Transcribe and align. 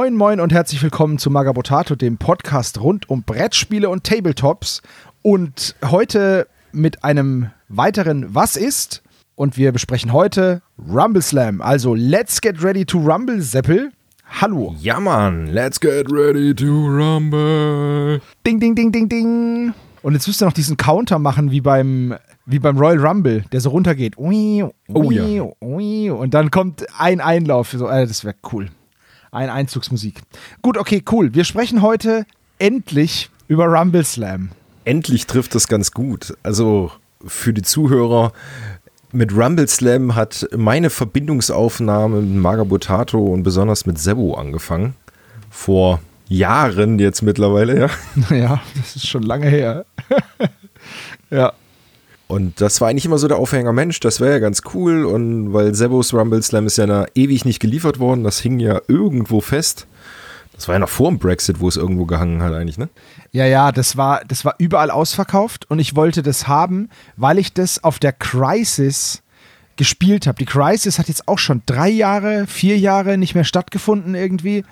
Moin, 0.00 0.16
moin 0.16 0.40
und 0.40 0.50
herzlich 0.50 0.82
willkommen 0.82 1.18
zu 1.18 1.28
Magabotato, 1.28 1.94
dem 1.94 2.16
Podcast 2.16 2.80
rund 2.80 3.10
um 3.10 3.22
Brettspiele 3.22 3.90
und 3.90 4.02
Tabletops. 4.02 4.80
Und 5.20 5.74
heute 5.84 6.46
mit 6.72 7.04
einem 7.04 7.50
weiteren 7.68 8.34
Was 8.34 8.56
ist? 8.56 9.02
Und 9.34 9.58
wir 9.58 9.72
besprechen 9.72 10.14
heute 10.14 10.62
Rumble 10.78 11.20
Slam. 11.20 11.60
Also, 11.60 11.94
let's 11.94 12.40
get 12.40 12.64
ready 12.64 12.86
to 12.86 12.98
Rumble, 12.98 13.42
Seppel. 13.42 13.92
Hallo. 14.40 14.74
Ja, 14.80 15.00
Mann, 15.00 15.48
let's 15.48 15.78
get 15.78 16.10
ready 16.10 16.54
to 16.54 16.64
rumble. 16.64 18.22
Ding, 18.46 18.58
ding, 18.58 18.74
ding, 18.74 18.90
ding, 18.90 19.06
ding. 19.06 19.74
Und 20.00 20.14
jetzt 20.14 20.26
müsst 20.26 20.40
ihr 20.40 20.46
noch 20.46 20.54
diesen 20.54 20.78
Counter 20.78 21.18
machen 21.18 21.50
wie 21.50 21.60
beim, 21.60 22.14
wie 22.46 22.58
beim 22.58 22.78
Royal 22.78 23.06
Rumble, 23.06 23.44
der 23.52 23.60
so 23.60 23.68
runtergeht. 23.68 24.16
Ui, 24.16 24.62
ui, 24.62 24.70
Oh 24.88 25.10
ja. 25.10 25.44
ui. 25.60 26.08
Und 26.08 26.32
dann 26.32 26.50
kommt 26.50 26.86
ein 26.98 27.20
Einlauf. 27.20 27.72
So, 27.72 27.86
äh, 27.86 28.06
das 28.06 28.24
wäre 28.24 28.36
cool. 28.50 28.70
Ein 29.32 29.50
Einzugsmusik. 29.50 30.22
Gut, 30.62 30.76
okay, 30.76 31.02
cool. 31.12 31.34
Wir 31.34 31.44
sprechen 31.44 31.82
heute 31.82 32.26
endlich 32.58 33.30
über 33.48 33.66
Rumble 33.66 34.04
Slam. 34.04 34.50
Endlich 34.84 35.26
trifft 35.26 35.54
das 35.54 35.68
ganz 35.68 35.92
gut. 35.92 36.34
Also 36.42 36.90
für 37.24 37.52
die 37.52 37.62
Zuhörer, 37.62 38.32
mit 39.12 39.32
Rumble 39.32 39.68
Slam 39.68 40.14
hat 40.14 40.48
meine 40.56 40.90
Verbindungsaufnahme 40.90 42.20
mit 42.22 42.40
Magabotato 42.40 43.18
und 43.18 43.42
besonders 43.42 43.86
mit 43.86 43.98
Sebo 43.98 44.34
angefangen. 44.34 44.94
Vor 45.50 46.00
Jahren 46.28 46.98
jetzt 46.98 47.22
mittlerweile, 47.22 47.78
ja. 47.78 47.90
Ja, 48.36 48.60
das 48.76 48.96
ist 48.96 49.08
schon 49.08 49.22
lange 49.22 49.48
her. 49.48 49.84
ja. 51.30 51.52
Und 52.30 52.60
das 52.60 52.80
war 52.80 52.88
eigentlich 52.88 53.06
immer 53.06 53.18
so 53.18 53.26
der 53.26 53.38
Aufhänger, 53.38 53.72
Mensch, 53.72 53.98
das 53.98 54.20
wäre 54.20 54.30
ja 54.30 54.38
ganz 54.38 54.62
cool. 54.72 55.04
Und 55.04 55.52
weil 55.52 55.74
Sebos 55.74 56.14
Rumble 56.14 56.40
Slam 56.44 56.64
ist 56.64 56.78
ja 56.78 56.86
na, 56.86 57.06
ewig 57.16 57.44
nicht 57.44 57.58
geliefert 57.58 57.98
worden, 57.98 58.22
das 58.22 58.38
hing 58.38 58.60
ja 58.60 58.80
irgendwo 58.86 59.40
fest. 59.40 59.88
Das 60.52 60.68
war 60.68 60.76
ja 60.76 60.78
noch 60.78 60.88
vor 60.88 61.08
dem 61.08 61.18
Brexit, 61.18 61.58
wo 61.58 61.66
es 61.66 61.76
irgendwo 61.76 62.04
gehangen 62.06 62.40
hat 62.40 62.52
eigentlich, 62.52 62.78
ne? 62.78 62.88
Ja, 63.32 63.46
ja, 63.46 63.72
das 63.72 63.96
war, 63.96 64.22
das 64.28 64.44
war 64.44 64.54
überall 64.58 64.92
ausverkauft 64.92 65.68
und 65.68 65.80
ich 65.80 65.96
wollte 65.96 66.22
das 66.22 66.46
haben, 66.46 66.88
weil 67.16 67.36
ich 67.36 67.52
das 67.52 67.82
auf 67.82 67.98
der 67.98 68.12
Crisis 68.12 69.22
gespielt 69.74 70.28
habe. 70.28 70.38
Die 70.38 70.44
Crisis 70.44 71.00
hat 71.00 71.08
jetzt 71.08 71.26
auch 71.26 71.38
schon 71.38 71.62
drei 71.66 71.88
Jahre, 71.88 72.46
vier 72.46 72.78
Jahre 72.78 73.18
nicht 73.18 73.34
mehr 73.34 73.42
stattgefunden 73.42 74.14
irgendwie. 74.14 74.64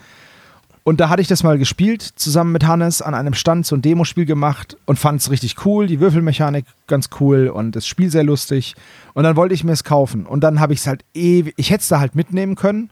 Und 0.89 1.01
da 1.01 1.11
hatte 1.11 1.21
ich 1.21 1.29
das 1.29 1.43
mal 1.43 1.59
gespielt, 1.59 2.01
zusammen 2.01 2.51
mit 2.51 2.67
Hannes 2.67 3.03
an 3.03 3.13
einem 3.13 3.35
Stand, 3.35 3.67
so 3.67 3.77
ein 3.77 3.83
Demospiel 3.83 4.25
gemacht 4.25 4.79
und 4.87 4.99
fand 4.99 5.21
es 5.21 5.31
richtig 5.31 5.67
cool, 5.67 5.87
die 5.87 6.01
Würfelmechanik 6.01 6.65
ganz 6.87 7.11
cool 7.21 7.49
und 7.49 7.77
das 7.77 7.87
Spiel 7.87 8.11
sehr 8.11 8.25
lustig. 8.25 8.75
Und 9.13 9.25
dann 9.25 9.37
wollte 9.37 9.53
ich 9.55 9.65
mir 9.65 9.73
es 9.73 9.85
kaufen. 9.85 10.25
Und 10.25 10.41
dann 10.41 10.61
habe 10.61 10.73
ich 10.73 10.79
es 10.79 10.87
halt 10.87 11.05
ewig, 11.13 11.53
ich 11.59 11.69
hätte 11.69 11.83
es 11.83 11.89
da 11.89 12.01
halt 12.01 12.15
mitnehmen 12.15 12.55
können, 12.55 12.89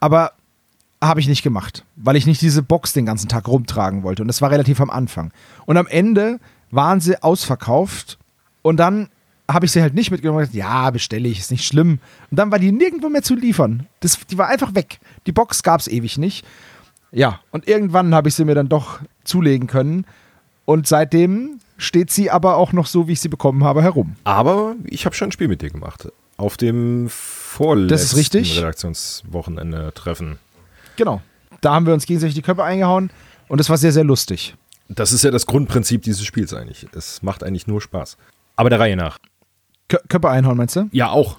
aber 0.00 0.32
habe 1.00 1.20
ich 1.20 1.28
nicht 1.28 1.44
gemacht, 1.44 1.84
weil 1.94 2.16
ich 2.16 2.26
nicht 2.26 2.42
diese 2.42 2.60
Box 2.60 2.92
den 2.92 3.06
ganzen 3.06 3.28
Tag 3.28 3.46
rumtragen 3.46 4.02
wollte. 4.02 4.22
Und 4.22 4.26
das 4.26 4.42
war 4.42 4.50
relativ 4.50 4.80
am 4.80 4.90
Anfang. 4.90 5.30
Und 5.64 5.76
am 5.76 5.86
Ende 5.86 6.40
waren 6.72 6.98
sie 6.98 7.22
ausverkauft 7.22 8.18
und 8.62 8.78
dann 8.78 9.10
habe 9.48 9.66
ich 9.66 9.70
sie 9.70 9.80
halt 9.80 9.94
nicht 9.94 10.10
mitgenommen 10.10 10.48
ja, 10.50 10.90
bestelle 10.90 11.28
ich, 11.28 11.38
ist 11.38 11.52
nicht 11.52 11.68
schlimm. 11.68 12.00
Und 12.32 12.36
dann 12.36 12.50
war 12.50 12.58
die 12.58 12.72
nirgendwo 12.72 13.08
mehr 13.08 13.22
zu 13.22 13.36
liefern. 13.36 13.86
Das, 14.00 14.18
die 14.28 14.38
war 14.38 14.48
einfach 14.48 14.74
weg. 14.74 14.98
Die 15.26 15.32
Box 15.32 15.62
gab 15.62 15.78
es 15.78 15.86
ewig 15.86 16.18
nicht. 16.18 16.44
Ja, 17.12 17.40
und 17.50 17.68
irgendwann 17.68 18.14
habe 18.14 18.28
ich 18.28 18.34
sie 18.34 18.44
mir 18.44 18.54
dann 18.54 18.68
doch 18.68 19.00
zulegen 19.24 19.68
können. 19.68 20.06
Und 20.64 20.86
seitdem 20.86 21.60
steht 21.76 22.10
sie 22.10 22.30
aber 22.30 22.56
auch 22.56 22.72
noch 22.72 22.86
so, 22.86 23.06
wie 23.08 23.12
ich 23.12 23.20
sie 23.20 23.28
bekommen 23.28 23.64
habe, 23.64 23.82
herum. 23.82 24.16
Aber 24.24 24.74
ich 24.84 25.04
habe 25.04 25.14
schon 25.14 25.28
ein 25.28 25.32
Spiel 25.32 25.48
mit 25.48 25.62
dir 25.62 25.70
gemacht. 25.70 26.08
Auf 26.38 26.56
dem 26.56 27.08
vorletzten 27.08 28.16
richtig. 28.16 28.58
Redaktionswochenende-Treffen. 28.58 30.38
Genau. 30.96 31.20
Da 31.60 31.74
haben 31.74 31.86
wir 31.86 31.92
uns 31.92 32.06
gegenseitig 32.06 32.34
die 32.34 32.42
Köpfe 32.42 32.64
eingehauen 32.64 33.10
und 33.48 33.60
es 33.60 33.68
war 33.68 33.76
sehr, 33.76 33.92
sehr 33.92 34.04
lustig. 34.04 34.54
Das 34.88 35.12
ist 35.12 35.22
ja 35.22 35.30
das 35.30 35.46
Grundprinzip 35.46 36.02
dieses 36.02 36.24
Spiels 36.24 36.52
eigentlich. 36.54 36.86
Es 36.94 37.22
macht 37.22 37.44
eigentlich 37.44 37.66
nur 37.66 37.80
Spaß. 37.80 38.16
Aber 38.56 38.70
der 38.70 38.80
Reihe 38.80 38.96
nach. 38.96 39.18
Kö 39.88 39.98
Köpfe 40.08 40.30
einhauen, 40.30 40.56
meinst 40.56 40.76
du? 40.76 40.88
Ja, 40.92 41.10
auch. 41.10 41.38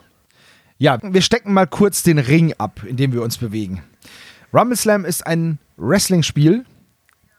Ja, 0.78 1.00
wir 1.02 1.22
stecken 1.22 1.54
mal 1.54 1.68
kurz 1.68 2.04
den 2.04 2.20
Ring 2.20 2.54
ab, 2.58 2.84
in 2.84 2.98
dem 2.98 3.14
wir 3.14 3.22
uns 3.22 3.38
bewegen. 3.38 3.84
Rumble 4.54 4.78
Slam 4.78 5.06
ist 5.06 5.26
ein 5.26 5.58
Wrestling-Spiel, 5.78 6.66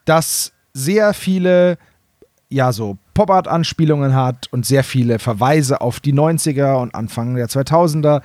das 0.04 0.52
sehr 0.72 1.14
viele, 1.14 1.78
ja, 2.48 2.72
so 2.72 2.98
Pop-Art-Anspielungen 3.14 4.14
hat 4.14 4.48
und 4.52 4.66
sehr 4.66 4.84
viele 4.84 5.18
Verweise 5.18 5.80
auf 5.80 6.00
die 6.00 6.12
90er 6.12 6.80
und 6.80 6.94
Anfang 6.94 7.36
der 7.36 7.48
2000er, 7.48 8.22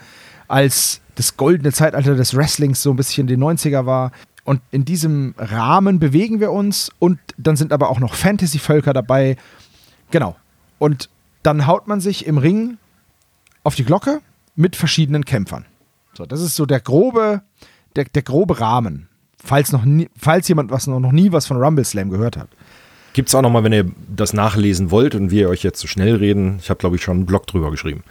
als 0.47 1.01
das 1.15 1.37
goldene 1.37 1.71
Zeitalter 1.71 2.15
des 2.15 2.35
Wrestlings 2.35 2.81
so 2.81 2.91
ein 2.91 2.95
bisschen 2.95 3.27
die 3.27 3.37
90er 3.37 3.85
war. 3.85 4.11
Und 4.45 4.61
in 4.71 4.85
diesem 4.85 5.35
Rahmen 5.37 5.99
bewegen 5.99 6.39
wir 6.39 6.51
uns 6.51 6.89
und 6.97 7.19
dann 7.37 7.55
sind 7.55 7.71
aber 7.71 7.89
auch 7.89 7.99
noch 7.99 8.15
Fantasy-Völker 8.15 8.93
dabei. 8.93 9.37
Genau. 10.11 10.35
Und 10.79 11.09
dann 11.43 11.67
haut 11.67 11.87
man 11.87 12.01
sich 12.01 12.25
im 12.25 12.37
Ring 12.37 12.77
auf 13.63 13.75
die 13.75 13.83
Glocke 13.83 14.21
mit 14.55 14.75
verschiedenen 14.75 15.25
Kämpfern. 15.25 15.65
So, 16.13 16.25
das 16.25 16.41
ist 16.41 16.55
so 16.55 16.65
der 16.65 16.79
grobe, 16.79 17.41
der, 17.95 18.05
der 18.05 18.23
grobe 18.23 18.59
Rahmen. 18.59 19.08
Falls, 19.43 19.71
noch 19.71 19.85
nie, 19.85 20.09
falls 20.17 20.47
jemand 20.47 20.71
was 20.71 20.87
noch, 20.87 20.99
noch 20.99 21.11
nie 21.11 21.31
was 21.31 21.47
von 21.47 21.57
Rumble 21.57 21.85
Slam 21.85 22.09
gehört 22.09 22.37
hat. 22.37 22.49
Gibt 23.13 23.29
es 23.29 23.35
auch 23.35 23.41
nochmal, 23.41 23.63
wenn 23.63 23.73
ihr 23.73 23.85
das 24.15 24.33
nachlesen 24.33 24.91
wollt 24.91 25.15
und 25.15 25.31
wir 25.31 25.49
euch 25.49 25.63
jetzt 25.63 25.79
so 25.79 25.87
schnell 25.87 26.15
reden. 26.15 26.57
Ich 26.61 26.69
habe, 26.69 26.77
glaube 26.77 26.95
ich, 26.95 27.01
schon 27.01 27.17
einen 27.17 27.25
Blog 27.25 27.47
drüber 27.47 27.71
geschrieben. 27.71 28.03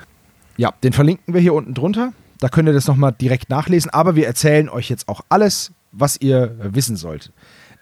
Ja, 0.56 0.72
den 0.82 0.92
verlinken 0.92 1.34
wir 1.34 1.40
hier 1.40 1.54
unten 1.54 1.74
drunter. 1.74 2.12
Da 2.40 2.48
könnt 2.48 2.68
ihr 2.68 2.72
das 2.72 2.86
nochmal 2.86 3.12
direkt 3.12 3.50
nachlesen. 3.50 3.90
Aber 3.90 4.16
wir 4.16 4.26
erzählen 4.26 4.68
euch 4.68 4.88
jetzt 4.88 5.08
auch 5.08 5.20
alles, 5.28 5.72
was 5.92 6.20
ihr 6.20 6.56
wissen 6.58 6.96
sollt. 6.96 7.32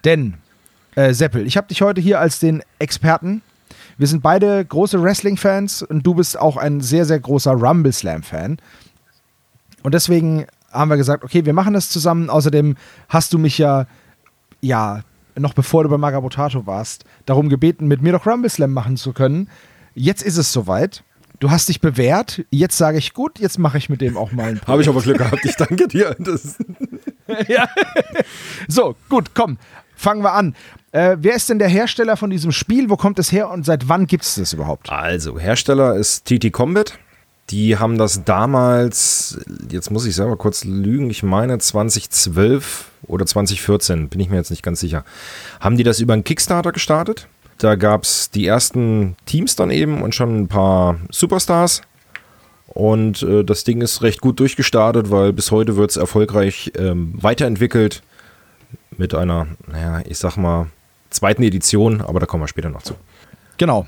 Denn, 0.04 0.34
äh, 0.94 1.14
Seppel, 1.14 1.46
ich 1.46 1.56
habe 1.56 1.68
dich 1.68 1.82
heute 1.82 2.00
hier 2.00 2.20
als 2.20 2.38
den 2.38 2.62
Experten. 2.78 3.42
Wir 3.98 4.06
sind 4.06 4.22
beide 4.22 4.64
große 4.64 5.02
Wrestling-Fans 5.02 5.82
und 5.82 6.06
du 6.06 6.14
bist 6.14 6.38
auch 6.38 6.56
ein 6.56 6.80
sehr, 6.80 7.06
sehr 7.06 7.18
großer 7.18 7.52
Rumble 7.52 7.92
Slam-Fan. 7.92 8.58
Und 9.82 9.94
deswegen 9.94 10.46
haben 10.72 10.90
wir 10.90 10.96
gesagt, 10.96 11.24
okay, 11.24 11.44
wir 11.44 11.52
machen 11.52 11.74
das 11.74 11.88
zusammen. 11.88 12.30
Außerdem 12.30 12.76
hast 13.08 13.32
du 13.32 13.38
mich 13.38 13.58
ja, 13.58 13.86
ja, 14.60 15.02
noch 15.36 15.54
bevor 15.54 15.84
du 15.84 15.90
bei 15.90 15.98
Magabotato 15.98 16.66
warst, 16.66 17.04
darum 17.26 17.48
gebeten, 17.48 17.86
mit 17.86 18.02
mir 18.02 18.12
doch 18.12 18.26
Rumble 18.26 18.50
Slam 18.50 18.72
machen 18.72 18.96
zu 18.96 19.12
können. 19.12 19.48
Jetzt 19.94 20.22
ist 20.22 20.36
es 20.36 20.52
soweit. 20.52 21.02
Du 21.38 21.50
hast 21.50 21.68
dich 21.68 21.80
bewährt. 21.80 22.44
Jetzt 22.50 22.78
sage 22.78 22.96
ich, 22.96 23.12
gut, 23.12 23.38
jetzt 23.38 23.58
mache 23.58 23.76
ich 23.76 23.90
mit 23.90 24.00
dem 24.00 24.16
auch 24.16 24.32
mal 24.32 24.48
ein 24.48 24.60
Habe 24.66 24.80
ich 24.80 24.88
aber 24.88 25.02
Glück 25.02 25.18
gehabt. 25.18 25.44
Ich 25.44 25.56
danke 25.56 25.86
dir. 25.86 26.16
Das 26.18 26.56
ja. 27.48 27.68
So, 28.68 28.96
gut, 29.08 29.34
komm, 29.34 29.58
fangen 29.94 30.22
wir 30.22 30.32
an. 30.32 30.54
Äh, 30.92 31.16
wer 31.20 31.34
ist 31.34 31.50
denn 31.50 31.58
der 31.58 31.68
Hersteller 31.68 32.16
von 32.16 32.30
diesem 32.30 32.52
Spiel? 32.52 32.88
Wo 32.88 32.96
kommt 32.96 33.18
es 33.18 33.32
her 33.32 33.50
und 33.50 33.66
seit 33.66 33.88
wann 33.88 34.06
gibt 34.06 34.24
es 34.24 34.36
das 34.36 34.52
überhaupt? 34.52 34.90
Also, 34.90 35.38
Hersteller 35.38 35.94
ist 35.96 36.24
TT 36.26 36.52
Combat. 36.52 36.98
Die 37.50 37.78
haben 37.78 37.96
das 37.96 38.24
damals, 38.24 39.38
jetzt 39.70 39.90
muss 39.90 40.04
ich 40.04 40.16
selber 40.16 40.36
kurz 40.36 40.64
lügen, 40.64 41.10
ich 41.10 41.22
meine 41.22 41.58
2012 41.58 42.90
oder 43.06 43.24
2014, 43.24 44.08
bin 44.08 44.20
ich 44.20 44.28
mir 44.28 44.36
jetzt 44.36 44.50
nicht 44.50 44.64
ganz 44.64 44.80
sicher. 44.80 45.04
Haben 45.60 45.76
die 45.76 45.84
das 45.84 46.00
über 46.00 46.12
einen 46.12 46.24
Kickstarter 46.24 46.72
gestartet? 46.72 47.28
Da 47.58 47.76
gab 47.76 48.02
es 48.02 48.30
die 48.30 48.46
ersten 48.46 49.16
Teams 49.26 49.54
dann 49.54 49.70
eben 49.70 50.02
und 50.02 50.14
schon 50.14 50.42
ein 50.42 50.48
paar 50.48 50.96
Superstars. 51.10 51.82
Und 52.66 53.22
äh, 53.22 53.44
das 53.44 53.64
Ding 53.64 53.80
ist 53.80 54.02
recht 54.02 54.20
gut 54.20 54.40
durchgestartet, 54.40 55.10
weil 55.10 55.32
bis 55.32 55.50
heute 55.50 55.76
wird 55.76 55.90
es 55.90 55.96
erfolgreich 55.96 56.72
ähm, 56.76 57.14
weiterentwickelt 57.16 58.02
mit 58.98 59.14
einer, 59.14 59.46
naja, 59.66 60.02
ich 60.06 60.18
sag 60.18 60.36
mal, 60.36 60.66
zweiten 61.10 61.42
Edition, 61.42 62.02
aber 62.02 62.20
da 62.20 62.26
kommen 62.26 62.42
wir 62.42 62.48
später 62.48 62.68
noch 62.68 62.82
zu. 62.82 62.94
Genau. 63.56 63.86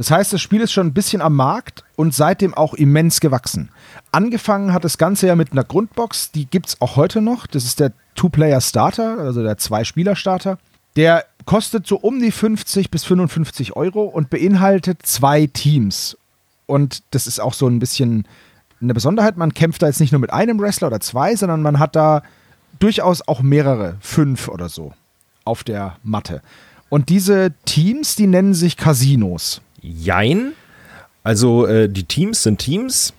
Das 0.00 0.10
heißt, 0.10 0.32
das 0.32 0.40
Spiel 0.40 0.62
ist 0.62 0.72
schon 0.72 0.86
ein 0.86 0.94
bisschen 0.94 1.20
am 1.20 1.36
Markt 1.36 1.84
und 1.94 2.14
seitdem 2.14 2.54
auch 2.54 2.72
immens 2.72 3.20
gewachsen. 3.20 3.68
Angefangen 4.12 4.72
hat 4.72 4.82
das 4.82 4.96
Ganze 4.96 5.26
ja 5.26 5.36
mit 5.36 5.52
einer 5.52 5.62
Grundbox, 5.62 6.30
die 6.32 6.46
gibt 6.46 6.68
es 6.68 6.80
auch 6.80 6.96
heute 6.96 7.20
noch. 7.20 7.46
Das 7.46 7.64
ist 7.64 7.80
der 7.80 7.92
Two-Player-Starter, 8.14 9.18
also 9.18 9.42
der 9.42 9.58
Zwei-Spieler-Starter. 9.58 10.56
Der 10.96 11.26
kostet 11.44 11.86
so 11.86 11.96
um 11.96 12.18
die 12.18 12.30
50 12.30 12.90
bis 12.90 13.04
55 13.04 13.76
Euro 13.76 14.04
und 14.04 14.30
beinhaltet 14.30 15.04
zwei 15.04 15.46
Teams. 15.48 16.16
Und 16.64 17.02
das 17.10 17.26
ist 17.26 17.38
auch 17.38 17.52
so 17.52 17.66
ein 17.66 17.78
bisschen 17.78 18.26
eine 18.80 18.94
Besonderheit. 18.94 19.36
Man 19.36 19.52
kämpft 19.52 19.82
da 19.82 19.86
jetzt 19.86 20.00
nicht 20.00 20.12
nur 20.12 20.20
mit 20.22 20.32
einem 20.32 20.58
Wrestler 20.60 20.86
oder 20.86 21.00
zwei, 21.00 21.36
sondern 21.36 21.60
man 21.60 21.78
hat 21.78 21.94
da 21.94 22.22
durchaus 22.78 23.20
auch 23.28 23.42
mehrere, 23.42 23.98
fünf 24.00 24.48
oder 24.48 24.70
so, 24.70 24.94
auf 25.44 25.62
der 25.62 25.98
Matte. 26.02 26.40
Und 26.88 27.10
diese 27.10 27.52
Teams, 27.66 28.16
die 28.16 28.26
nennen 28.26 28.54
sich 28.54 28.78
Casinos. 28.78 29.60
Jein. 29.80 30.52
Also 31.22 31.66
äh, 31.66 31.88
die 31.88 32.04
Teams 32.04 32.42
sind 32.42 32.58
Teams, 32.58 33.12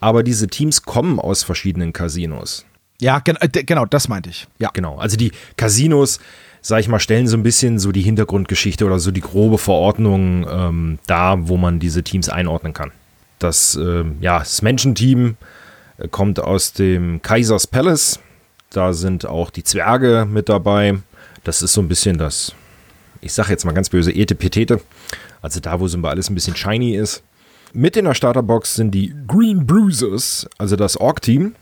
aber 0.00 0.22
diese 0.22 0.48
Teams 0.48 0.82
kommen 0.82 1.18
aus 1.18 1.42
verschiedenen 1.42 1.92
Casinos. 1.92 2.64
Ja, 3.00 3.18
gen 3.18 3.36
äh, 3.40 3.48
genau, 3.48 3.84
das 3.84 4.08
meinte 4.08 4.30
ich. 4.30 4.46
Ja. 4.58 4.70
Genau. 4.72 4.96
Also 4.98 5.16
die 5.16 5.32
Casinos, 5.56 6.20
sag 6.60 6.80
ich 6.80 6.88
mal, 6.88 7.00
stellen 7.00 7.26
so 7.26 7.36
ein 7.36 7.42
bisschen 7.42 7.78
so 7.78 7.92
die 7.92 8.02
Hintergrundgeschichte 8.02 8.84
oder 8.86 8.98
so 8.98 9.10
die 9.10 9.20
grobe 9.20 9.58
Verordnung 9.58 10.46
ähm, 10.48 10.98
dar, 11.06 11.48
wo 11.48 11.56
man 11.56 11.80
diese 11.80 12.02
Teams 12.02 12.28
einordnen 12.28 12.72
kann. 12.72 12.92
Das, 13.38 13.74
ähm, 13.74 14.18
ja, 14.20 14.38
das 14.38 14.62
Menschenteam 14.62 15.36
äh, 15.98 16.08
kommt 16.08 16.38
aus 16.38 16.72
dem 16.72 17.20
Kaisers 17.22 17.66
Palace. 17.66 18.20
Da 18.70 18.92
sind 18.92 19.26
auch 19.26 19.50
die 19.50 19.64
Zwerge 19.64 20.26
mit 20.30 20.48
dabei. 20.48 20.98
Das 21.44 21.60
ist 21.60 21.72
so 21.72 21.80
ein 21.80 21.88
bisschen 21.88 22.18
das, 22.18 22.54
ich 23.20 23.32
sage 23.32 23.50
jetzt 23.50 23.64
mal 23.64 23.72
ganz 23.72 23.90
böse, 23.90 24.12
Etepetete. 24.12 24.80
Also 25.42 25.60
da, 25.60 25.80
wo 25.80 25.88
so 25.88 25.98
alles 25.98 26.30
ein 26.30 26.34
bisschen 26.34 26.56
shiny 26.56 26.94
ist. 26.94 27.22
Mit 27.74 27.96
in 27.96 28.04
der 28.04 28.14
Starterbox 28.14 28.74
sind 28.74 28.92
die 28.92 29.14
Green 29.26 29.66
Bruisers, 29.66 30.48
also 30.58 30.76
das 30.76 30.96
Orc-Team. 30.96 31.54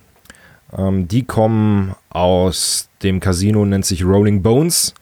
Ähm, 0.77 1.09
die 1.09 1.25
kommen 1.25 1.94
aus 2.11 2.88
dem 3.03 3.21
Casino, 3.21 3.65
nennt 3.65 3.87
sich 3.87 4.05
Rolling 4.05 4.43
Bones. 4.43 4.94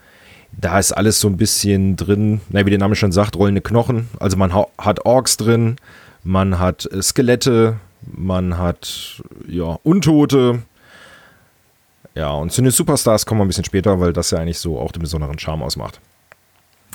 Da 0.53 0.79
ist 0.79 0.93
alles 0.93 1.21
so 1.21 1.29
ein 1.29 1.37
bisschen 1.37 1.97
drin, 1.97 2.41
na, 2.51 2.65
wie 2.65 2.71
der 2.71 2.79
Name 2.79 2.95
schon 2.95 3.13
sagt, 3.13 3.37
rollende 3.37 3.61
Knochen. 3.61 4.09
Also 4.19 4.37
man 4.37 4.53
hat 4.55 5.05
Orks 5.05 5.37
drin, 5.37 5.77
man 6.25 6.59
hat 6.59 6.87
äh, 6.93 7.03
Skelette, 7.03 7.77
man 8.03 8.59
hat 8.59 9.23
ja 9.47 9.79
Untote. 9.83 10.63
Ja, 12.15 12.33
und 12.33 12.51
zu 12.51 12.63
den 12.63 12.71
Superstars 12.71 13.27
kommen 13.27 13.41
wir 13.41 13.45
ein 13.45 13.49
bisschen 13.49 13.65
später, 13.65 14.01
weil 14.01 14.13
das 14.13 14.31
ja 14.31 14.39
eigentlich 14.39 14.59
so 14.59 14.79
auch 14.79 14.93
den 14.93 15.03
besonderen 15.03 15.39
Charme 15.39 15.63
ausmacht. 15.63 16.01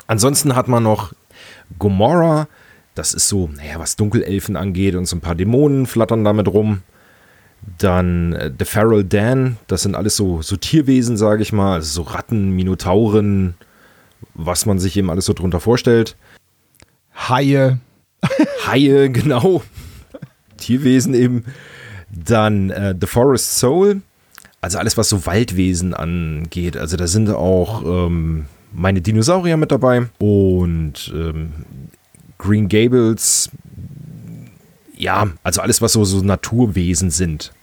Ansonsten 0.08 0.56
hat 0.56 0.68
man 0.68 0.84
noch 0.84 1.14
Gomorrah. 1.80 2.48
Das 2.96 3.14
ist 3.14 3.28
so, 3.28 3.50
naja, 3.56 3.80
was 3.80 3.96
Dunkelelfen 3.96 4.56
angeht 4.56 4.96
und 4.96 5.06
so 5.06 5.16
ein 5.16 5.22
paar 5.22 5.36
Dämonen 5.36 5.86
flattern 5.86 6.24
damit 6.24 6.48
rum. 6.48 6.82
Dann 7.78 8.34
äh, 8.34 8.52
The 8.58 8.66
Feral 8.66 9.04
Dan, 9.04 9.58
das 9.68 9.84
sind 9.84 9.96
alles 9.96 10.16
so, 10.16 10.42
so 10.42 10.58
Tierwesen, 10.58 11.18
sage 11.18 11.42
ich 11.42 11.54
mal, 11.54 11.76
also 11.76 12.04
so 12.04 12.10
Ratten, 12.10 12.52
Minotauren, 12.52 13.56
was 14.34 14.66
man 14.66 14.80
sich 14.80 14.98
eben 14.98 15.10
alles 15.10 15.26
so 15.26 15.34
drunter 15.34 15.60
vorstellt. 15.60 16.16
Haie. 17.16 17.80
Haie, 18.68 19.10
genau. 19.10 19.64
Tierwesen 20.58 21.14
eben. 21.14 21.46
Dann 22.12 22.70
äh, 22.70 22.94
The 23.00 23.08
Forest 23.08 23.58
Soul, 23.58 24.02
also 24.62 24.78
alles, 24.78 24.98
was 24.98 25.10
so 25.10 25.26
Waldwesen 25.26 25.94
angeht. 25.94 26.78
Also 26.78 26.96
da 26.96 27.08
sind 27.08 27.30
auch 27.30 27.84
ähm, 27.84 28.46
meine 28.74 29.02
Dinosaurier 29.02 29.58
mit 29.58 29.72
dabei 29.72 30.08
und 30.20 31.12
ähm, 31.14 31.54
Green 32.38 32.68
Gables, 32.68 33.50
ja, 34.96 35.28
also 35.44 35.62
alles, 35.62 35.82
was 35.82 35.94
so, 35.94 36.04
so 36.04 36.22
Naturwesen 36.22 37.10
sind. 37.10 37.54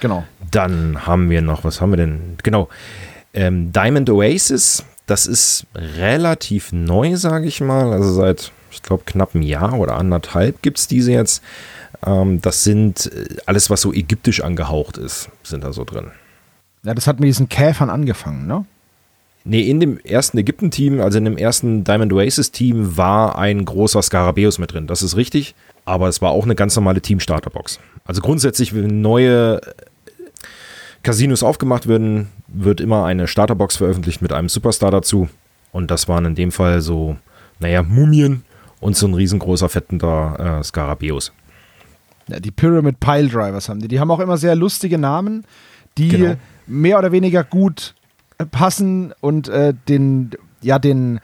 Genau. 0.00 0.24
Dann 0.50 1.06
haben 1.06 1.30
wir 1.30 1.42
noch, 1.42 1.64
was 1.64 1.80
haben 1.80 1.90
wir 1.90 1.96
denn? 1.96 2.36
Genau, 2.42 2.68
ähm, 3.34 3.72
Diamond 3.72 4.10
Oasis, 4.10 4.84
das 5.06 5.26
ist 5.26 5.66
relativ 5.74 6.72
neu, 6.72 7.16
sage 7.16 7.46
ich 7.46 7.60
mal. 7.60 7.92
Also 7.92 8.12
seit, 8.12 8.52
ich 8.70 8.82
glaube, 8.82 9.04
knapp 9.06 9.34
einem 9.34 9.42
Jahr 9.42 9.74
oder 9.74 9.96
anderthalb 9.96 10.62
gibt 10.62 10.78
es 10.78 10.86
diese 10.86 11.12
jetzt. 11.12 11.42
Ähm, 12.04 12.40
das 12.40 12.64
sind 12.64 13.06
äh, 13.12 13.36
alles, 13.46 13.70
was 13.70 13.80
so 13.80 13.92
ägyptisch 13.92 14.42
angehaucht 14.42 14.98
ist, 14.98 15.30
sind 15.42 15.64
da 15.64 15.72
so 15.72 15.84
drin. 15.84 16.10
Ja, 16.84 16.94
das 16.94 17.06
hat 17.06 17.20
mit 17.20 17.28
diesen 17.28 17.48
Käfern 17.48 17.90
angefangen, 17.90 18.46
ne? 18.46 18.64
Nee, 19.50 19.62
in 19.62 19.80
dem 19.80 19.98
ersten 20.00 20.36
Ägypten-Team, 20.36 21.00
also 21.00 21.16
in 21.16 21.24
dem 21.24 21.38
ersten 21.38 21.82
Diamond 21.82 22.12
Oasis-Team, 22.12 22.98
war 22.98 23.38
ein 23.38 23.64
großer 23.64 24.02
Skarabäus 24.02 24.58
mit 24.58 24.74
drin. 24.74 24.86
Das 24.86 25.00
ist 25.00 25.16
richtig. 25.16 25.54
Aber 25.86 26.06
es 26.06 26.20
war 26.20 26.32
auch 26.32 26.44
eine 26.44 26.54
ganz 26.54 26.76
normale 26.76 27.00
Team-Starterbox. 27.00 27.80
Also 28.04 28.20
grundsätzlich, 28.20 28.74
wenn 28.74 29.00
neue 29.00 29.62
Casinos 31.02 31.42
aufgemacht 31.42 31.88
werden, 31.88 32.28
wird 32.46 32.82
immer 32.82 33.06
eine 33.06 33.26
Starterbox 33.26 33.78
veröffentlicht 33.78 34.20
mit 34.20 34.34
einem 34.34 34.50
Superstar 34.50 34.90
dazu. 34.90 35.30
Und 35.72 35.90
das 35.90 36.08
waren 36.08 36.26
in 36.26 36.34
dem 36.34 36.52
Fall 36.52 36.82
so, 36.82 37.16
naja, 37.58 37.82
Mumien 37.82 38.44
und 38.80 38.98
so 38.98 39.06
ein 39.06 39.14
riesengroßer, 39.14 39.70
fettender 39.70 40.58
äh, 40.60 40.62
Skarabäus. 40.62 41.32
Ja, 42.26 42.38
die 42.38 42.50
Pyramid 42.50 43.00
Pile 43.00 43.28
Drivers 43.28 43.70
haben 43.70 43.80
die. 43.80 43.88
Die 43.88 43.98
haben 43.98 44.10
auch 44.10 44.20
immer 44.20 44.36
sehr 44.36 44.54
lustige 44.54 44.98
Namen, 44.98 45.46
die 45.96 46.08
genau. 46.08 46.34
mehr 46.66 46.98
oder 46.98 47.12
weniger 47.12 47.44
gut 47.44 47.94
äh, 47.94 47.97
passen 48.46 49.12
und 49.20 49.48
äh, 49.48 49.74
den, 49.88 50.30
ja, 50.62 50.78
den 50.78 51.20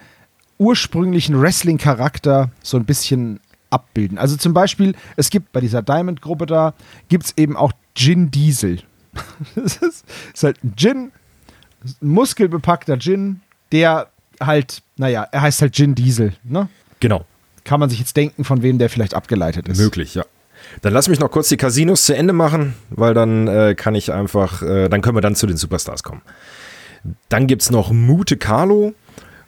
ursprünglichen 0.58 1.40
Wrestling-Charakter 1.40 2.50
so 2.62 2.76
ein 2.76 2.84
bisschen 2.84 3.40
abbilden. 3.70 4.18
Also 4.18 4.36
zum 4.36 4.54
Beispiel, 4.54 4.94
es 5.16 5.30
gibt 5.30 5.52
bei 5.52 5.60
dieser 5.60 5.82
Diamond-Gruppe 5.82 6.46
da, 6.46 6.74
gibt 7.08 7.24
es 7.24 7.34
eben 7.36 7.56
auch 7.56 7.72
Gin 7.94 8.30
Diesel. 8.30 8.80
das 9.54 9.76
ist, 9.76 10.04
ist 10.32 10.42
halt 10.42 10.62
ein 10.62 10.74
Gin, 10.76 11.12
ein 11.84 12.08
muskelbepackter 12.08 12.98
Gin, 12.98 13.40
der 13.72 14.08
halt, 14.40 14.82
naja, 14.96 15.26
er 15.30 15.42
heißt 15.42 15.62
halt 15.62 15.74
Gin 15.74 15.94
Diesel, 15.94 16.34
ne? 16.44 16.68
Genau. 17.00 17.24
Kann 17.64 17.80
man 17.80 17.90
sich 17.90 17.98
jetzt 17.98 18.16
denken, 18.16 18.44
von 18.44 18.62
wem 18.62 18.78
der 18.78 18.90
vielleicht 18.90 19.14
abgeleitet 19.14 19.68
ist. 19.68 19.78
Möglich, 19.78 20.14
ja. 20.14 20.24
Dann 20.82 20.92
lass 20.92 21.08
mich 21.08 21.20
noch 21.20 21.30
kurz 21.30 21.48
die 21.48 21.56
Casinos 21.56 22.04
zu 22.06 22.16
Ende 22.16 22.32
machen, 22.32 22.74
weil 22.90 23.14
dann 23.14 23.48
äh, 23.48 23.74
kann 23.74 23.94
ich 23.94 24.12
einfach, 24.12 24.62
äh, 24.62 24.88
dann 24.88 25.02
können 25.02 25.16
wir 25.16 25.20
dann 25.20 25.34
zu 25.34 25.46
den 25.46 25.56
Superstars 25.56 26.02
kommen. 26.02 26.22
Dann 27.28 27.46
gibt 27.46 27.62
es 27.62 27.70
noch 27.70 27.92
Mute 27.92 28.36
Carlo. 28.36 28.94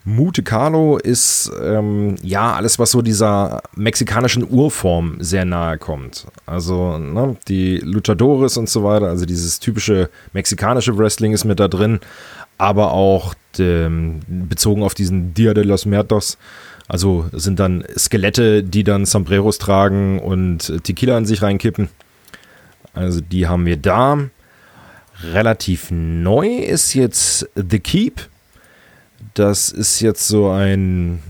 Mute 0.05 0.41
Carlo 0.41 0.97
ist 0.97 1.51
ähm, 1.61 2.15
ja 2.21 2.53
alles, 2.53 2.79
was 2.79 2.91
so 2.91 3.01
dieser 3.01 3.61
mexikanischen 3.75 4.49
Urform 4.49 5.17
sehr 5.19 5.43
nahe 5.43 5.77
kommt. 5.77 6.27
Also 6.45 6.97
ne, 6.97 7.35
die 7.49 7.79
Luchadores 7.79 8.55
und 8.55 8.69
so 8.69 8.85
weiter, 8.85 9.07
also 9.07 9.25
dieses 9.25 9.59
typische 9.59 10.09
mexikanische 10.31 10.97
Wrestling 10.97 11.33
ist 11.33 11.43
mit 11.43 11.59
da 11.59 11.67
drin, 11.67 11.99
aber 12.57 12.93
auch 12.93 13.33
dem, 13.57 14.21
bezogen 14.27 14.81
auf 14.81 14.93
diesen 14.93 15.33
Dia 15.33 15.53
de 15.53 15.65
los 15.65 15.85
Muertos. 15.85 16.37
Also 16.87 17.25
sind 17.33 17.59
dann 17.59 17.83
Skelette, 17.97 18.63
die 18.63 18.85
dann 18.85 19.05
Sombreros 19.05 19.57
tragen 19.57 20.19
und 20.19 20.83
Tequila 20.85 21.17
in 21.17 21.25
sich 21.25 21.41
reinkippen. 21.41 21.89
Also 22.93 23.19
die 23.19 23.47
haben 23.47 23.65
wir 23.65 23.77
da. 23.77 24.19
Relativ 25.23 25.87
neu 25.89 26.47
ist 26.47 26.93
jetzt 26.93 27.49
The 27.55 27.79
Keep. 27.79 28.21
Das 29.33 29.69
ist 29.69 29.99
jetzt 29.99 30.27
so 30.27 30.49
ein 30.49 31.21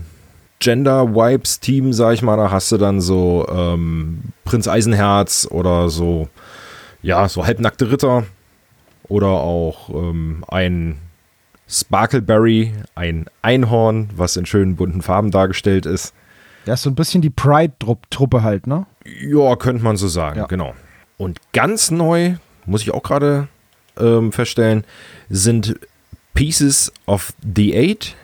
Gender-Wipes-Team, 0.60 1.92
sag 1.92 2.14
ich 2.14 2.22
mal. 2.22 2.36
Da 2.36 2.50
hast 2.50 2.70
du 2.72 2.76
dann 2.76 3.00
so 3.00 3.46
ähm, 3.50 4.20
Prinz 4.44 4.68
Eisenherz 4.68 5.48
oder 5.50 5.88
so, 5.88 6.28
ja, 7.02 7.28
so 7.28 7.46
halbnackte 7.46 7.90
Ritter. 7.90 8.24
Oder 9.08 9.28
auch 9.28 9.88
ähm, 9.88 10.44
ein 10.48 10.98
Sparkleberry, 11.66 12.74
ein 12.94 13.26
Einhorn, 13.40 14.10
was 14.14 14.36
in 14.36 14.44
schönen 14.44 14.76
bunten 14.76 15.00
Farben 15.00 15.30
dargestellt 15.30 15.86
ist. 15.86 16.12
Ja, 16.66 16.74
ist 16.74 16.82
so 16.82 16.90
ein 16.90 16.94
bisschen 16.94 17.22
die 17.22 17.30
Pride-Truppe 17.30 18.42
halt, 18.42 18.66
ne? 18.66 18.86
Ja, 19.06 19.56
könnte 19.56 19.82
man 19.82 19.96
so 19.96 20.08
sagen, 20.08 20.40
ja. 20.40 20.46
genau. 20.46 20.74
Und 21.16 21.40
ganz 21.52 21.90
neu, 21.90 22.34
muss 22.66 22.82
ich 22.82 22.92
auch 22.92 23.02
gerade 23.02 23.48
ähm, 23.98 24.32
feststellen, 24.32 24.84
sind 25.28 25.78
Pieces 26.34 26.92
of 27.06 27.32
the 27.54 27.74
Eight. 27.74 28.14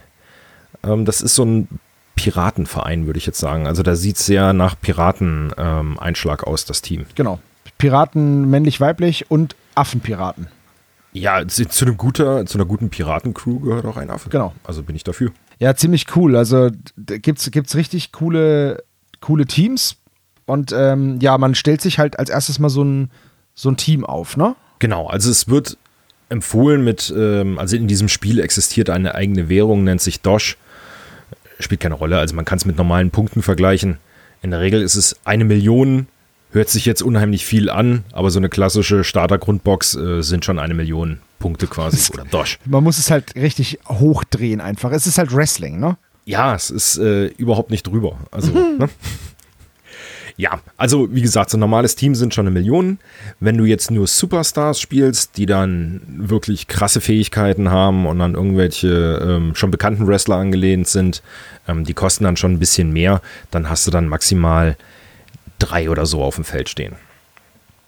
Ähm, 0.82 1.04
das 1.04 1.20
ist 1.20 1.34
so 1.34 1.44
ein 1.44 1.68
Piratenverein, 2.16 3.06
würde 3.06 3.18
ich 3.18 3.26
jetzt 3.26 3.40
sagen. 3.40 3.66
Also 3.66 3.82
da 3.82 3.96
sieht 3.96 4.16
es 4.16 4.26
sehr 4.26 4.52
nach 4.52 4.80
Piraten-Einschlag 4.80 6.42
ähm, 6.42 6.52
aus, 6.52 6.64
das 6.64 6.82
Team. 6.82 7.06
Genau. 7.14 7.40
Piraten 7.78 8.48
männlich-weiblich 8.48 9.30
und 9.30 9.56
Affenpiraten. 9.74 10.48
Ja, 11.12 11.46
zu, 11.46 11.68
zu, 11.68 11.84
einem 11.84 11.96
guter, 11.96 12.44
zu 12.46 12.58
einer 12.58 12.66
guten 12.66 12.90
Piratencrew 12.90 13.60
gehört 13.60 13.84
auch 13.84 13.96
ein 13.96 14.10
Affe. 14.10 14.30
Genau. 14.30 14.52
Also 14.64 14.82
bin 14.82 14.96
ich 14.96 15.04
dafür. 15.04 15.32
Ja, 15.58 15.74
ziemlich 15.74 16.16
cool. 16.16 16.36
Also 16.36 16.70
gibt 16.96 17.38
es 17.38 17.76
richtig 17.76 18.12
coole, 18.12 18.82
coole 19.20 19.46
Teams. 19.46 19.96
Und 20.46 20.72
ähm, 20.76 21.18
ja, 21.20 21.38
man 21.38 21.54
stellt 21.54 21.80
sich 21.80 21.98
halt 21.98 22.18
als 22.18 22.30
erstes 22.30 22.58
mal 22.58 22.68
so 22.68 22.82
ein, 22.82 23.10
so 23.54 23.70
ein 23.70 23.76
Team 23.76 24.04
auf, 24.04 24.36
ne? 24.36 24.56
Genau, 24.84 25.06
also 25.06 25.30
es 25.30 25.48
wird 25.48 25.78
empfohlen 26.28 26.84
mit, 26.84 27.10
ähm, 27.16 27.58
also 27.58 27.74
in 27.74 27.88
diesem 27.88 28.06
Spiel 28.10 28.38
existiert 28.38 28.90
eine 28.90 29.14
eigene 29.14 29.48
Währung, 29.48 29.82
nennt 29.82 30.02
sich 30.02 30.20
Dosh. 30.20 30.58
Spielt 31.58 31.80
keine 31.80 31.94
Rolle, 31.94 32.18
also 32.18 32.36
man 32.36 32.44
kann 32.44 32.58
es 32.58 32.66
mit 32.66 32.76
normalen 32.76 33.10
Punkten 33.10 33.40
vergleichen. 33.40 33.96
In 34.42 34.50
der 34.50 34.60
Regel 34.60 34.82
ist 34.82 34.96
es 34.96 35.16
eine 35.24 35.46
Million, 35.46 36.06
hört 36.50 36.68
sich 36.68 36.84
jetzt 36.84 37.00
unheimlich 37.00 37.46
viel 37.46 37.70
an, 37.70 38.04
aber 38.12 38.30
so 38.30 38.38
eine 38.38 38.50
klassische 38.50 39.04
Starter-Grundbox 39.04 39.94
äh, 39.94 40.22
sind 40.22 40.44
schon 40.44 40.58
eine 40.58 40.74
Million 40.74 41.20
Punkte 41.38 41.66
quasi 41.66 42.12
oder 42.12 42.26
Dosh. 42.26 42.58
Man 42.66 42.84
muss 42.84 42.98
es 42.98 43.10
halt 43.10 43.36
richtig 43.36 43.78
hochdrehen 43.88 44.60
einfach. 44.60 44.92
Es 44.92 45.06
ist 45.06 45.16
halt 45.16 45.34
Wrestling, 45.34 45.80
ne? 45.80 45.96
Ja, 46.26 46.54
es 46.54 46.68
ist 46.68 46.98
äh, 46.98 47.28
überhaupt 47.28 47.70
nicht 47.70 47.86
drüber. 47.86 48.18
Also, 48.30 48.52
mhm. 48.52 48.76
ne? 48.80 48.90
Ja, 50.36 50.60
also 50.76 51.14
wie 51.14 51.22
gesagt, 51.22 51.50
so 51.50 51.56
ein 51.56 51.60
normales 51.60 51.94
Team 51.94 52.16
sind 52.16 52.34
schon 52.34 52.46
eine 52.46 52.54
Million. 52.54 52.98
Wenn 53.38 53.56
du 53.56 53.64
jetzt 53.64 53.92
nur 53.92 54.08
Superstars 54.08 54.80
spielst, 54.80 55.36
die 55.36 55.46
dann 55.46 56.00
wirklich 56.08 56.66
krasse 56.66 57.00
Fähigkeiten 57.00 57.70
haben 57.70 58.04
und 58.06 58.20
an 58.20 58.34
irgendwelche 58.34 59.22
ähm, 59.24 59.54
schon 59.54 59.70
bekannten 59.70 60.08
Wrestler 60.08 60.36
angelehnt 60.36 60.88
sind, 60.88 61.22
ähm, 61.68 61.84
die 61.84 61.94
kosten 61.94 62.24
dann 62.24 62.36
schon 62.36 62.52
ein 62.52 62.58
bisschen 62.58 62.92
mehr, 62.92 63.22
dann 63.52 63.70
hast 63.70 63.86
du 63.86 63.92
dann 63.92 64.08
maximal 64.08 64.76
drei 65.60 65.88
oder 65.88 66.04
so 66.04 66.20
auf 66.20 66.34
dem 66.34 66.44
Feld 66.44 66.68
stehen. 66.68 66.96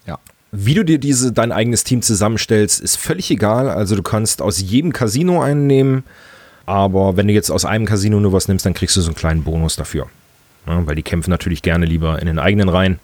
Ja. 0.07 0.21
Wie 0.53 0.75
du 0.75 0.85
dir 0.85 0.99
diese, 0.99 1.33
dein 1.33 1.51
eigenes 1.51 1.83
Team 1.83 2.01
zusammenstellst, 2.01 2.81
ist 2.81 2.97
völlig 2.97 3.29
egal. 3.33 3.69
Also 3.69 3.97
du 3.97 4.05
kannst 4.05 4.41
aus 4.41 4.61
jedem 4.61 4.93
Casino 4.93 5.43
einen 5.43 5.67
nehmen, 5.67 6.05
aber 6.65 7.17
wenn 7.17 7.27
du 7.27 7.33
jetzt 7.33 7.51
aus 7.51 7.65
einem 7.65 7.87
Casino 7.87 8.21
nur 8.21 8.33
was 8.33 8.47
nimmst, 8.47 8.65
dann 8.67 8.75
kriegst 8.75 8.97
du 8.97 9.01
so 9.01 9.09
einen 9.09 9.17
kleinen 9.17 9.43
Bonus 9.43 9.75
dafür. 9.75 10.07
Ja, 10.67 10.87
weil 10.87 10.97
die 10.97 11.03
kämpfen 11.03 11.31
natürlich 11.31 11.63
gerne 11.63 11.87
lieber 11.87 12.21
in 12.21 12.27
den 12.27 12.39
eigenen 12.39 12.69
Reihen. 12.69 12.99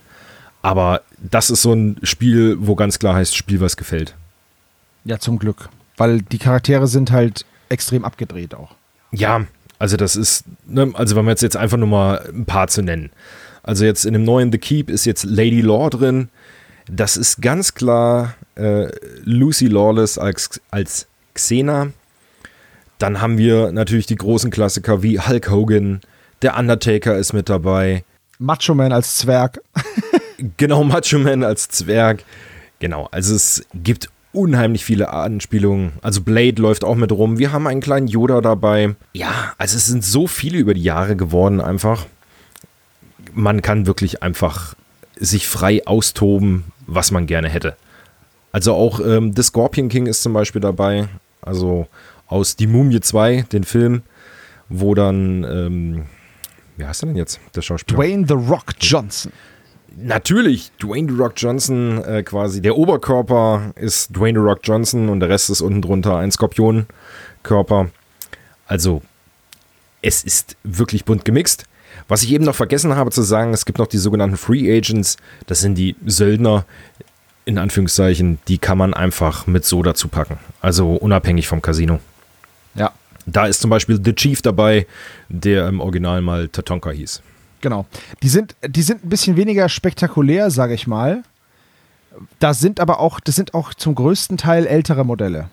Aber 0.62 1.02
das 1.19 1.50
ist 1.50 1.62
so 1.62 1.73
ein 1.73 1.97
Spiel, 2.02 2.57
wo 2.61 2.75
ganz 2.75 2.99
klar 2.99 3.14
heißt, 3.14 3.37
Spiel, 3.37 3.61
was 3.61 3.76
gefällt. 3.76 4.14
Ja, 5.04 5.19
zum 5.19 5.38
Glück. 5.38 5.69
Weil 5.97 6.23
die 6.23 6.38
Charaktere 6.38 6.87
sind 6.87 7.11
halt 7.11 7.45
extrem 7.69 8.04
abgedreht 8.04 8.54
auch. 8.54 8.75
Ja, 9.11 9.45
also 9.78 9.97
das 9.97 10.14
ist, 10.14 10.45
ne, 10.66 10.92
also 10.95 11.16
wenn 11.16 11.25
wir 11.25 11.33
jetzt, 11.33 11.42
jetzt 11.42 11.57
einfach 11.57 11.76
nur 11.76 11.88
mal 11.88 12.28
ein 12.33 12.45
paar 12.45 12.69
zu 12.69 12.83
nennen. 12.83 13.11
Also 13.62 13.85
jetzt 13.85 14.04
in 14.04 14.12
dem 14.12 14.25
neuen 14.25 14.52
The 14.52 14.59
Keep 14.59 14.90
ist 14.90 15.04
jetzt 15.04 15.25
Lady 15.25 15.61
Law 15.61 15.90
drin. 15.90 16.28
Das 16.88 17.16
ist 17.16 17.42
ganz 17.42 17.75
klar 17.75 18.35
äh, 18.54 18.88
Lucy 19.25 19.66
Lawless 19.66 20.19
als, 20.19 20.61
als 20.71 21.07
Xena. 21.35 21.88
Dann 22.99 23.21
haben 23.21 23.38
wir 23.38 23.73
natürlich 23.73 24.07
die 24.07 24.16
großen 24.16 24.50
Klassiker 24.50 25.02
wie 25.02 25.19
Hulk 25.19 25.50
Hogan, 25.50 26.00
der 26.43 26.57
Undertaker 26.59 27.17
ist 27.17 27.33
mit 27.33 27.49
dabei. 27.49 28.05
Macho 28.39 28.75
Man 28.75 28.93
als 28.93 29.17
Zwerg. 29.19 29.61
genau, 30.57 30.85
Macho 30.85 31.19
Man 31.19 31.45
als 31.45 31.69
Zwerg. 31.69 32.25
Genau, 32.81 33.09
also 33.13 33.35
es 33.35 33.65
gibt 33.75 34.11
unheimlich 34.33 34.85
viele 34.85 35.11
Anspielungen. 35.11 35.93
Also 36.03 36.23
Blade 36.23 36.61
läuft 36.61 36.85
auch 36.85 36.97
mit 36.97 37.13
rum. 37.13 37.39
Wir 37.39 37.53
haben 37.53 37.67
einen 37.67 37.81
kleinen 37.81 38.09
Yoda 38.09 38.41
dabei. 38.41 38.95
Ja, 39.13 39.53
also 39.59 39.77
es 39.77 39.87
sind 39.87 40.05
so 40.05 40.27
viele 40.27 40.59
über 40.59 40.75
die 40.75 40.83
Jahre 40.83 41.17
geworden 41.17 41.61
einfach. 41.61 42.07
Man 43.35 43.63
kann 43.63 43.87
wirklich 43.87 44.23
einfach 44.23 44.75
sich 45.17 45.47
frei 45.47 45.87
austoben, 45.87 46.65
was 46.87 47.11
man 47.11 47.27
gerne 47.27 47.49
hätte. 47.49 47.77
Also 48.51 48.75
auch 48.75 49.01
ähm, 49.01 49.33
The 49.35 49.43
Scorpion 49.43 49.89
King 49.89 50.07
ist 50.07 50.23
zum 50.23 50.33
Beispiel 50.33 50.61
dabei. 50.61 51.09
Also 51.41 51.87
aus 52.27 52.57
Die 52.57 52.67
Mumie 52.67 53.01
2, 53.01 53.47
den 53.53 53.65
Film, 53.65 54.03
wo 54.69 54.95
dann, 54.95 55.45
ähm, 55.45 56.07
wie 56.76 56.85
heißt 56.85 57.02
er 57.02 57.07
denn 57.07 57.17
jetzt, 57.17 57.41
der 57.55 57.62
Schauspieler? 57.62 57.99
Dwayne 57.99 58.26
The 58.26 58.35
Rock 58.35 58.75
Johnson. 58.81 59.33
Natürlich, 59.97 60.73
Dwayne 60.81 61.12
The 61.12 61.19
Rock 61.19 61.35
Johnson 61.37 62.02
äh, 62.05 62.23
quasi. 62.23 62.62
Der 62.62 62.76
Oberkörper 62.76 63.73
ist 63.76 64.17
Dwayne 64.17 64.38
The 64.38 64.45
Rock 64.45 64.61
Johnson 64.62 65.09
und 65.09 65.21
der 65.21 65.29
Rest 65.29 65.50
ist 65.50 65.61
unten 65.61 65.83
drunter 65.83 66.17
ein 66.17 66.31
Skorpionkörper. 66.31 67.91
Also, 68.67 69.02
es 70.00 70.25
ist 70.25 70.57
wirklich 70.64 71.05
bunt 71.05 71.25
gemixt. 71.25 71.67
Was 72.09 72.23
ich 72.23 72.33
eben 72.33 72.45
noch 72.45 72.55
vergessen 72.55 72.97
habe 72.97 73.11
zu 73.11 73.23
sagen, 73.23 73.52
es 73.52 73.64
gibt 73.64 73.79
noch 73.79 73.87
die 73.87 73.99
sogenannten 73.99 74.37
Free 74.37 74.75
Agents. 74.76 75.17
Das 75.47 75.61
sind 75.61 75.76
die 75.76 75.95
Söldner, 76.07 76.64
in 77.45 77.59
Anführungszeichen, 77.59 78.38
die 78.49 78.59
kann 78.59 78.79
man 78.79 78.95
einfach 78.95 79.47
mit 79.47 79.64
so 79.64 79.83
dazu 79.83 80.09
packen. 80.09 80.38
Also 80.61 80.95
unabhängig 80.95 81.49
vom 81.49 81.61
Casino. 81.61 82.00
Ja. 82.75 82.93
Da 83.26 83.47
ist 83.47 83.61
zum 83.61 83.71
Beispiel 83.71 84.00
The 84.05 84.14
Chief 84.14 84.43
dabei, 84.43 84.87
der 85.29 85.69
im 85.69 85.81
Original 85.81 86.21
mal 86.23 86.49
Tatonka 86.49 86.91
hieß. 86.91 87.23
Genau. 87.61 87.87
Die 88.23 88.29
sind, 88.29 88.57
die 88.67 88.83
sind 88.83 89.05
ein 89.05 89.09
bisschen 89.09 89.37
weniger 89.37 89.69
spektakulär, 89.69 90.50
sage 90.50 90.75
ich 90.75 90.87
mal. 90.87 91.23
Da 92.41 92.52
sind 92.55 92.81
aber 92.81 92.99
auch, 93.00 93.21
das 93.21 93.37
sind 93.37 93.55
auch 93.55 93.73
zum 93.75 93.95
größten 93.95 94.37
Teil 94.37 94.67
ältere 94.67 95.05
Modelle, 95.05 95.49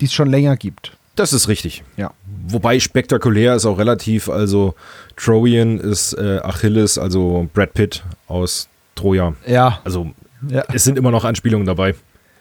die 0.00 0.04
es 0.04 0.12
schon 0.12 0.28
länger 0.30 0.56
gibt. 0.56 0.96
Das 1.16 1.32
ist 1.32 1.48
richtig. 1.48 1.82
Ja. 1.96 2.12
Wobei 2.46 2.78
spektakulär 2.78 3.54
ist 3.54 3.64
auch 3.64 3.78
relativ, 3.78 4.28
also 4.28 4.74
Trojan 5.16 5.80
ist 5.80 6.12
äh, 6.12 6.40
Achilles, 6.42 6.98
also 6.98 7.48
Brad 7.54 7.72
Pitt 7.72 8.04
aus 8.28 8.68
Troja. 8.94 9.34
Ja. 9.46 9.80
Also 9.82 10.10
Ja. 10.48 10.62
es 10.74 10.84
sind 10.84 10.98
immer 10.98 11.10
noch 11.10 11.24
Anspielungen 11.24 11.66
dabei. 11.66 11.94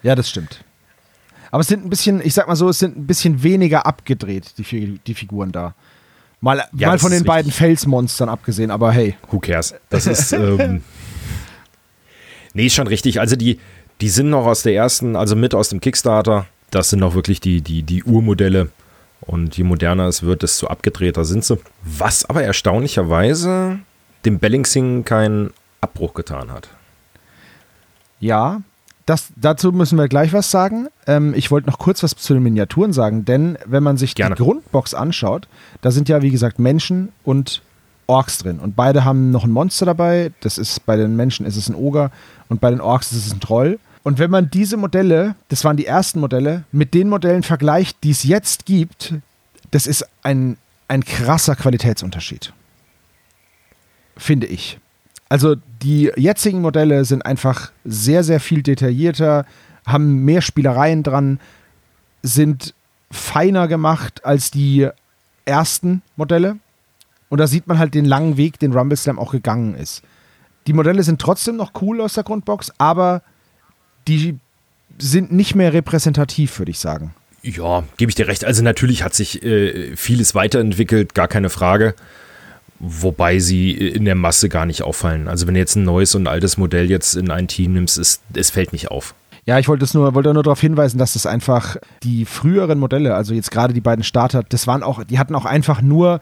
Ja, 0.03 0.13
das 0.15 0.29
stimmt. 0.29 0.59
Aber 1.55 1.61
es 1.61 1.67
sind 1.69 1.85
ein 1.85 1.89
bisschen, 1.89 2.19
ich 2.19 2.33
sag 2.33 2.49
mal 2.49 2.57
so, 2.57 2.67
es 2.67 2.79
sind 2.79 2.97
ein 2.97 3.07
bisschen 3.07 3.41
weniger 3.41 3.85
abgedreht, 3.85 4.55
die, 4.57 4.99
die 4.99 5.13
Figuren 5.13 5.53
da. 5.53 5.73
Mal, 6.41 6.65
Ja, 6.75 6.89
mal 6.89 6.99
von 6.99 7.11
den 7.11 7.23
beiden. 7.23 7.49
Felsmonstern 7.49 8.27
abgesehen, 8.27 8.71
aber 8.71 8.91
hey. 8.91 9.15
Who 9.31 9.39
cares? 9.39 9.73
Das 9.89 10.05
ist. 10.05 10.33
Ähm, 10.33 10.83
nee, 12.53 12.65
ist 12.65 12.73
schon 12.73 12.87
richtig. 12.87 13.21
Also 13.21 13.37
die, 13.37 13.61
die 14.01 14.09
sind 14.09 14.31
noch 14.31 14.45
aus 14.45 14.63
der 14.63 14.75
ersten, 14.75 15.15
also 15.15 15.37
mit 15.37 15.55
aus 15.55 15.69
dem 15.69 15.79
Kickstarter. 15.79 16.45
Das 16.71 16.89
sind 16.89 16.99
noch 16.99 17.15
wirklich 17.15 17.39
die, 17.39 17.61
die, 17.61 17.83
die 17.83 18.03
Urmodelle. 18.03 18.69
Und 19.21 19.55
je 19.55 19.63
moderner 19.63 20.07
es 20.07 20.23
wird, 20.23 20.43
desto 20.43 20.67
abgedrehter 20.67 21.23
sind 21.23 21.45
sie. 21.45 21.57
Was 21.85 22.25
aber 22.25 22.43
erstaunlicherweise 22.43 23.79
dem 24.25 24.39
Bellingsing 24.39 25.05
keinen 25.05 25.53
Abbruch 25.79 26.15
getan 26.15 26.51
hat. 26.51 26.67
Ja, 28.19 28.61
das, 29.05 29.27
dazu 29.35 29.71
müssen 29.71 29.97
wir 29.97 30.07
gleich 30.07 30.33
was 30.33 30.49
sagen. 30.49 30.87
Ähm, 31.05 31.33
ich 31.35 31.51
wollte 31.51 31.69
noch 31.69 31.77
kurz 31.77 32.01
was 32.01 32.15
zu 32.15 32.33
den 32.33 32.43
Miniaturen 32.43 32.93
sagen, 32.93 33.25
denn 33.25 33.57
wenn 33.65 33.83
man 33.83 33.97
sich 33.97 34.15
Gerne. 34.15 34.35
die 34.35 34.43
Grundbox 34.43 34.93
anschaut, 34.93 35.47
da 35.81 35.91
sind 35.91 36.09
ja 36.09 36.21
wie 36.21 36.31
gesagt 36.31 36.59
Menschen 36.59 37.09
und 37.23 37.61
Orks 38.07 38.39
drin. 38.39 38.59
Und 38.59 38.75
beide 38.75 39.03
haben 39.03 39.31
noch 39.31 39.43
ein 39.43 39.51
Monster 39.51 39.85
dabei. 39.85 40.31
Das 40.41 40.57
ist 40.57 40.85
bei 40.85 40.95
den 40.95 41.15
Menschen 41.15 41.45
ist 41.45 41.55
es 41.55 41.69
ein 41.69 41.75
Oger 41.75 42.11
und 42.49 42.61
bei 42.61 42.69
den 42.69 42.81
Orks 42.81 43.11
ist 43.11 43.25
es 43.25 43.33
ein 43.33 43.39
Troll. 43.39 43.79
Und 44.03 44.19
wenn 44.19 44.29
man 44.29 44.51
diese 44.51 44.77
Modelle, 44.77 45.35
das 45.49 45.63
waren 45.63 45.77
die 45.77 45.87
ersten 45.87 46.19
Modelle, 46.19 46.63
mit 46.71 46.93
den 46.93 47.09
Modellen 47.09 47.41
vergleicht, 47.41 48.03
die 48.03 48.11
es 48.11 48.23
jetzt 48.23 48.65
gibt, 48.65 49.15
das 49.71 49.87
ist 49.87 50.05
ein, 50.21 50.57
ein 50.87 51.03
krasser 51.03 51.55
Qualitätsunterschied. 51.55 52.53
Finde 54.15 54.45
ich. 54.47 54.79
Also 55.29 55.55
die 55.81 56.11
jetzigen 56.15 56.61
Modelle 56.61 57.05
sind 57.05 57.25
einfach 57.25 57.71
sehr, 57.83 58.23
sehr 58.23 58.39
viel 58.39 58.61
detaillierter, 58.61 59.45
haben 59.85 60.23
mehr 60.23 60.41
Spielereien 60.41 61.03
dran, 61.03 61.39
sind 62.21 62.73
feiner 63.11 63.67
gemacht 63.67 64.23
als 64.25 64.51
die 64.51 64.87
ersten 65.45 66.01
Modelle. 66.15 66.57
Und 67.29 67.39
da 67.39 67.47
sieht 67.47 67.67
man 67.67 67.79
halt 67.79 67.93
den 67.93 68.05
langen 68.05 68.37
Weg, 68.37 68.59
den 68.59 68.73
Rumble 68.73 68.97
Slam 68.97 69.19
auch 69.19 69.31
gegangen 69.31 69.75
ist. 69.75 70.03
Die 70.67 70.73
Modelle 70.73 71.03
sind 71.03 71.21
trotzdem 71.21 71.55
noch 71.55 71.73
cool 71.81 72.01
aus 72.01 72.13
der 72.13 72.23
Grundbox, 72.23 72.71
aber 72.77 73.21
die 74.07 74.37
sind 74.97 75.31
nicht 75.31 75.55
mehr 75.55 75.73
repräsentativ, 75.73 76.57
würde 76.59 76.71
ich 76.71 76.79
sagen. 76.79 77.13
Ja, 77.41 77.83
gebe 77.97 78.09
ich 78.09 78.15
dir 78.15 78.27
recht. 78.27 78.45
Also 78.45 78.63
natürlich 78.63 79.03
hat 79.03 79.13
sich 79.13 79.43
äh, 79.43 79.95
vieles 79.95 80.33
weiterentwickelt, 80.33 81.13
gar 81.13 81.27
keine 81.27 81.49
Frage. 81.49 81.93
Wobei 82.79 83.39
sie 83.39 83.71
in 83.71 84.05
der 84.05 84.15
Masse 84.15 84.49
gar 84.49 84.65
nicht 84.65 84.83
auffallen. 84.83 85.27
Also 85.27 85.47
wenn 85.47 85.53
du 85.53 85.59
jetzt 85.59 85.75
ein 85.75 85.83
neues 85.83 86.13
und 86.13 86.27
altes 86.27 86.57
Modell 86.57 86.89
jetzt 86.89 87.15
in 87.15 87.31
ein 87.31 87.47
Team 87.47 87.73
nimmst, 87.73 87.97
ist, 87.97 88.21
es 88.33 88.49
fällt 88.49 88.73
nicht 88.73 88.91
auf. 88.91 89.15
Ja, 89.45 89.59
ich 89.59 89.67
wollte 89.67 89.85
es 89.85 89.93
nur, 89.93 90.13
wollte 90.15 90.33
nur 90.33 90.43
darauf 90.43 90.59
hinweisen, 90.59 90.97
dass 90.97 91.13
das 91.13 91.25
einfach 91.25 91.77
die 92.03 92.25
früheren 92.25 92.79
Modelle, 92.79 93.13
also 93.13 93.33
jetzt 93.33 93.51
gerade 93.51 93.73
die 93.73 93.81
beiden 93.81 94.03
Starter, 94.03 94.43
das 94.43 94.65
waren 94.65 94.81
auch, 94.81 95.03
die 95.03 95.19
hatten 95.19 95.35
auch 95.35 95.45
einfach 95.45 95.81
nur 95.81 96.19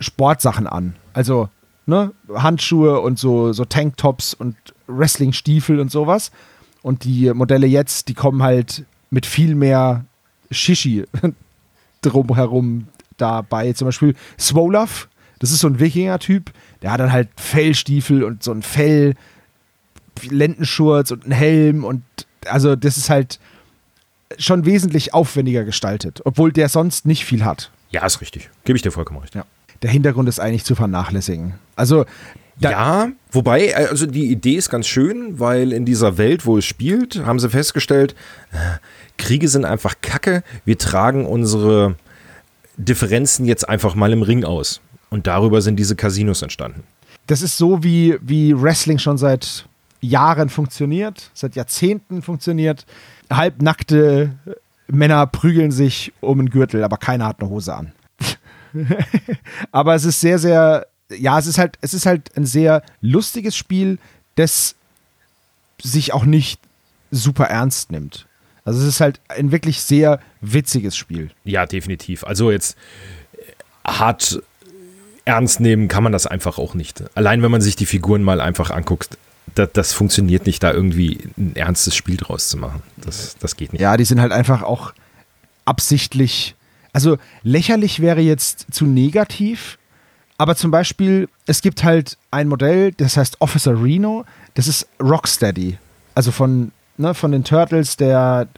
Sportsachen 0.00 0.66
an. 0.66 0.94
Also, 1.14 1.48
ne, 1.86 2.12
Handschuhe 2.32 3.00
und 3.00 3.18
so, 3.18 3.52
so 3.52 3.64
Tanktops 3.64 4.34
und 4.34 4.54
Wrestlingstiefel 4.86 5.80
und 5.80 5.90
sowas. 5.90 6.30
Und 6.82 7.04
die 7.04 7.32
Modelle 7.32 7.66
jetzt, 7.66 8.08
die 8.08 8.14
kommen 8.14 8.42
halt 8.42 8.84
mit 9.10 9.24
viel 9.24 9.54
mehr 9.54 10.04
Shishi 10.50 11.04
drumherum 12.02 12.88
dabei. 13.16 13.72
Zum 13.72 13.86
Beispiel 13.86 14.14
Swolaf, 14.38 15.08
das 15.38 15.50
ist 15.50 15.60
so 15.60 15.68
ein 15.68 15.80
Wikinger-Typ, 15.80 16.50
der 16.82 16.92
hat 16.92 17.00
dann 17.00 17.12
halt 17.12 17.28
Fellstiefel 17.36 18.24
und 18.24 18.42
so 18.42 18.52
ein 18.52 18.62
Fell, 18.62 19.14
Lendenschurz 20.22 21.10
und 21.10 21.24
einen 21.24 21.32
Helm 21.32 21.84
und 21.84 22.02
also 22.46 22.76
das 22.76 22.96
ist 22.96 23.10
halt 23.10 23.38
schon 24.38 24.64
wesentlich 24.64 25.14
aufwendiger 25.14 25.64
gestaltet, 25.64 26.22
obwohl 26.24 26.52
der 26.52 26.68
sonst 26.68 27.06
nicht 27.06 27.24
viel 27.24 27.44
hat. 27.44 27.70
Ja, 27.90 28.04
ist 28.04 28.20
richtig. 28.20 28.50
Gebe 28.64 28.76
ich 28.76 28.82
dir 28.82 28.90
vollkommen 28.90 29.20
recht. 29.20 29.34
Ja. 29.34 29.44
Der 29.82 29.90
Hintergrund 29.90 30.28
ist 30.28 30.40
eigentlich 30.40 30.64
zu 30.64 30.74
vernachlässigen. 30.74 31.54
Also 31.76 32.06
ja, 32.58 33.10
wobei, 33.30 33.76
also 33.76 34.06
die 34.06 34.30
Idee 34.30 34.54
ist 34.54 34.70
ganz 34.70 34.86
schön, 34.86 35.38
weil 35.38 35.72
in 35.72 35.84
dieser 35.84 36.16
Welt, 36.16 36.46
wo 36.46 36.56
es 36.56 36.64
spielt, 36.64 37.24
haben 37.26 37.38
sie 37.38 37.50
festgestellt, 37.50 38.14
äh, 38.52 38.56
Kriege 39.18 39.48
sind 39.48 39.66
einfach 39.66 39.96
Kacke. 40.00 40.42
Wir 40.64 40.78
tragen 40.78 41.26
unsere 41.26 41.96
Differenzen 42.78 43.44
jetzt 43.44 43.68
einfach 43.68 43.94
mal 43.94 44.12
im 44.12 44.22
Ring 44.22 44.44
aus. 44.44 44.80
Und 45.10 45.26
darüber 45.26 45.62
sind 45.62 45.76
diese 45.76 45.96
Casinos 45.96 46.42
entstanden. 46.42 46.82
das 47.26 47.42
ist 47.42 47.56
so, 47.56 47.82
wie, 47.82 48.16
wie 48.20 48.60
Wrestling 48.60 48.98
schon 48.98 49.18
seit 49.18 49.66
Jahren 50.00 50.48
funktioniert, 50.48 51.30
seit 51.34 51.56
Jahrzehnten 51.56 52.22
funktioniert. 52.22 52.86
Halbnackte 53.30 54.32
Männer 54.88 55.26
prügeln 55.26 55.72
sich 55.72 56.12
um 56.20 56.38
einen 56.38 56.50
Gürtel, 56.50 56.84
aber 56.84 56.96
keiner 56.96 57.26
hat 57.26 57.40
eine 57.40 57.50
Hose 57.50 57.74
an. 57.74 57.92
aber 59.72 59.94
es 59.94 60.04
ist 60.04 60.20
sehr, 60.20 60.38
sehr, 60.38 60.86
ja, 61.10 61.38
es 61.38 61.46
ist 61.46 61.58
halt, 61.58 61.78
es 61.80 61.94
ist 61.94 62.06
halt 62.06 62.36
ein 62.36 62.44
sehr 62.44 62.82
lustiges 63.00 63.56
Spiel, 63.56 63.98
das 64.36 64.76
sich 65.82 66.12
auch 66.12 66.24
nicht 66.24 66.60
super 67.10 67.46
ernst 67.46 67.90
nimmt. 67.90 68.26
Also 68.64 68.80
es 68.80 68.86
ist 68.86 69.00
halt 69.00 69.20
ein 69.28 69.52
wirklich 69.52 69.80
sehr 69.80 70.20
witziges 70.40 70.96
Spiel. 70.96 71.30
Ja, 71.44 71.66
definitiv. 71.66 72.24
Also 72.24 72.50
jetzt 72.50 72.76
äh, 73.32 73.88
hart 73.88 74.42
ernst 75.26 75.60
nehmen 75.60 75.88
kann 75.88 76.02
man 76.02 76.12
das 76.12 76.26
einfach 76.26 76.56
auch 76.56 76.74
nicht. 76.74 77.04
Allein 77.14 77.42
wenn 77.42 77.50
man 77.50 77.60
sich 77.60 77.76
die 77.76 77.84
Figuren 77.84 78.22
mal 78.22 78.40
einfach 78.40 78.70
anguckt, 78.70 79.18
das, 79.54 79.70
das 79.72 79.92
funktioniert 79.92 80.46
nicht, 80.46 80.62
da 80.62 80.72
irgendwie 80.72 81.28
ein 81.36 81.54
ernstes 81.54 81.94
Spiel 81.94 82.16
draus 82.16 82.48
zu 82.48 82.56
machen. 82.56 82.82
Das, 82.96 83.36
das 83.38 83.56
geht 83.56 83.72
nicht. 83.72 83.82
Ja, 83.82 83.96
die 83.96 84.04
sind 84.04 84.20
halt 84.20 84.32
einfach 84.32 84.62
auch 84.62 84.92
absichtlich. 85.64 86.54
Also 86.92 87.18
lächerlich 87.42 88.00
wäre 88.00 88.20
jetzt 88.20 88.66
zu 88.70 88.86
negativ, 88.86 89.78
aber 90.38 90.56
zum 90.56 90.70
Beispiel, 90.70 91.28
es 91.46 91.60
gibt 91.60 91.84
halt 91.84 92.16
ein 92.30 92.48
Modell, 92.48 92.92
das 92.92 93.16
heißt 93.16 93.40
Officer 93.40 93.82
Reno, 93.82 94.24
das 94.54 94.68
ist 94.68 94.86
Rocksteady. 95.00 95.78
Also 96.14 96.30
von, 96.30 96.72
ne, 96.96 97.14
von 97.14 97.32
den 97.32 97.44
Turtles, 97.44 97.96
der 97.96 98.48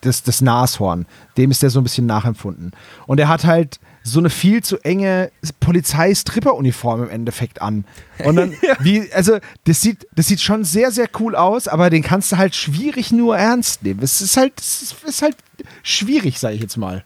das, 0.00 0.22
das 0.22 0.40
Nashorn. 0.40 1.06
Dem 1.36 1.50
ist 1.50 1.62
der 1.62 1.70
so 1.70 1.80
ein 1.80 1.84
bisschen 1.84 2.06
nachempfunden. 2.06 2.72
Und 3.06 3.20
er 3.20 3.28
hat 3.28 3.44
halt 3.44 3.78
so 4.06 4.20
eine 4.20 4.30
viel 4.30 4.62
zu 4.62 4.78
enge 4.78 5.30
Polizeistripper-Uniform 5.60 7.04
im 7.04 7.10
Endeffekt 7.10 7.60
an. 7.60 7.84
Und 8.24 8.36
dann, 8.36 8.52
ja. 8.62 8.76
wie, 8.80 9.12
also, 9.12 9.38
das 9.64 9.80
sieht, 9.80 10.06
das 10.14 10.28
sieht 10.28 10.40
schon 10.40 10.64
sehr, 10.64 10.92
sehr 10.92 11.08
cool 11.18 11.34
aus, 11.34 11.66
aber 11.68 11.90
den 11.90 12.02
kannst 12.02 12.32
du 12.32 12.36
halt 12.36 12.54
schwierig 12.54 13.10
nur 13.10 13.36
ernst 13.36 13.82
nehmen. 13.82 14.00
Es 14.02 14.20
ist 14.20 14.36
halt, 14.36 14.52
es 14.60 14.94
ist 15.04 15.22
halt 15.22 15.36
schwierig, 15.82 16.38
sage 16.38 16.54
ich 16.54 16.60
jetzt 16.60 16.76
mal. 16.76 17.04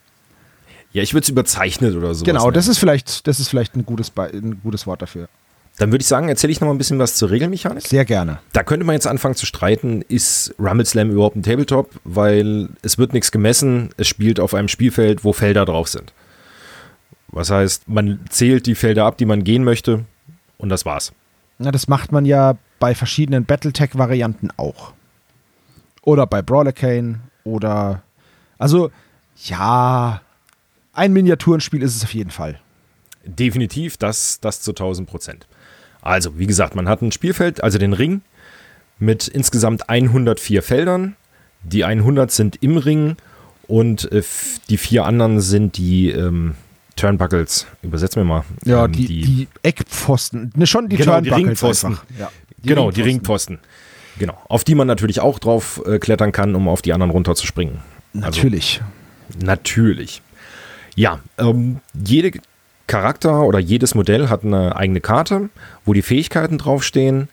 Ja, 0.92 1.02
ich 1.02 1.14
würde 1.14 1.22
es 1.22 1.28
überzeichnet 1.28 1.94
oder 1.94 2.14
so. 2.14 2.24
Genau, 2.24 2.50
das 2.50 2.68
ist 2.68 2.78
vielleicht, 2.78 3.26
das 3.26 3.40
ist 3.40 3.48
vielleicht 3.48 3.76
ein 3.76 3.86
gutes, 3.86 4.12
ein 4.16 4.60
gutes 4.62 4.86
Wort 4.86 5.00
dafür. 5.02 5.28
Dann 5.78 5.92
würde 5.92 6.02
ich 6.02 6.08
sagen, 6.08 6.28
erzähle 6.28 6.50
ich 6.50 6.60
noch 6.60 6.68
mal 6.68 6.74
ein 6.74 6.78
bisschen 6.78 6.98
was 6.98 7.14
zur 7.14 7.30
Regelmechanik. 7.30 7.86
Sehr 7.86 8.04
gerne. 8.04 8.40
Da 8.52 8.62
könnte 8.62 8.84
man 8.84 8.94
jetzt 8.94 9.06
anfangen 9.06 9.36
zu 9.36 9.46
streiten, 9.46 10.02
ist 10.02 10.54
Rumble 10.58 10.84
Slam 10.84 11.10
überhaupt 11.10 11.36
ein 11.36 11.42
Tabletop? 11.42 11.92
Weil 12.04 12.68
es 12.82 12.98
wird 12.98 13.14
nichts 13.14 13.32
gemessen, 13.32 13.90
es 13.96 14.06
spielt 14.06 14.40
auf 14.40 14.52
einem 14.52 14.68
Spielfeld, 14.68 15.24
wo 15.24 15.32
Felder 15.32 15.64
drauf 15.64 15.88
sind. 15.88 16.12
Was 17.32 17.50
heißt, 17.50 17.88
man 17.88 18.20
zählt 18.28 18.66
die 18.66 18.74
Felder 18.74 19.06
ab, 19.06 19.18
die 19.18 19.26
man 19.26 19.44
gehen 19.44 19.64
möchte 19.64 20.04
und 20.58 20.68
das 20.68 20.84
war's. 20.84 21.12
Na, 21.58 21.70
das 21.70 21.88
macht 21.88 22.12
man 22.12 22.24
ja 22.24 22.56
bei 22.78 22.94
verschiedenen 22.94 23.44
Battletech-Varianten 23.44 24.50
auch. 24.56 24.92
Oder 26.02 26.26
bei 26.26 26.42
Brawlercane 26.42 27.20
oder. 27.44 28.02
Also, 28.58 28.90
ja, 29.44 30.22
ein 30.92 31.12
Miniaturenspiel 31.12 31.82
ist 31.82 31.96
es 31.96 32.04
auf 32.04 32.14
jeden 32.14 32.30
Fall. 32.30 32.58
Definitiv, 33.24 33.96
das, 33.96 34.40
das 34.40 34.62
zu 34.62 34.72
1000 34.72 35.08
Prozent. 35.08 35.46
Also, 36.02 36.38
wie 36.38 36.46
gesagt, 36.46 36.74
man 36.74 36.88
hat 36.88 37.02
ein 37.02 37.12
Spielfeld, 37.12 37.62
also 37.62 37.78
den 37.78 37.92
Ring, 37.92 38.22
mit 38.98 39.28
insgesamt 39.28 39.88
104 39.88 40.62
Feldern. 40.62 41.16
Die 41.62 41.84
100 41.84 42.30
sind 42.30 42.62
im 42.62 42.78
Ring 42.78 43.16
und 43.66 44.10
äh, 44.12 44.22
die 44.70 44.78
vier 44.78 45.04
anderen 45.04 45.40
sind 45.40 45.76
die 45.76 46.10
ähm, 46.10 46.54
Turnbuckles. 47.00 47.66
Übersetzen 47.82 48.22
wir 48.22 48.24
mal. 48.24 48.44
Ja, 48.64 48.84
ähm, 48.84 48.92
die, 48.92 49.06
die, 49.06 49.22
die, 49.22 49.48
Eckpfosten. 49.62 50.52
Ne, 50.54 50.66
schon 50.66 50.88
die 50.88 50.96
genau, 50.96 51.12
Turnbuckles. 51.12 51.38
Die 51.38 51.46
Ringpfosten. 51.46 51.98
Ja, 52.18 52.30
die 52.58 52.68
genau, 52.68 52.82
Ringpfosten. 52.82 52.94
die 52.94 53.08
Ringpfosten. 53.08 53.58
Genau. 54.18 54.38
Auf 54.48 54.64
die 54.64 54.74
man 54.74 54.86
natürlich 54.86 55.20
auch 55.20 55.38
drauf 55.38 55.80
äh, 55.86 55.98
klettern 55.98 56.32
kann, 56.32 56.54
um 56.54 56.68
auf 56.68 56.82
die 56.82 56.92
anderen 56.92 57.10
runterzuspringen. 57.10 57.78
Also 58.14 58.26
natürlich. 58.26 58.82
Also, 59.28 59.46
natürlich. 59.46 60.22
Ja, 60.94 61.20
ähm, 61.38 61.80
jede 61.94 62.32
Charakter 62.86 63.42
oder 63.44 63.58
jedes 63.58 63.94
Modell 63.94 64.28
hat 64.28 64.44
eine 64.44 64.76
eigene 64.76 65.00
Karte, 65.00 65.48
wo 65.84 65.94
die 65.94 66.02
Fähigkeiten 66.02 66.58
draufstehen. 66.58 67.28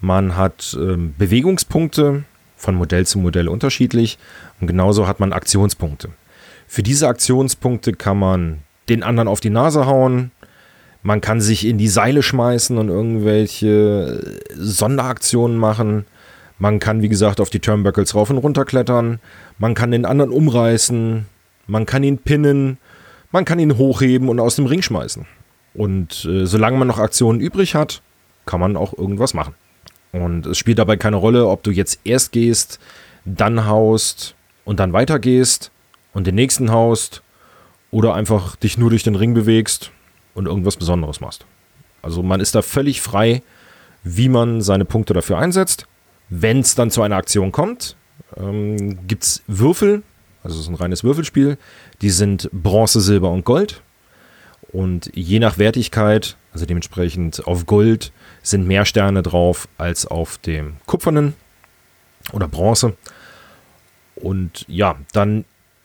Man 0.00 0.36
hat 0.36 0.76
ähm, 0.78 1.14
Bewegungspunkte, 1.18 2.24
von 2.56 2.74
Modell 2.74 3.06
zu 3.06 3.18
Modell 3.18 3.48
unterschiedlich. 3.48 4.18
Und 4.60 4.66
genauso 4.66 5.06
hat 5.06 5.20
man 5.20 5.32
Aktionspunkte. 5.32 6.08
Für 6.66 6.82
diese 6.82 7.06
Aktionspunkte 7.06 7.92
kann 7.92 8.18
man 8.18 8.58
den 8.88 9.02
anderen 9.02 9.28
auf 9.28 9.40
die 9.40 9.50
Nase 9.50 9.86
hauen. 9.86 10.30
Man 11.02 11.20
kann 11.20 11.40
sich 11.40 11.66
in 11.66 11.78
die 11.78 11.88
Seile 11.88 12.22
schmeißen 12.22 12.78
und 12.78 12.88
irgendwelche 12.88 14.40
Sonderaktionen 14.54 15.56
machen. 15.58 16.06
Man 16.58 16.78
kann, 16.78 17.02
wie 17.02 17.08
gesagt, 17.08 17.40
auf 17.40 17.50
die 17.50 17.60
Turnbuckles 17.60 18.14
rauf 18.14 18.30
und 18.30 18.38
runter 18.38 18.64
klettern. 18.64 19.20
Man 19.58 19.74
kann 19.74 19.90
den 19.90 20.06
anderen 20.06 20.30
umreißen. 20.30 21.26
Man 21.66 21.86
kann 21.86 22.04
ihn 22.04 22.18
pinnen. 22.18 22.78
Man 23.32 23.44
kann 23.44 23.58
ihn 23.58 23.76
hochheben 23.76 24.28
und 24.28 24.40
aus 24.40 24.56
dem 24.56 24.66
Ring 24.66 24.80
schmeißen. 24.80 25.26
Und 25.74 26.24
äh, 26.24 26.46
solange 26.46 26.78
man 26.78 26.88
noch 26.88 26.98
Aktionen 26.98 27.40
übrig 27.40 27.74
hat, 27.74 28.00
kann 28.46 28.60
man 28.60 28.76
auch 28.76 28.96
irgendwas 28.96 29.34
machen. 29.34 29.54
Und 30.12 30.46
es 30.46 30.58
spielt 30.58 30.78
dabei 30.78 30.96
keine 30.96 31.16
Rolle, 31.16 31.48
ob 31.48 31.64
du 31.64 31.72
jetzt 31.72 31.98
erst 32.04 32.30
gehst, 32.30 32.78
dann 33.24 33.66
haust 33.66 34.36
und 34.64 34.78
dann 34.78 34.92
weitergehst 34.92 35.72
und 36.12 36.28
den 36.28 36.36
nächsten 36.36 36.70
haust 36.70 37.23
oder 37.94 38.14
einfach 38.14 38.56
dich 38.56 38.76
nur 38.76 38.90
durch 38.90 39.04
den 39.04 39.14
Ring 39.14 39.34
bewegst 39.34 39.92
und 40.34 40.46
irgendwas 40.46 40.76
Besonderes 40.76 41.20
machst. 41.20 41.46
Also 42.02 42.24
man 42.24 42.40
ist 42.40 42.56
da 42.56 42.60
völlig 42.60 43.00
frei, 43.00 43.40
wie 44.02 44.28
man 44.28 44.62
seine 44.62 44.84
Punkte 44.84 45.14
dafür 45.14 45.38
einsetzt. 45.38 45.86
Wenn 46.28 46.58
es 46.58 46.74
dann 46.74 46.90
zu 46.90 47.02
einer 47.02 47.14
Aktion 47.14 47.52
kommt, 47.52 47.94
ähm, 48.36 49.06
gibt 49.06 49.22
es 49.22 49.44
Würfel, 49.46 50.02
also 50.42 50.56
es 50.56 50.64
ist 50.64 50.70
ein 50.70 50.74
reines 50.74 51.04
Würfelspiel. 51.04 51.56
Die 52.02 52.10
sind 52.10 52.50
Bronze, 52.52 53.00
Silber 53.00 53.30
und 53.30 53.44
Gold. 53.44 53.80
Und 54.72 55.12
je 55.14 55.38
nach 55.38 55.58
Wertigkeit, 55.58 56.36
also 56.52 56.66
dementsprechend 56.66 57.46
auf 57.46 57.64
Gold, 57.64 58.10
sind 58.42 58.66
mehr 58.66 58.86
Sterne 58.86 59.22
drauf 59.22 59.68
als 59.78 60.04
auf 60.04 60.38
dem 60.38 60.78
kupfernen 60.86 61.34
oder 62.32 62.48
Bronze. 62.48 62.96
Und 64.16 64.64
ja, 64.66 64.96
dann 65.12 65.44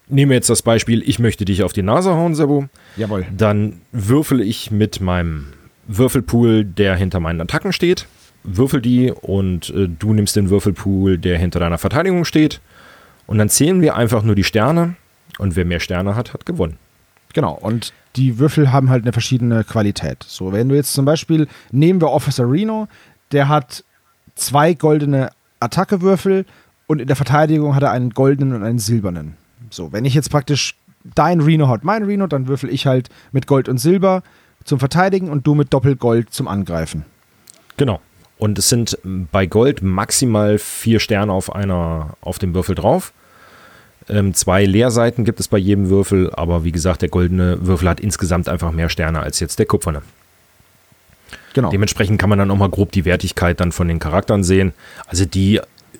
nehmen 0.10 0.32
wir 0.32 0.36
jetzt 0.36 0.50
das 0.50 0.62
Beispiel, 0.62 1.08
ich 1.08 1.20
möchte 1.20 1.46
dich 1.46 1.64
auf 1.64 1.74
die 1.74 1.82
Nase 1.82 2.14
hauen, 2.14 2.36
Sebo. 2.36 2.66
Jawohl. 2.98 3.26
Dann 3.36 3.82
würfel 3.92 4.42
ich 4.42 4.72
mit 4.72 5.00
meinem 5.02 5.48
Würfelpool, 5.88 6.66
der 6.66 6.96
hinter 6.96 7.20
meinen 7.20 7.42
Attacken 7.42 7.74
steht. 7.74 8.08
Würfel 8.44 8.82
die 8.82 9.12
und 9.12 9.70
äh, 9.70 9.88
du 9.88 10.14
nimmst 10.14 10.36
den 10.36 10.50
Würfelpool, 10.50 11.18
der 11.18 11.38
hinter 11.38 11.60
deiner 11.60 11.78
Verteidigung 11.78 12.26
steht. 12.26 12.62
Und 13.28 13.38
dann 13.38 13.50
zählen 13.50 13.82
wir 13.82 13.96
einfach 13.96 14.24
nur 14.24 14.36
die 14.36 14.44
Sterne 14.44 14.96
und 15.38 15.56
wer 15.56 15.66
mehr 15.66 15.80
Sterne 15.80 16.16
hat, 16.16 16.34
hat 16.34 16.46
gewonnen. 16.46 16.78
Genau, 17.34 17.54
und 17.54 17.94
die 18.16 18.40
Würfel 18.40 18.72
haben 18.72 18.90
halt 18.90 19.04
eine 19.04 19.14
verschiedene 19.14 19.64
Qualität. 19.64 20.24
So, 20.28 20.52
wenn 20.52 20.70
du 20.70 20.76
jetzt 20.76 20.94
zum 20.94 21.06
Beispiel, 21.06 21.48
nehmen 21.72 22.02
wir 22.02 22.10
Officer 22.10 22.50
Reno, 22.50 22.88
der 23.32 23.50
hat 23.50 23.84
zwei 24.36 24.74
goldene 24.74 25.30
Attackewürfel 25.60 26.46
und 26.88 27.02
in 27.02 27.08
der 27.08 27.16
Verteidigung 27.16 27.76
hat 27.76 27.84
er 27.84 27.92
einen 27.92 28.12
goldenen 28.12 28.56
und 28.56 28.64
einen 28.64 28.80
silbernen. 28.80 29.38
So, 29.70 29.92
wenn 29.92 30.06
ich 30.06 30.14
jetzt 30.14 30.30
praktisch 30.30 30.76
dein 31.16 31.42
Reno 31.42 31.68
hat 31.68 31.84
mein 31.84 32.04
Reno, 32.04 32.28
dann 32.28 32.48
würfel 32.48 32.70
ich 32.70 32.86
halt 32.86 33.10
mit 33.32 33.48
Gold 33.48 33.70
und 33.70 33.78
Silber 33.78 34.24
zum 34.64 34.80
Verteidigen 34.80 35.30
und 35.30 35.48
du 35.48 35.56
mit 35.56 35.74
Doppelgold 35.74 36.32
zum 36.32 36.48
Angreifen. 36.48 37.06
Genau. 37.78 38.02
Und 38.38 38.58
es 38.58 38.70
sind 38.70 38.98
bei 39.04 39.46
Gold 39.46 39.82
maximal 39.82 40.58
vier 40.58 41.00
Sterne 41.00 41.32
auf 41.32 41.54
einer, 41.54 42.16
auf 42.22 42.40
dem 42.40 42.54
Würfel 42.54 42.76
drauf. 42.76 43.14
Ähm, 44.08 44.34
zwei 44.34 44.66
Leerseiten 44.66 45.26
gibt 45.26 45.40
es 45.40 45.48
bei 45.48 45.58
jedem 45.58 45.90
Würfel, 45.90 46.32
aber 46.34 46.64
wie 46.64 46.72
gesagt, 46.72 47.02
der 47.02 47.10
goldene 47.10 47.66
Würfel 47.66 47.90
hat 47.90 48.00
insgesamt 48.00 48.50
einfach 48.50 48.72
mehr 48.72 48.90
Sterne 48.90 49.20
als 49.20 49.40
jetzt 49.40 49.60
der 49.60 49.66
kupferne. 49.66 50.02
Genau. 51.54 51.70
Dementsprechend 51.70 52.20
kann 52.20 52.30
man 52.30 52.40
dann 52.40 52.50
auch 52.50 52.58
mal 52.58 52.70
grob 52.70 52.92
die 52.92 53.06
Wertigkeit 53.06 53.60
dann 53.60 53.72
von 53.72 53.88
den 53.88 54.00
Charakteren 54.00 54.44
sehen. 54.44 54.74
Also 55.08 55.26
die 55.26 55.60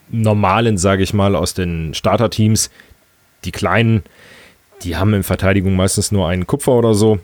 normalen, 0.10 0.78
sage 0.78 1.04
ich 1.04 1.14
mal, 1.14 1.36
aus 1.36 1.54
den 1.54 1.94
Starterteams, 1.94 2.70
die 3.46 3.52
kleinen, 3.52 4.04
die 4.84 4.96
haben 4.96 5.14
in 5.14 5.24
Verteidigung 5.24 5.76
meistens 5.76 6.12
nur 6.12 6.28
einen 6.28 6.48
Kupfer 6.48 6.74
oder 6.74 6.94
so. 6.94 7.20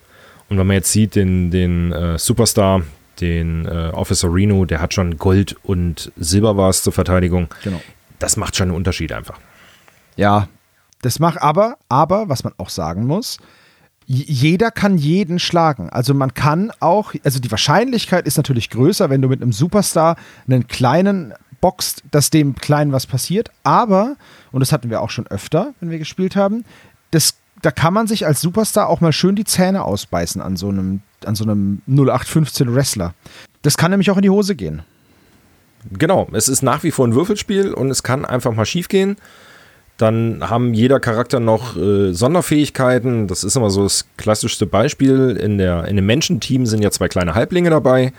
Und 0.49 0.58
wenn 0.58 0.67
man 0.67 0.75
jetzt 0.75 0.91
sieht, 0.91 1.15
den, 1.15 1.51
den 1.51 1.91
äh, 1.91 2.17
Superstar, 2.17 2.84
den 3.19 3.65
äh, 3.65 3.91
Officer 3.93 4.32
Reno, 4.32 4.65
der 4.65 4.82
hat 4.82 4.93
schon 4.93 5.17
Gold 5.17 5.56
und 5.63 6.12
Silber 6.17 6.58
war 6.58 6.69
es 6.69 6.84
zur 6.84 6.93
Verteidigung. 6.93 7.47
Genau. 7.63 7.82
Das 8.19 8.38
macht 8.38 8.56
schon 8.56 8.69
einen 8.69 8.78
Unterschied 8.78 9.12
einfach. 9.12 9.39
Ja, 10.15 10.47
das 11.01 11.19
macht 11.19 11.41
aber, 11.41 11.78
aber, 11.89 12.30
was 12.30 12.43
man 12.43 12.54
auch 12.58 12.69
sagen 12.69 13.06
muss, 13.06 13.38
jeder 14.08 14.69
kann 14.69 14.97
jeden 14.97 15.39
schlagen. 15.39 15.89
Also 15.89 16.13
man 16.13 16.34
kann 16.34 16.71
auch, 16.80 17.13
also 17.23 17.39
die 17.39 17.49
Wahrscheinlichkeit 17.49 18.28
ist 18.28 18.38
natürlich 18.38 18.69
größer, 18.69 19.10
wenn 19.10 19.21
du 19.21 19.30
mit 19.30 19.41
einem 19.41 19.51
Superstar 19.51 20.15
einen 20.47 20.67
kleinen 20.67 21.34
boxt, 21.65 22.04
dass 22.12 22.30
dem 22.30 22.54
Kleinen 22.54 22.91
was 22.91 23.08
passiert. 23.08 23.49
Aber, 23.63 24.17
und 24.51 24.60
das 24.60 24.71
hatten 24.71 24.91
wir 24.91 25.01
auch 25.01 25.10
schon 25.10 25.25
öfter, 25.25 25.73
wenn 25.80 25.89
wir 25.89 25.97
gespielt 25.97 26.36
haben, 26.36 26.63
das, 27.10 27.38
da 27.63 27.71
kann 27.71 27.91
man 27.91 28.06
sich 28.06 28.28
als 28.28 28.39
Superstar 28.39 28.88
auch 28.88 29.01
mal 29.01 29.12
schön 29.12 29.36
die 29.36 29.45
Zähne 29.45 29.84
ausbeißen 29.84 30.43
an 30.43 30.58
so 30.58 30.69
einem, 30.69 31.01
an 31.25 31.34
so 31.34 31.43
einem 31.43 31.82
0815 31.88 32.75
Wrestler. 32.75 33.15
Das 33.63 33.78
kann 33.78 33.89
nämlich 33.89 34.12
auch 34.12 34.17
in 34.17 34.21
die 34.21 34.30
Hose 34.30 34.54
gehen. 34.54 34.84
Genau, 35.91 36.28
es 36.34 36.49
ist 36.49 36.62
nach 36.62 36.84
wie 36.84 36.91
vor 36.91 37.08
ein 37.08 37.15
Würfelspiel 37.15 37.73
und 37.73 37.89
es 37.89 38.04
kann 38.04 38.25
einfach 38.25 38.54
mal 38.54 38.67
schief 38.67 38.88
gehen. 38.88 39.17
Dann 39.97 40.47
haben 40.47 40.75
jeder 40.75 40.99
Charakter 40.99 41.39
noch 41.39 41.75
äh, 41.78 42.13
Sonderfähigkeiten. 42.13 43.25
Das 43.25 43.43
ist 43.43 43.58
immer 43.58 43.71
so 43.71 43.82
das 43.82 44.06
klassischste 44.17 44.67
Beispiel. 44.67 45.36
In, 45.41 45.58
der, 45.58 45.86
in 45.86 45.95
dem 45.95 46.06
Menschenteam 46.06 46.67
sind 46.67 46.84
ja 46.84 46.91
zwei 46.91 47.08
kleine 47.08 47.34
Halblinge 47.34 47.71
dabei. 47.71 48.13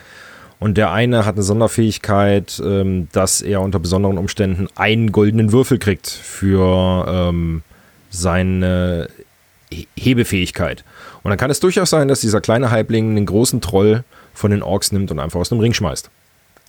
Und 0.58 0.76
der 0.76 0.90
eine 0.90 1.26
hat 1.26 1.34
eine 1.34 1.42
Sonderfähigkeit, 1.42 2.60
ähm, 2.64 3.08
dass 3.12 3.42
er 3.42 3.60
unter 3.60 3.78
besonderen 3.78 4.16
Umständen 4.16 4.68
einen 4.74 5.12
goldenen 5.12 5.52
Würfel 5.52 5.78
kriegt 5.78 6.08
für 6.08 7.06
ähm, 7.08 7.62
seine 8.10 9.08
Hebefähigkeit. 9.96 10.84
Und 11.22 11.30
dann 11.30 11.38
kann 11.38 11.50
es 11.50 11.60
durchaus 11.60 11.90
sein, 11.90 12.08
dass 12.08 12.20
dieser 12.20 12.40
kleine 12.40 12.70
Halbling 12.70 13.14
den 13.14 13.26
großen 13.26 13.60
Troll 13.60 14.04
von 14.32 14.50
den 14.50 14.62
Orks 14.62 14.92
nimmt 14.92 15.10
und 15.10 15.18
einfach 15.18 15.40
aus 15.40 15.48
dem 15.48 15.60
Ring 15.60 15.74
schmeißt. 15.74 16.10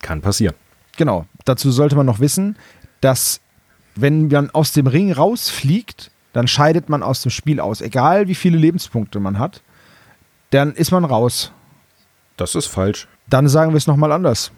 Kann 0.02 0.20
passieren. 0.20 0.54
Genau. 0.96 1.26
Dazu 1.44 1.70
sollte 1.70 1.96
man 1.96 2.06
noch 2.06 2.20
wissen, 2.20 2.56
dass 3.00 3.40
wenn 3.94 4.28
man 4.28 4.50
aus 4.50 4.72
dem 4.72 4.86
Ring 4.86 5.12
rausfliegt, 5.12 6.10
dann 6.32 6.46
scheidet 6.46 6.88
man 6.88 7.02
aus 7.02 7.22
dem 7.22 7.30
Spiel 7.30 7.60
aus. 7.60 7.80
Egal 7.80 8.28
wie 8.28 8.34
viele 8.34 8.58
Lebenspunkte 8.58 9.18
man 9.18 9.38
hat, 9.38 9.62
dann 10.50 10.74
ist 10.74 10.90
man 10.90 11.04
raus. 11.04 11.52
Das 12.36 12.54
ist 12.54 12.66
falsch. 12.66 13.08
Dann 13.30 13.48
sagen 13.48 13.72
wir 13.72 13.78
es 13.78 13.86
nochmal 13.86 14.12
anders. 14.12 14.52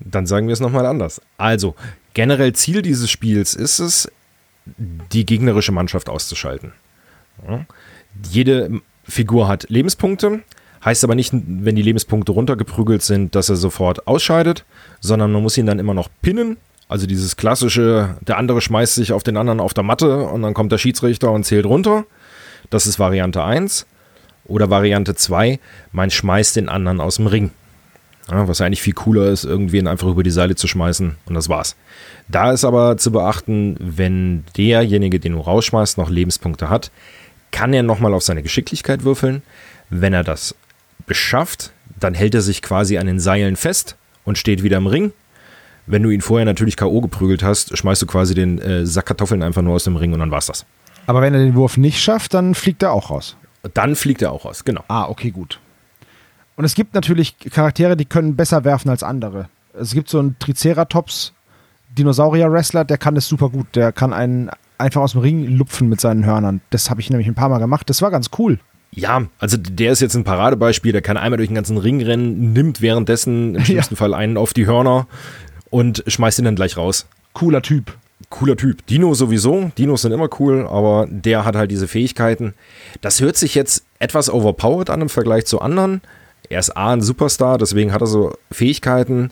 Dann 0.00 0.26
sagen 0.26 0.46
wir 0.46 0.52
es 0.52 0.60
nochmal 0.60 0.86
anders. 0.86 1.20
Also, 1.36 1.74
generell 2.14 2.52
Ziel 2.54 2.82
dieses 2.82 3.10
Spiels 3.10 3.54
ist 3.54 3.78
es, 3.78 4.10
die 5.12 5.26
gegnerische 5.26 5.72
Mannschaft 5.72 6.08
auszuschalten. 6.08 6.72
Jede 8.30 8.80
Figur 9.04 9.48
hat 9.48 9.68
Lebenspunkte, 9.68 10.40
heißt 10.84 11.04
aber 11.04 11.14
nicht, 11.14 11.32
wenn 11.32 11.76
die 11.76 11.82
Lebenspunkte 11.82 12.32
runtergeprügelt 12.32 13.02
sind, 13.02 13.34
dass 13.34 13.48
er 13.48 13.56
sofort 13.56 14.06
ausscheidet, 14.06 14.64
sondern 15.00 15.32
man 15.32 15.42
muss 15.42 15.58
ihn 15.58 15.66
dann 15.66 15.78
immer 15.78 15.94
noch 15.94 16.08
pinnen. 16.22 16.56
Also 16.88 17.06
dieses 17.06 17.36
klassische, 17.36 18.16
der 18.20 18.36
andere 18.36 18.60
schmeißt 18.60 18.96
sich 18.96 19.12
auf 19.12 19.22
den 19.22 19.36
anderen 19.36 19.60
auf 19.60 19.74
der 19.74 19.84
Matte 19.84 20.24
und 20.24 20.42
dann 20.42 20.54
kommt 20.54 20.72
der 20.72 20.78
Schiedsrichter 20.78 21.30
und 21.30 21.44
zählt 21.44 21.66
runter. 21.66 22.04
Das 22.68 22.86
ist 22.86 22.98
Variante 22.98 23.44
1. 23.44 23.86
Oder 24.46 24.70
Variante 24.70 25.14
2, 25.14 25.60
man 25.92 26.10
schmeißt 26.10 26.56
den 26.56 26.68
anderen 26.68 27.00
aus 27.00 27.16
dem 27.16 27.28
Ring. 27.28 27.52
Ja, 28.30 28.46
was 28.46 28.60
eigentlich 28.60 28.82
viel 28.82 28.92
cooler 28.92 29.28
ist, 29.28 29.44
irgendwen 29.44 29.86
einfach 29.86 30.08
über 30.08 30.22
die 30.22 30.30
Seile 30.30 30.54
zu 30.54 30.68
schmeißen 30.68 31.16
und 31.26 31.34
das 31.34 31.48
war's. 31.48 31.74
Da 32.28 32.52
ist 32.52 32.64
aber 32.64 32.96
zu 32.96 33.10
beachten, 33.10 33.76
wenn 33.80 34.44
derjenige, 34.56 35.18
den 35.18 35.32
du 35.32 35.40
rausschmeißt, 35.40 35.98
noch 35.98 36.10
Lebenspunkte 36.10 36.70
hat, 36.70 36.90
kann 37.50 37.72
er 37.72 37.82
nochmal 37.82 38.14
auf 38.14 38.22
seine 38.22 38.42
Geschicklichkeit 38.42 39.02
würfeln. 39.02 39.42
Wenn 39.88 40.12
er 40.12 40.22
das 40.22 40.54
beschafft, 41.06 41.72
dann 41.98 42.14
hält 42.14 42.34
er 42.34 42.40
sich 42.40 42.62
quasi 42.62 42.98
an 42.98 43.06
den 43.06 43.18
Seilen 43.18 43.56
fest 43.56 43.96
und 44.24 44.38
steht 44.38 44.62
wieder 44.62 44.78
im 44.78 44.86
Ring. 44.86 45.12
Wenn 45.86 46.04
du 46.04 46.10
ihn 46.10 46.20
vorher 46.20 46.44
natürlich 46.44 46.76
K.O. 46.76 47.00
geprügelt 47.00 47.42
hast, 47.42 47.76
schmeißt 47.76 48.02
du 48.02 48.06
quasi 48.06 48.34
den 48.34 48.60
äh, 48.60 48.86
Sack 48.86 49.06
Kartoffeln 49.06 49.42
einfach 49.42 49.62
nur 49.62 49.74
aus 49.74 49.84
dem 49.84 49.96
Ring 49.96 50.12
und 50.12 50.20
dann 50.20 50.30
war's 50.30 50.46
das. 50.46 50.64
Aber 51.06 51.20
wenn 51.20 51.34
er 51.34 51.40
den 51.40 51.56
Wurf 51.56 51.76
nicht 51.76 52.00
schafft, 52.00 52.34
dann 52.34 52.54
fliegt 52.54 52.84
er 52.84 52.92
auch 52.92 53.10
raus. 53.10 53.36
Dann 53.74 53.96
fliegt 53.96 54.22
er 54.22 54.30
auch 54.30 54.44
raus, 54.44 54.64
genau. 54.64 54.84
Ah, 54.86 55.08
okay, 55.08 55.30
gut. 55.30 55.58
Und 56.60 56.66
es 56.66 56.74
gibt 56.74 56.92
natürlich 56.92 57.38
Charaktere, 57.38 57.96
die 57.96 58.04
können 58.04 58.36
besser 58.36 58.64
werfen 58.64 58.90
als 58.90 59.02
andere. 59.02 59.48
Es 59.72 59.94
gibt 59.94 60.10
so 60.10 60.18
einen 60.18 60.38
Triceratops 60.38 61.32
Dinosaurier-Wrestler, 61.96 62.84
der 62.84 62.98
kann 62.98 63.14
das 63.14 63.26
super 63.28 63.48
gut. 63.48 63.74
Der 63.74 63.92
kann 63.92 64.12
einen 64.12 64.50
einfach 64.76 65.00
aus 65.00 65.12
dem 65.12 65.22
Ring 65.22 65.46
lupfen 65.46 65.88
mit 65.88 66.02
seinen 66.02 66.26
Hörnern. 66.26 66.60
Das 66.68 66.90
habe 66.90 67.00
ich 67.00 67.08
nämlich 67.08 67.26
ein 67.28 67.34
paar 67.34 67.48
Mal 67.48 67.60
gemacht. 67.60 67.88
Das 67.88 68.02
war 68.02 68.10
ganz 68.10 68.28
cool. 68.38 68.58
Ja, 68.90 69.22
also 69.38 69.56
der 69.56 69.90
ist 69.90 70.00
jetzt 70.00 70.14
ein 70.14 70.24
Paradebeispiel. 70.24 70.92
Der 70.92 71.00
kann 71.00 71.16
einmal 71.16 71.38
durch 71.38 71.48
den 71.48 71.54
ganzen 71.54 71.78
Ring 71.78 72.02
rennen, 72.02 72.52
nimmt 72.52 72.82
währenddessen 72.82 73.54
im 73.54 73.64
schlimmsten 73.64 73.94
ja. 73.94 73.98
Fall 73.98 74.12
einen 74.12 74.36
auf 74.36 74.52
die 74.52 74.66
Hörner 74.66 75.06
und 75.70 76.04
schmeißt 76.08 76.40
ihn 76.40 76.44
dann 76.44 76.56
gleich 76.56 76.76
raus. 76.76 77.06
Cooler 77.32 77.62
Typ. 77.62 77.96
Cooler 78.28 78.58
Typ. 78.58 78.86
Dino 78.86 79.14
sowieso. 79.14 79.72
Dinos 79.78 80.02
sind 80.02 80.12
immer 80.12 80.28
cool, 80.38 80.66
aber 80.68 81.08
der 81.08 81.46
hat 81.46 81.56
halt 81.56 81.70
diese 81.70 81.88
Fähigkeiten. 81.88 82.52
Das 83.00 83.22
hört 83.22 83.38
sich 83.38 83.54
jetzt 83.54 83.86
etwas 83.98 84.28
overpowered 84.28 84.90
an 84.90 85.00
im 85.00 85.08
Vergleich 85.08 85.46
zu 85.46 85.62
anderen. 85.62 86.02
Er 86.50 86.58
ist 86.58 86.76
A, 86.76 86.92
ein 86.92 87.00
Superstar, 87.00 87.58
deswegen 87.58 87.92
hat 87.92 88.02
er 88.02 88.06
so 88.06 88.36
Fähigkeiten. 88.50 89.30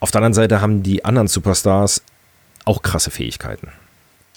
Auf 0.00 0.10
der 0.10 0.20
anderen 0.20 0.34
Seite 0.34 0.60
haben 0.60 0.82
die 0.82 1.04
anderen 1.04 1.28
Superstars 1.28 2.02
auch 2.64 2.82
krasse 2.82 3.10
Fähigkeiten. 3.10 3.68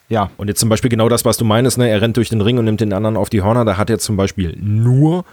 Ja. 0.09 0.29
Und 0.37 0.49
jetzt 0.49 0.59
zum 0.59 0.69
Beispiel 0.69 0.89
genau 0.89 1.07
das, 1.07 1.23
was 1.23 1.37
du 1.37 1.45
meinst, 1.45 1.77
ne? 1.77 1.89
er 1.89 2.01
rennt 2.01 2.17
durch 2.17 2.29
den 2.29 2.41
Ring 2.41 2.57
und 2.57 2.65
nimmt 2.65 2.81
den 2.81 2.93
anderen 2.93 3.15
auf 3.17 3.29
die 3.29 3.41
Hörner. 3.41 3.63
Da 3.63 3.77
hat 3.77 3.89
er 3.89 3.99
zum 3.99 4.17
Beispiel 4.17 4.55
nur 4.59 5.23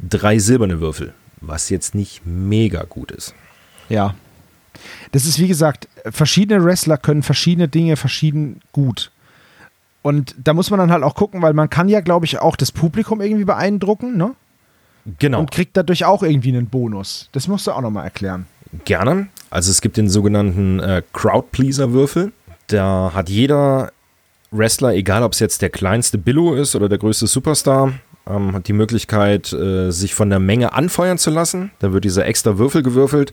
drei 0.00 0.38
silberne 0.38 0.80
Würfel, 0.80 1.12
was 1.42 1.68
jetzt 1.68 1.94
nicht 1.94 2.22
mega 2.24 2.84
gut 2.84 3.10
ist. 3.10 3.34
Ja. 3.90 4.14
Das 5.12 5.26
ist 5.26 5.38
wie 5.38 5.48
gesagt, 5.48 5.88
verschiedene 6.10 6.64
Wrestler 6.64 6.96
können 6.96 7.22
verschiedene 7.22 7.68
Dinge 7.68 7.96
verschieden 7.96 8.60
gut. 8.72 9.10
Und 10.00 10.34
da 10.38 10.54
muss 10.54 10.70
man 10.70 10.78
dann 10.78 10.92
halt 10.92 11.02
auch 11.02 11.14
gucken, 11.14 11.42
weil 11.42 11.52
man 11.52 11.68
kann 11.68 11.88
ja, 11.88 12.00
glaube 12.00 12.24
ich, 12.24 12.38
auch 12.38 12.56
das 12.56 12.72
Publikum 12.72 13.20
irgendwie 13.20 13.44
beeindrucken, 13.44 14.16
ne? 14.16 14.34
Genau. 15.18 15.40
Und 15.40 15.50
kriegt 15.50 15.76
dadurch 15.76 16.04
auch 16.04 16.22
irgendwie 16.22 16.50
einen 16.50 16.66
Bonus. 16.66 17.28
Das 17.32 17.48
musst 17.48 17.66
du 17.66 17.72
auch 17.72 17.80
nochmal 17.80 18.04
erklären. 18.04 18.46
Gerne. 18.84 19.28
Also 19.50 19.70
es 19.70 19.80
gibt 19.80 19.96
den 19.96 20.08
sogenannten 20.08 20.80
äh, 20.80 21.02
Crowd-Pleaser-Würfel. 21.12 22.32
Da 22.66 23.12
hat 23.14 23.30
jeder 23.30 23.92
Wrestler, 24.50 24.94
egal 24.94 25.22
ob 25.22 25.32
es 25.32 25.38
jetzt 25.38 25.62
der 25.62 25.70
kleinste 25.70 26.18
Billo 26.18 26.54
ist 26.54 26.76
oder 26.76 26.88
der 26.88 26.98
größte 26.98 27.26
Superstar, 27.26 27.94
ähm, 28.28 28.52
hat 28.52 28.68
die 28.68 28.74
Möglichkeit, 28.74 29.52
äh, 29.52 29.90
sich 29.90 30.14
von 30.14 30.28
der 30.28 30.38
Menge 30.38 30.74
anfeuern 30.74 31.18
zu 31.18 31.30
lassen. 31.30 31.70
Da 31.78 31.92
wird 31.92 32.04
dieser 32.04 32.26
extra 32.26 32.58
Würfel 32.58 32.82
gewürfelt. 32.82 33.32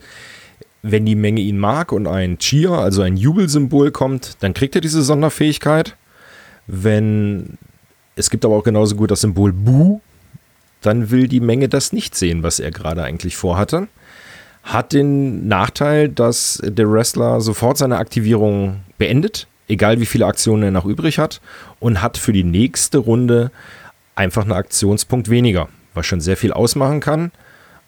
Wenn 0.81 1.05
die 1.05 1.15
Menge 1.15 1.41
ihn 1.41 1.57
mag 1.57 1.91
und 1.91 2.07
ein 2.07 2.37
Cheer, 2.37 2.71
also 2.71 3.01
ein 3.01 3.17
Jubelsymbol 3.17 3.91
kommt, 3.91 4.37
dann 4.41 4.53
kriegt 4.53 4.75
er 4.75 4.81
diese 4.81 5.01
Sonderfähigkeit. 5.01 5.97
Wenn 6.67 7.57
es 8.15 8.29
gibt 8.29 8.45
aber 8.45 8.55
auch 8.55 8.63
genauso 8.63 8.95
gut 8.95 9.11
das 9.11 9.21
Symbol 9.21 9.51
Bu, 9.51 9.99
dann 10.85 11.11
will 11.11 11.27
die 11.27 11.39
Menge 11.39 11.69
das 11.69 11.93
nicht 11.93 12.15
sehen, 12.15 12.43
was 12.43 12.59
er 12.59 12.71
gerade 12.71 13.03
eigentlich 13.03 13.35
vorhatte. 13.35 13.87
Hat 14.63 14.93
den 14.93 15.47
Nachteil, 15.47 16.09
dass 16.09 16.61
der 16.63 16.91
Wrestler 16.91 17.41
sofort 17.41 17.77
seine 17.77 17.97
Aktivierung 17.97 18.81
beendet, 18.97 19.47
egal 19.67 19.99
wie 19.99 20.05
viele 20.05 20.25
Aktionen 20.25 20.63
er 20.63 20.71
noch 20.71 20.85
übrig 20.85 21.19
hat, 21.19 21.41
und 21.79 22.01
hat 22.01 22.17
für 22.17 22.33
die 22.33 22.43
nächste 22.43 22.97
Runde 22.97 23.51
einfach 24.15 24.43
einen 24.43 24.53
Aktionspunkt 24.53 25.29
weniger, 25.29 25.67
was 25.93 26.05
schon 26.05 26.21
sehr 26.21 26.37
viel 26.37 26.53
ausmachen 26.53 26.99
kann. 26.99 27.31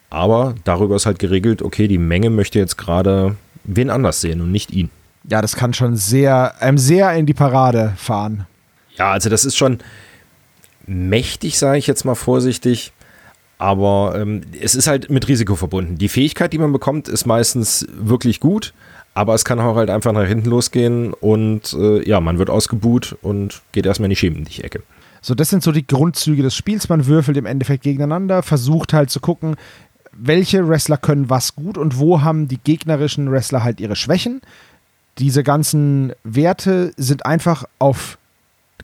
Aber 0.10 0.55
darüber 0.63 0.95
ist 0.95 1.05
halt 1.05 1.19
geregelt, 1.19 1.62
okay, 1.62 1.88
die 1.88 1.97
Menge 1.97 2.29
möchte 2.29 2.60
jetzt 2.60 2.77
gerade 2.77 3.36
wen 3.63 3.89
anders 3.89 4.21
sehen 4.21 4.41
und 4.41 4.51
nicht 4.51 4.71
ihn. 4.71 4.89
Ja, 5.29 5.41
das 5.41 5.55
kann 5.55 5.73
schon 5.73 5.97
sehr, 5.97 6.62
einem 6.62 6.77
sehr 6.77 7.12
in 7.13 7.25
die 7.25 7.33
Parade 7.33 7.93
fahren. 7.97 8.45
Ja, 8.95 9.12
also 9.12 9.29
das 9.29 9.45
ist 9.45 9.57
schon, 9.57 9.79
mächtig, 10.88 11.60
sage 11.60 11.78
ich 11.78 11.88
jetzt 11.88 12.06
mal 12.06 12.15
vorsichtig. 12.15 12.93
Aber 13.60 14.15
ähm, 14.19 14.41
es 14.60 14.76
ist 14.76 14.88
halt 14.88 15.10
mit 15.10 15.28
Risiko 15.28 15.56
verbunden. 15.56 15.97
Die 15.97 16.10
Fähigkeit, 16.10 16.54
die 16.54 16.60
man 16.60 16.71
bekommt, 16.71 17.08
ist 17.08 17.26
meistens 17.26 17.88
wirklich 17.97 18.39
gut, 18.39 18.73
aber 19.15 19.34
es 19.34 19.45
kann 19.45 19.60
auch 19.60 19.76
halt 19.76 19.89
einfach 19.89 20.12
nach 20.12 20.28
hinten 20.28 20.50
losgehen 20.50 21.13
und 21.13 21.73
äh, 21.73 22.08
ja, 22.08 22.21
man 22.21 22.38
wird 22.38 22.52
ausgebuht 22.52 23.17
und 23.23 23.62
geht 23.71 23.88
erstmal 23.88 24.06
in 24.06 24.12
die 24.12 24.15
Schemendich-Ecke. 24.15 24.84
So, 25.21 25.34
das 25.34 25.50
sind 25.50 25.63
so 25.63 25.71
die 25.71 25.88
Grundzüge 25.88 26.43
des 26.43 26.56
Spiels. 26.56 26.88
Man 26.88 27.08
würfelt 27.08 27.36
im 27.38 27.47
Endeffekt 27.47 27.84
gegeneinander, 27.84 28.43
versucht 28.43 28.93
halt 28.93 29.10
zu 29.10 29.19
gucken, 29.19 29.56
welche 30.12 30.67
Wrestler 30.67 30.97
können 30.97 31.30
was 31.30 31.56
gut 31.56 31.78
und 31.78 32.00
wo 32.00 32.21
haben 32.21 32.47
die 32.47 32.60
gegnerischen 32.60 33.32
Wrestler 33.32 33.63
halt 33.63 33.80
ihre 33.80 33.95
Schwächen. 33.95 34.41
Diese 35.17 35.43
ganzen 35.43 36.13
Werte 36.23 36.93
sind 36.95 37.26
einfach 37.26 37.65
auf 37.80 38.19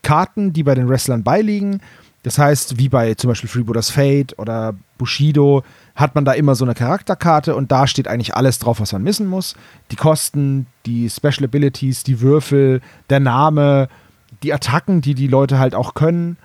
Karten, 0.03 0.53
die 0.53 0.63
bei 0.63 0.75
den 0.75 0.87
Wrestlern 0.87 1.23
beiliegen. 1.23 1.81
Das 2.23 2.37
heißt, 2.37 2.77
wie 2.77 2.87
bei 2.87 3.15
zum 3.15 3.29
Beispiel 3.29 3.49
Freebooters 3.49 3.89
Fate 3.89 4.37
oder 4.39 4.75
Bushido, 4.97 5.63
hat 5.95 6.15
man 6.15 6.23
da 6.23 6.31
immer 6.31 6.55
so 6.55 6.63
eine 6.63 6.73
Charakterkarte 6.73 7.55
und 7.55 7.71
da 7.71 7.85
steht 7.85 8.07
eigentlich 8.07 8.35
alles 8.35 8.59
drauf, 8.59 8.79
was 8.79 8.93
man 8.93 9.03
missen 9.03 9.27
muss. 9.27 9.55
Die 9.91 9.95
Kosten, 9.95 10.67
die 10.85 11.09
Special 11.09 11.43
Abilities, 11.43 12.03
die 12.03 12.21
Würfel, 12.21 12.81
der 13.09 13.19
Name, 13.19 13.89
die 14.41 14.53
Attacken, 14.53 15.01
die 15.01 15.15
die 15.15 15.27
Leute 15.27 15.59
halt 15.59 15.75
auch 15.75 15.93
können. 15.93 16.37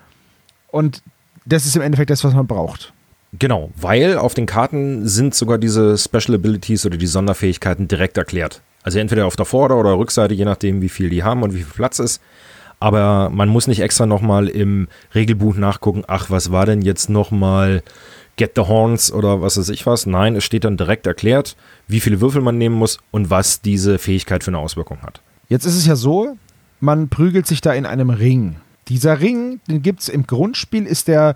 Und 0.67 1.01
das 1.45 1.65
ist 1.65 1.75
im 1.75 1.81
Endeffekt 1.81 2.09
das, 2.09 2.23
was 2.23 2.33
man 2.33 2.45
braucht. 2.45 2.93
Genau, 3.33 3.71
weil 3.75 4.17
auf 4.17 4.33
den 4.33 4.47
Karten 4.47 5.07
sind 5.07 5.35
sogar 5.35 5.57
diese 5.57 5.97
Special 5.97 6.35
Abilities 6.35 6.85
oder 6.85 6.97
die 6.97 7.07
Sonderfähigkeiten 7.07 7.87
direkt 7.87 8.17
erklärt. 8.17 8.61
Also 8.83 8.99
entweder 8.99 9.27
auf 9.27 9.35
der 9.35 9.45
Vorder- 9.45 9.77
oder 9.77 9.97
Rückseite, 9.97 10.33
je 10.33 10.45
nachdem, 10.45 10.81
wie 10.81 10.89
viel 10.89 11.09
die 11.09 11.23
haben 11.23 11.43
und 11.43 11.53
wie 11.53 11.63
viel 11.63 11.73
Platz 11.73 11.99
ist. 11.99 12.21
Aber 12.79 13.29
man 13.29 13.49
muss 13.49 13.67
nicht 13.67 13.81
extra 13.81 14.05
nochmal 14.05 14.47
im 14.47 14.87
Regelbuch 15.13 15.55
nachgucken, 15.55 16.03
ach, 16.07 16.29
was 16.29 16.51
war 16.51 16.65
denn 16.65 16.81
jetzt 16.81 17.09
nochmal 17.09 17.83
Get 18.37 18.53
the 18.55 18.61
Horns 18.61 19.11
oder 19.11 19.41
was 19.41 19.57
weiß 19.57 19.67
ich 19.67 19.85
was. 19.85 20.05
Nein, 20.05 20.37
es 20.37 20.45
steht 20.45 20.63
dann 20.63 20.77
direkt 20.77 21.05
erklärt, 21.05 21.57
wie 21.89 21.99
viele 21.99 22.21
Würfel 22.21 22.41
man 22.41 22.57
nehmen 22.57 22.75
muss 22.75 22.97
und 23.11 23.29
was 23.29 23.61
diese 23.61 23.99
Fähigkeit 23.99 24.45
für 24.45 24.51
eine 24.51 24.59
Auswirkung 24.59 25.01
hat. 25.01 25.21
Jetzt 25.49 25.65
ist 25.65 25.75
es 25.75 25.85
ja 25.85 25.97
so, 25.97 26.37
man 26.79 27.09
prügelt 27.09 27.47
sich 27.47 27.59
da 27.59 27.73
in 27.73 27.85
einem 27.85 28.09
Ring. 28.09 28.55
Dieser 28.87 29.19
Ring, 29.19 29.59
den 29.67 29.81
gibt 29.81 30.01
es 30.01 30.09
im 30.09 30.25
Grundspiel, 30.25 30.85
ist 30.85 31.09
der 31.09 31.35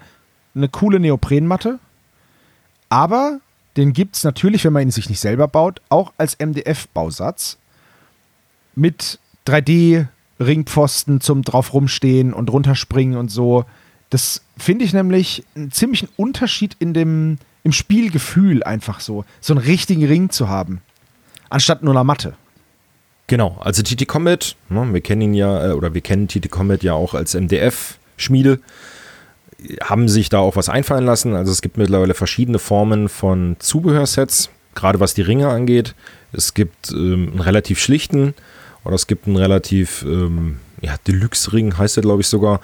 eine 0.56 0.70
coole 0.70 1.00
Neoprenmatte. 1.00 1.80
Aber 2.88 3.40
den 3.76 3.92
gibt 3.92 4.16
es 4.16 4.24
natürlich, 4.24 4.64
wenn 4.64 4.74
man 4.74 4.84
ihn 4.84 4.92
sich 4.92 5.10
nicht 5.10 5.20
selber 5.20 5.48
baut, 5.50 5.82
auch 5.90 6.14
als 6.18 6.38
MDF-Bausatz 6.40 7.58
mit 8.76 9.20
3D 9.46 10.08
Ringpfosten 10.44 11.22
zum 11.22 11.42
drauf 11.42 11.74
rumstehen 11.74 12.34
und 12.34 12.52
runterspringen 12.52 13.18
und 13.18 13.30
so. 13.30 13.66
Das 14.10 14.42
finde 14.58 14.86
ich 14.86 14.94
nämlich 14.94 15.44
einen 15.56 15.72
ziemlichen 15.72 16.10
Unterschied 16.18 16.76
in 16.80 16.94
dem, 16.94 17.38
im 17.64 17.72
Spielgefühl 17.72 18.64
einfach 18.64 19.00
so, 19.00 19.26
so 19.42 19.54
einen 19.54 19.66
richtigen 19.66 20.06
Ring 20.06 20.30
zu 20.30 20.50
haben, 20.50 20.82
anstatt 21.50 21.84
nur 21.84 21.94
einer 21.94 22.04
Matte. 22.04 22.36
Genau, 23.28 23.58
also 23.62 23.82
TT 23.82 24.08
Combat, 24.08 24.56
ne, 24.70 24.94
wir 24.94 25.02
kennen 25.02 25.22
ihn 25.22 25.34
ja, 25.34 25.70
äh, 25.70 25.72
oder 25.72 25.94
wir 25.94 26.02
kennen 26.02 26.28
TT 26.28 26.52
Combat 26.52 26.84
ja 26.84 26.94
auch 26.94 27.14
als 27.14 27.34
MDF-Schmiede, 27.34 28.60
haben 29.82 30.10
sich 30.10 30.30
da 30.30 30.40
auch 30.40 30.56
was 30.56 30.70
einfallen 30.70 31.06
lassen. 31.06 31.36
Also 31.36 31.52
es 31.52 31.62
gibt 31.62 31.78
mittlerweile 31.78 32.14
verschiedene 32.14 32.60
Formen 32.60 33.08
von 33.08 33.56
Zubehörsets, 33.60 34.50
gerade 34.76 35.00
was 35.00 35.14
die 35.14 35.22
Ringe 35.22 35.48
angeht. 35.50 35.96
Es 36.34 36.54
gibt 36.54 36.92
ähm, 36.92 37.30
einen 37.32 37.40
relativ 37.40 37.80
schlichten, 37.80 38.34
oder 38.86 38.96
es 38.96 39.08
gibt 39.08 39.28
einen 39.28 39.38
relativ, 39.38 40.04
ähm, 40.04 40.58
ja, 40.82 40.96
Deluxe-Ring 41.08 41.78
heißt 41.78 41.98
der, 41.98 42.04
glaube 42.04 42.22
ich, 42.22 42.28
sogar. 42.28 42.60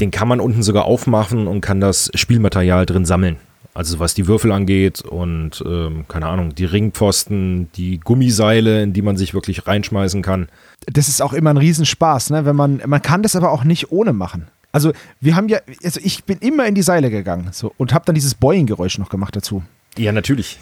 Den 0.00 0.10
kann 0.10 0.28
man 0.28 0.40
unten 0.40 0.62
sogar 0.62 0.84
aufmachen 0.84 1.46
und 1.46 1.60
kann 1.60 1.80
das 1.80 2.10
Spielmaterial 2.14 2.86
drin 2.86 3.04
sammeln. 3.04 3.36
Also 3.74 3.98
was 3.98 4.14
die 4.14 4.26
Würfel 4.26 4.52
angeht 4.52 5.00
und 5.00 5.62
ähm, 5.66 6.04
keine 6.06 6.26
Ahnung, 6.26 6.54
die 6.54 6.66
Ringpfosten, 6.66 7.70
die 7.74 8.00
Gummiseile, 8.00 8.82
in 8.82 8.92
die 8.92 9.00
man 9.00 9.16
sich 9.16 9.32
wirklich 9.32 9.66
reinschmeißen 9.66 10.20
kann. 10.20 10.48
Das 10.86 11.08
ist 11.08 11.22
auch 11.22 11.32
immer 11.32 11.50
ein 11.50 11.56
Riesenspaß, 11.56 12.30
ne? 12.30 12.44
Wenn 12.44 12.56
man, 12.56 12.82
man 12.86 13.00
kann 13.00 13.22
das 13.22 13.34
aber 13.34 13.50
auch 13.50 13.64
nicht 13.64 13.90
ohne 13.90 14.12
machen. 14.12 14.48
Also 14.72 14.92
wir 15.20 15.36
haben 15.36 15.48
ja, 15.48 15.60
also 15.84 16.00
ich 16.02 16.24
bin 16.24 16.38
immer 16.38 16.66
in 16.66 16.74
die 16.74 16.82
Seile 16.82 17.10
gegangen 17.10 17.48
so, 17.52 17.72
und 17.78 17.94
habe 17.94 18.04
dann 18.04 18.14
dieses 18.14 18.34
Boing-Geräusch 18.34 18.98
noch 18.98 19.08
gemacht 19.08 19.36
dazu. 19.36 19.62
Ja, 19.96 20.12
natürlich. 20.12 20.58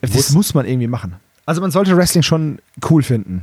Das 0.00 0.14
muss, 0.14 0.30
muss 0.32 0.54
man 0.54 0.66
irgendwie 0.66 0.86
machen. 0.86 1.16
Also 1.46 1.60
man 1.60 1.70
sollte 1.70 1.96
Wrestling 1.96 2.22
schon 2.22 2.58
cool 2.88 3.02
finden. 3.02 3.42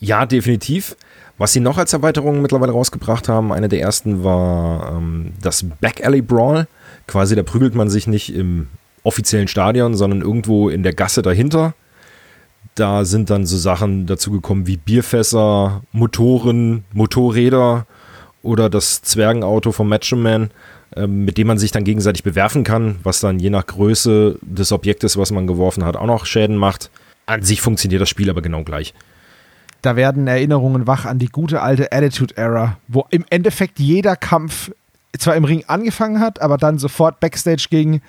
Ja, 0.00 0.26
definitiv. 0.26 0.96
Was 1.38 1.52
sie 1.52 1.60
noch 1.60 1.78
als 1.78 1.92
Erweiterung 1.92 2.42
mittlerweile 2.42 2.72
rausgebracht 2.72 3.28
haben, 3.28 3.52
eine 3.52 3.68
der 3.68 3.80
ersten 3.80 4.24
war 4.24 4.96
ähm, 4.96 5.32
das 5.40 5.64
Back 5.80 6.04
Alley 6.04 6.20
Brawl. 6.20 6.66
Quasi, 7.06 7.36
da 7.36 7.42
prügelt 7.42 7.74
man 7.74 7.88
sich 7.88 8.06
nicht 8.06 8.34
im 8.34 8.68
offiziellen 9.04 9.48
Stadion, 9.48 9.94
sondern 9.94 10.20
irgendwo 10.20 10.68
in 10.68 10.82
der 10.82 10.94
Gasse 10.94 11.22
dahinter. 11.22 11.74
Da 12.74 13.04
sind 13.04 13.30
dann 13.30 13.46
so 13.46 13.56
Sachen 13.56 14.06
dazu 14.06 14.30
gekommen 14.32 14.66
wie 14.66 14.76
Bierfässer, 14.76 15.82
Motoren, 15.92 16.84
Motorräder 16.92 17.86
oder 18.42 18.68
das 18.68 19.02
Zwergenauto 19.02 19.72
vom 19.72 19.88
Macho 19.88 20.16
ähm, 20.96 21.24
mit 21.24 21.38
dem 21.38 21.46
man 21.46 21.58
sich 21.58 21.70
dann 21.70 21.84
gegenseitig 21.84 22.22
bewerfen 22.22 22.64
kann, 22.64 22.96
was 23.02 23.20
dann 23.20 23.38
je 23.38 23.50
nach 23.50 23.66
Größe 23.66 24.38
des 24.42 24.72
Objektes, 24.72 25.16
was 25.16 25.30
man 25.30 25.46
geworfen 25.46 25.84
hat, 25.84 25.96
auch 25.96 26.06
noch 26.06 26.26
Schäden 26.26 26.56
macht. 26.56 26.90
An 27.26 27.42
sich 27.42 27.60
funktioniert 27.60 28.00
das 28.00 28.08
Spiel 28.08 28.30
aber 28.30 28.42
genau 28.42 28.64
gleich. 28.64 28.94
Da 29.82 29.96
werden 29.96 30.26
Erinnerungen 30.26 30.86
wach 30.86 31.04
an 31.04 31.18
die 31.18 31.28
gute 31.28 31.62
alte 31.62 31.92
Attitude 31.92 32.36
Era, 32.36 32.78
wo 32.88 33.06
im 33.10 33.24
Endeffekt 33.30 33.78
jeder 33.78 34.16
Kampf 34.16 34.70
zwar 35.18 35.36
im 35.36 35.44
Ring 35.44 35.64
angefangen 35.66 36.20
hat, 36.20 36.40
aber 36.40 36.58
dann 36.58 36.78
sofort 36.78 37.20
Backstage 37.20 37.66
ging, 37.70 38.00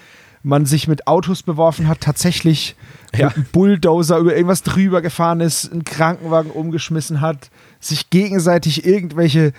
man 0.42 0.66
sich 0.66 0.88
mit 0.88 1.08
Autos 1.08 1.44
beworfen 1.44 1.88
hat, 1.88 2.02
tatsächlich 2.02 2.76
ja. 3.16 3.28
mit 3.28 3.36
einem 3.36 3.46
Bulldozer 3.52 4.18
über 4.18 4.34
irgendwas 4.36 4.64
drüber 4.64 5.02
gefahren 5.02 5.42
ist, 5.42 5.72
einen 5.72 5.84
Krankenwagen 5.84 6.52
umgeschmissen 6.52 7.22
hat, 7.22 7.50
sich 7.80 8.10
gegenseitig 8.10 8.86
irgendwelche 8.86 9.54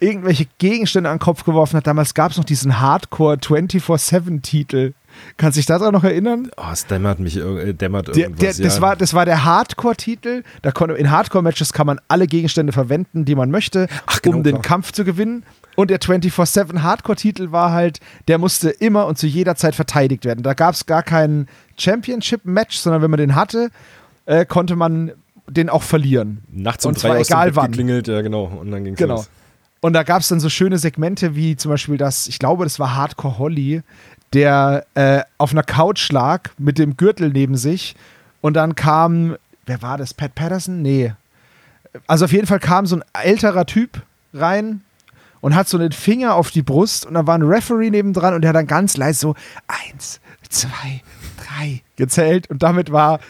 irgendwelche 0.00 0.46
Gegenstände 0.56 1.10
an 1.10 1.16
den 1.16 1.22
Kopf 1.22 1.44
geworfen 1.44 1.76
hat. 1.76 1.86
Damals 1.86 2.14
gab 2.14 2.30
es 2.32 2.38
noch 2.38 2.44
diesen 2.44 2.80
Hardcore 2.80 3.36
24-7-Titel. 3.36 4.94
Kannst 5.36 5.56
du 5.56 5.60
dich 5.60 5.66
daran 5.66 5.92
noch 5.92 6.04
erinnern? 6.04 6.50
Oh, 6.56 6.64
es 6.72 6.86
dämmert 6.86 7.20
mich 7.20 7.36
äh, 7.36 7.72
dämmert 7.72 8.14
der, 8.14 8.30
der, 8.30 8.48
das, 8.48 8.58
ja. 8.58 8.80
war, 8.80 8.96
das 8.96 9.14
war 9.14 9.24
der 9.24 9.44
Hardcore-Titel. 9.44 10.42
In 10.96 11.10
Hardcore-Matches 11.10 11.72
kann 11.72 11.86
man 11.86 12.00
alle 12.08 12.26
Gegenstände 12.26 12.72
verwenden, 12.72 13.24
die 13.24 13.34
man 13.34 13.50
möchte, 13.50 13.88
Ach, 14.06 14.20
genau, 14.22 14.38
um 14.38 14.42
den 14.42 14.54
klar. 14.54 14.62
Kampf 14.62 14.92
zu 14.92 15.04
gewinnen. 15.04 15.44
Und 15.76 15.90
der 15.90 16.00
24-7 16.00 16.82
Hardcore-Titel 16.82 17.52
war 17.52 17.72
halt, 17.72 18.00
der 18.28 18.38
musste 18.38 18.70
immer 18.70 19.06
und 19.06 19.18
zu 19.18 19.26
jeder 19.26 19.56
Zeit 19.56 19.74
verteidigt 19.74 20.24
werden. 20.24 20.42
Da 20.42 20.54
gab 20.54 20.74
es 20.74 20.86
gar 20.86 21.02
kein 21.02 21.46
Championship-Match, 21.78 22.76
sondern 22.76 23.02
wenn 23.02 23.10
man 23.10 23.18
den 23.18 23.34
hatte, 23.34 23.70
äh, 24.26 24.44
konnte 24.44 24.76
man 24.76 25.12
den 25.48 25.68
auch 25.68 25.82
verlieren. 25.82 26.42
Nachts 26.50 26.84
um 26.84 26.90
und 26.90 27.02
drei 27.02 27.20
egal 27.20 27.56
wann. 27.56 27.70
geklingelt, 27.70 28.08
ja 28.08 28.20
genau. 28.20 28.44
Und 28.44 28.70
dann 28.70 28.84
ging 28.84 28.94
genau. 28.94 29.16
los. 29.16 29.30
Und 29.80 29.94
da 29.94 30.02
gab 30.02 30.20
es 30.20 30.28
dann 30.28 30.40
so 30.40 30.48
schöne 30.48 30.78
Segmente 30.78 31.34
wie 31.34 31.56
zum 31.56 31.70
Beispiel 31.70 31.96
das, 31.96 32.28
ich 32.28 32.38
glaube, 32.38 32.64
das 32.64 32.78
war 32.78 32.94
Hardcore 32.94 33.38
Holly, 33.38 33.82
der 34.32 34.86
äh, 34.94 35.22
auf 35.38 35.52
einer 35.52 35.62
Couch 35.62 36.10
lag 36.12 36.50
mit 36.58 36.78
dem 36.78 36.96
Gürtel 36.96 37.30
neben 37.30 37.56
sich. 37.56 37.96
Und 38.40 38.54
dann 38.54 38.74
kam, 38.74 39.36
wer 39.66 39.82
war 39.82 39.98
das? 39.98 40.14
Pat 40.14 40.34
Patterson? 40.34 40.82
Nee. 40.82 41.12
Also 42.06 42.24
auf 42.24 42.32
jeden 42.32 42.46
Fall 42.46 42.60
kam 42.60 42.86
so 42.86 42.96
ein 42.96 43.04
älterer 43.12 43.66
Typ 43.66 44.02
rein 44.32 44.82
und 45.40 45.54
hat 45.54 45.68
so 45.68 45.78
einen 45.78 45.92
Finger 45.92 46.34
auf 46.34 46.50
die 46.50 46.62
Brust 46.62 47.06
und 47.06 47.14
da 47.14 47.26
war 47.26 47.36
ein 47.36 47.42
Referee 47.42 47.90
nebendran 47.90 48.34
und 48.34 48.42
der 48.42 48.50
hat 48.50 48.56
dann 48.56 48.66
ganz 48.66 48.96
leise 48.96 49.20
so 49.20 49.34
eins, 49.66 50.20
zwei, 50.48 51.02
drei 51.44 51.82
gezählt 51.96 52.48
und 52.50 52.62
damit 52.62 52.92
war 52.92 53.20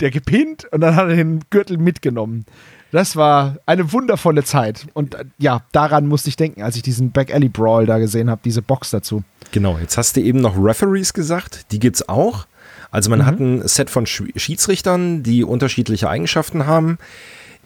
der 0.00 0.10
gepinnt 0.10 0.66
und 0.72 0.80
dann 0.80 0.96
hat 0.96 1.08
er 1.08 1.16
den 1.16 1.40
Gürtel 1.50 1.78
mitgenommen. 1.78 2.44
Das 2.92 3.16
war 3.16 3.58
eine 3.66 3.92
wundervolle 3.92 4.44
Zeit. 4.44 4.86
Und 4.94 5.14
äh, 5.14 5.24
ja, 5.38 5.62
daran 5.72 6.06
musste 6.06 6.28
ich 6.28 6.36
denken, 6.36 6.62
als 6.62 6.76
ich 6.76 6.82
diesen 6.82 7.12
Back 7.12 7.32
Alley 7.32 7.48
Brawl 7.48 7.86
da 7.86 7.98
gesehen 7.98 8.30
habe, 8.30 8.40
diese 8.44 8.62
Box 8.62 8.90
dazu. 8.90 9.22
Genau, 9.52 9.78
jetzt 9.78 9.96
hast 9.96 10.16
du 10.16 10.20
eben 10.20 10.40
noch 10.40 10.56
Referees 10.56 11.12
gesagt. 11.12 11.66
Die 11.72 11.78
gibt 11.78 11.96
es 11.96 12.08
auch. 12.08 12.46
Also 12.90 13.10
man 13.10 13.20
mhm. 13.20 13.26
hat 13.26 13.40
ein 13.40 13.68
Set 13.68 13.90
von 13.90 14.06
Schiedsrichtern, 14.06 15.22
die 15.22 15.44
unterschiedliche 15.44 16.08
Eigenschaften 16.08 16.66
haben. 16.66 16.98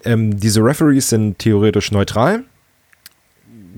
Ähm, 0.04 0.38
diese 0.38 0.60
Referees 0.62 1.08
sind 1.08 1.38
theoretisch 1.38 1.90
neutral. 1.92 2.44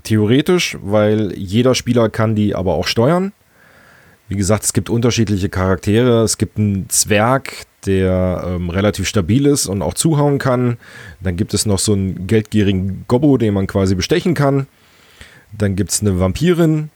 Theoretisch, 0.03 0.77
weil 0.83 1.33
jeder 1.37 1.75
Spieler 1.75 2.09
kann 2.09 2.35
die 2.35 2.55
aber 2.55 2.75
auch 2.75 2.87
steuern. 2.87 3.33
Wie 4.29 4.37
gesagt, 4.37 4.65
es 4.65 4.73
gibt 4.73 4.91
unterschiedliche 4.91 5.49
Charaktere. 5.49 6.23
Es 6.23 6.37
gibt 6.39 6.59
einen 6.59 6.89
Zwerg, 6.89 7.67
der 7.87 8.43
ähm, 8.45 8.71
relativ 8.71 9.07
stabil 9.07 9.47
ist 9.47 9.67
und 9.67 9.83
auch 9.83 9.95
zuhauen 9.95 10.39
kann. 10.39 10.79
Dann 11.21 11.37
gibt 11.37 11.55
es 11.55 11.65
noch 11.65 11.79
so 11.79 11.93
einen 11.93 12.27
geldgierigen 12.27 13.05
Gobbo, 13.07 13.39
den 13.39 13.55
man 13.55 13.67
quasi 13.69 13.95
bestechen 13.95 14.35
kann. 14.35 14.67
Dann 15.57 15.77
gibt 15.77 15.93
es 15.93 16.01
eine 16.01 16.19
Vampirin. 16.19 16.91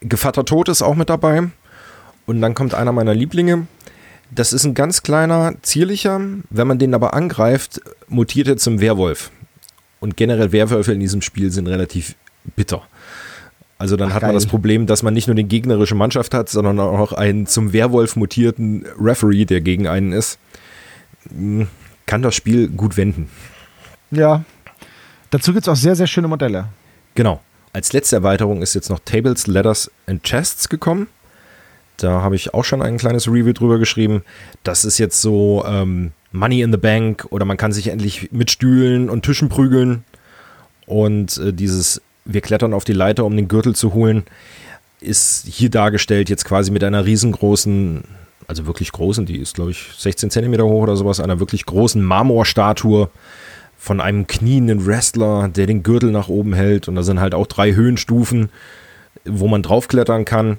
Gevatter 0.00 0.44
Tod 0.44 0.68
ist 0.68 0.82
auch 0.82 0.94
mit 0.94 1.10
dabei. 1.10 1.48
Und 2.26 2.40
dann 2.40 2.54
kommt 2.54 2.74
einer 2.74 2.92
meiner 2.92 3.14
Lieblinge. 3.14 3.66
Das 4.30 4.52
ist 4.52 4.64
ein 4.64 4.74
ganz 4.74 5.02
kleiner, 5.02 5.54
zierlicher. 5.62 6.20
Wenn 6.50 6.66
man 6.68 6.78
den 6.78 6.94
aber 6.94 7.14
angreift, 7.14 7.80
mutiert 8.08 8.46
er 8.46 8.56
zum 8.56 8.80
Werwolf. 8.80 9.32
Und 9.98 10.16
generell 10.16 10.52
Werwölfe 10.52 10.92
in 10.92 11.00
diesem 11.00 11.20
Spiel 11.20 11.50
sind 11.50 11.66
relativ 11.66 12.14
bitter. 12.54 12.82
Also 13.80 13.96
dann 13.96 14.10
Ach, 14.10 14.16
hat 14.16 14.22
man 14.22 14.32
geil. 14.32 14.36
das 14.36 14.44
Problem, 14.44 14.84
dass 14.84 15.02
man 15.02 15.14
nicht 15.14 15.26
nur 15.26 15.34
die 15.34 15.48
gegnerische 15.48 15.94
Mannschaft 15.94 16.34
hat, 16.34 16.50
sondern 16.50 16.78
auch 16.78 17.14
einen 17.14 17.46
zum 17.46 17.72
Werwolf 17.72 18.14
mutierten 18.14 18.84
Referee, 19.00 19.46
der 19.46 19.62
gegen 19.62 19.88
einen 19.88 20.12
ist. 20.12 20.38
Hm, 21.30 21.66
kann 22.04 22.20
das 22.20 22.34
Spiel 22.34 22.68
gut 22.68 22.98
wenden. 22.98 23.30
Ja. 24.10 24.44
Dazu 25.30 25.54
gibt 25.54 25.66
es 25.66 25.68
auch 25.70 25.76
sehr, 25.76 25.96
sehr 25.96 26.06
schöne 26.06 26.28
Modelle. 26.28 26.66
Genau. 27.14 27.40
Als 27.72 27.94
letzte 27.94 28.16
Erweiterung 28.16 28.60
ist 28.60 28.74
jetzt 28.74 28.90
noch 28.90 28.98
Tables, 29.02 29.46
Letters 29.46 29.90
and 30.06 30.22
Chests 30.24 30.68
gekommen. 30.68 31.06
Da 31.96 32.20
habe 32.20 32.36
ich 32.36 32.52
auch 32.52 32.64
schon 32.64 32.82
ein 32.82 32.98
kleines 32.98 33.28
Review 33.28 33.54
drüber 33.54 33.78
geschrieben. 33.78 34.24
Das 34.62 34.84
ist 34.84 34.98
jetzt 34.98 35.22
so 35.22 35.64
ähm, 35.66 36.12
Money 36.32 36.60
in 36.60 36.70
the 36.70 36.76
Bank 36.76 37.28
oder 37.30 37.46
man 37.46 37.56
kann 37.56 37.72
sich 37.72 37.88
endlich 37.88 38.30
mit 38.30 38.50
Stühlen 38.50 39.08
und 39.08 39.24
Tischen 39.24 39.48
prügeln. 39.48 40.04
Und 40.84 41.38
äh, 41.38 41.54
dieses 41.54 42.02
wir 42.24 42.40
klettern 42.40 42.74
auf 42.74 42.84
die 42.84 42.92
Leiter, 42.92 43.24
um 43.24 43.36
den 43.36 43.48
Gürtel 43.48 43.74
zu 43.74 43.94
holen, 43.94 44.24
ist 45.00 45.46
hier 45.46 45.70
dargestellt 45.70 46.28
jetzt 46.28 46.44
quasi 46.44 46.70
mit 46.70 46.84
einer 46.84 47.04
riesengroßen, 47.04 48.04
also 48.46 48.66
wirklich 48.66 48.92
großen, 48.92 49.26
die 49.26 49.38
ist 49.38 49.54
glaube 49.54 49.70
ich 49.70 49.88
16 49.96 50.30
Zentimeter 50.30 50.64
hoch 50.64 50.82
oder 50.82 50.96
sowas, 50.96 51.20
einer 51.20 51.40
wirklich 51.40 51.66
großen 51.66 52.02
Marmorstatue 52.02 53.08
von 53.78 54.00
einem 54.00 54.26
knienden 54.26 54.86
Wrestler, 54.86 55.48
der 55.48 55.66
den 55.66 55.82
Gürtel 55.82 56.10
nach 56.10 56.28
oben 56.28 56.52
hält 56.52 56.88
und 56.88 56.96
da 56.96 57.02
sind 57.02 57.20
halt 57.20 57.34
auch 57.34 57.46
drei 57.46 57.74
Höhenstufen, 57.74 58.50
wo 59.24 59.48
man 59.48 59.62
draufklettern 59.62 60.26
kann 60.26 60.58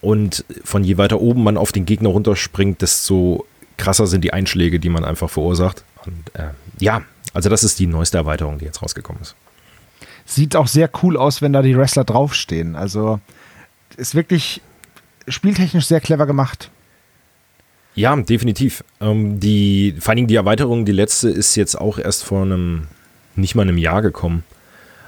und 0.00 0.44
von 0.64 0.82
je 0.82 0.98
weiter 0.98 1.20
oben 1.20 1.44
man 1.44 1.56
auf 1.56 1.72
den 1.72 1.86
Gegner 1.86 2.08
runterspringt, 2.08 2.82
desto 2.82 3.46
krasser 3.76 4.06
sind 4.06 4.22
die 4.22 4.32
Einschläge, 4.32 4.80
die 4.80 4.88
man 4.88 5.04
einfach 5.04 5.30
verursacht. 5.30 5.84
Und 6.04 6.34
äh, 6.34 6.50
ja, 6.78 7.02
also 7.32 7.48
das 7.48 7.64
ist 7.64 7.78
die 7.78 7.86
neueste 7.86 8.18
Erweiterung, 8.18 8.58
die 8.58 8.64
jetzt 8.64 8.82
rausgekommen 8.82 9.22
ist. 9.22 9.36
Sieht 10.26 10.56
auch 10.56 10.66
sehr 10.66 10.90
cool 11.02 11.16
aus, 11.16 11.40
wenn 11.40 11.52
da 11.52 11.62
die 11.62 11.76
Wrestler 11.76 12.04
draufstehen. 12.04 12.76
Also 12.76 13.20
ist 13.96 14.14
wirklich 14.14 14.60
spieltechnisch 15.28 15.86
sehr 15.86 16.00
clever 16.00 16.26
gemacht. 16.26 16.70
Ja, 17.94 18.14
definitiv. 18.14 18.84
Ähm, 19.00 19.40
die, 19.40 19.94
vor 19.98 20.10
allen 20.10 20.16
Dingen 20.16 20.28
die 20.28 20.34
Erweiterung, 20.34 20.84
die 20.84 20.92
letzte, 20.92 21.30
ist 21.30 21.56
jetzt 21.56 21.76
auch 21.76 21.98
erst 21.98 22.24
vor 22.24 22.42
einem, 22.42 22.88
nicht 23.36 23.54
mal 23.54 23.62
einem 23.62 23.78
Jahr 23.78 24.02
gekommen. 24.02 24.44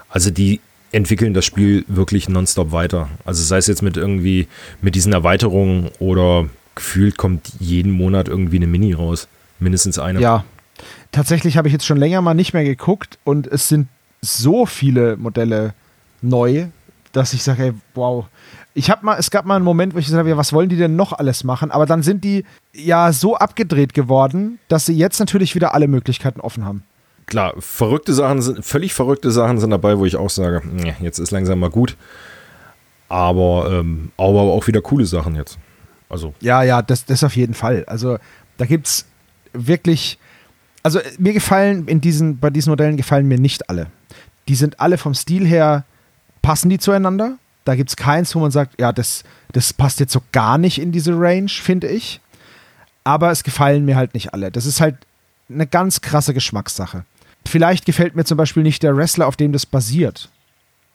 Also 0.08 0.30
die 0.30 0.60
entwickeln 0.90 1.34
das 1.34 1.44
Spiel 1.44 1.84
wirklich 1.86 2.30
nonstop 2.30 2.72
weiter. 2.72 3.08
Also 3.26 3.42
sei 3.42 3.58
es 3.58 3.66
jetzt 3.66 3.82
mit 3.82 3.98
irgendwie, 3.98 4.48
mit 4.80 4.94
diesen 4.94 5.12
Erweiterungen 5.12 5.90
oder 5.98 6.48
gefühlt 6.74 7.18
kommt 7.18 7.52
jeden 7.58 7.92
Monat 7.92 8.28
irgendwie 8.28 8.56
eine 8.56 8.66
Mini 8.66 8.94
raus. 8.94 9.28
Mindestens 9.58 9.98
eine. 9.98 10.20
Ja. 10.20 10.44
Tatsächlich 11.12 11.56
habe 11.56 11.68
ich 11.68 11.72
jetzt 11.72 11.84
schon 11.84 11.98
länger 11.98 12.22
mal 12.22 12.34
nicht 12.34 12.54
mehr 12.54 12.64
geguckt 12.64 13.18
und 13.24 13.46
es 13.46 13.68
sind 13.68 13.88
so 14.20 14.66
viele 14.66 15.16
Modelle 15.16 15.74
neu, 16.22 16.66
dass 17.12 17.32
ich 17.32 17.42
sage, 17.42 17.74
wow. 17.94 18.26
Ich 18.74 18.90
habe 18.90 19.04
mal, 19.04 19.16
es 19.18 19.30
gab 19.30 19.44
mal 19.44 19.56
einen 19.56 19.64
Moment, 19.64 19.94
wo 19.94 19.98
ich 19.98 20.04
gesagt 20.04 20.20
habe, 20.20 20.28
ja, 20.28 20.36
was 20.36 20.52
wollen 20.52 20.68
die 20.68 20.76
denn 20.76 20.96
noch 20.96 21.12
alles 21.12 21.42
machen? 21.44 21.70
Aber 21.70 21.86
dann 21.86 22.02
sind 22.02 22.22
die 22.24 22.44
ja 22.72 23.12
so 23.12 23.36
abgedreht 23.36 23.94
geworden, 23.94 24.58
dass 24.68 24.86
sie 24.86 24.94
jetzt 24.94 25.18
natürlich 25.18 25.54
wieder 25.54 25.74
alle 25.74 25.88
Möglichkeiten 25.88 26.40
offen 26.40 26.64
haben. 26.64 26.82
Klar, 27.26 27.54
verrückte 27.58 28.14
Sachen 28.14 28.40
sind, 28.40 28.64
völlig 28.64 28.94
verrückte 28.94 29.30
Sachen 29.30 29.58
sind 29.58 29.70
dabei, 29.70 29.98
wo 29.98 30.06
ich 30.06 30.16
auch 30.16 30.30
sage, 30.30 30.62
jetzt 31.00 31.18
ist 31.18 31.30
langsam 31.30 31.58
mal 31.58 31.70
gut. 31.70 31.96
Aber, 33.08 33.68
ähm, 33.70 34.12
aber 34.16 34.40
auch 34.40 34.66
wieder 34.66 34.80
coole 34.80 35.06
Sachen 35.06 35.34
jetzt. 35.34 35.58
Also. 36.08 36.34
Ja, 36.40 36.62
ja, 36.62 36.82
das, 36.82 37.04
das 37.04 37.24
auf 37.24 37.36
jeden 37.36 37.54
Fall. 37.54 37.84
Also 37.86 38.18
da 38.56 38.64
gibt 38.64 38.86
es 38.86 39.06
wirklich, 39.52 40.18
also 40.82 41.00
mir 41.18 41.32
gefallen 41.32 41.86
in 41.86 42.00
diesen, 42.00 42.38
bei 42.38 42.50
diesen 42.50 42.70
Modellen 42.70 42.96
gefallen 42.96 43.26
mir 43.26 43.38
nicht 43.38 43.68
alle. 43.68 43.88
Die 44.48 44.54
sind 44.54 44.80
alle 44.80 44.98
vom 44.98 45.14
Stil 45.14 45.46
her, 45.46 45.84
passen 46.42 46.70
die 46.70 46.78
zueinander. 46.78 47.38
Da 47.64 47.74
gibt 47.74 47.90
es 47.90 47.96
keins, 47.96 48.34
wo 48.34 48.40
man 48.40 48.50
sagt, 48.50 48.80
ja, 48.80 48.92
das, 48.92 49.24
das 49.52 49.72
passt 49.72 50.00
jetzt 50.00 50.12
so 50.12 50.22
gar 50.32 50.56
nicht 50.56 50.80
in 50.80 50.90
diese 50.90 51.12
Range, 51.12 51.50
finde 51.50 51.88
ich. 51.88 52.20
Aber 53.04 53.30
es 53.30 53.42
gefallen 53.42 53.84
mir 53.84 53.96
halt 53.96 54.14
nicht 54.14 54.32
alle. 54.32 54.50
Das 54.50 54.64
ist 54.64 54.80
halt 54.80 54.96
eine 55.50 55.66
ganz 55.66 56.00
krasse 56.00 56.34
Geschmackssache. 56.34 57.04
Vielleicht 57.46 57.84
gefällt 57.84 58.16
mir 58.16 58.24
zum 58.24 58.36
Beispiel 58.36 58.62
nicht 58.62 58.82
der 58.82 58.96
Wrestler, 58.96 59.26
auf 59.26 59.36
dem 59.36 59.52
das 59.52 59.66
basiert. 59.66 60.30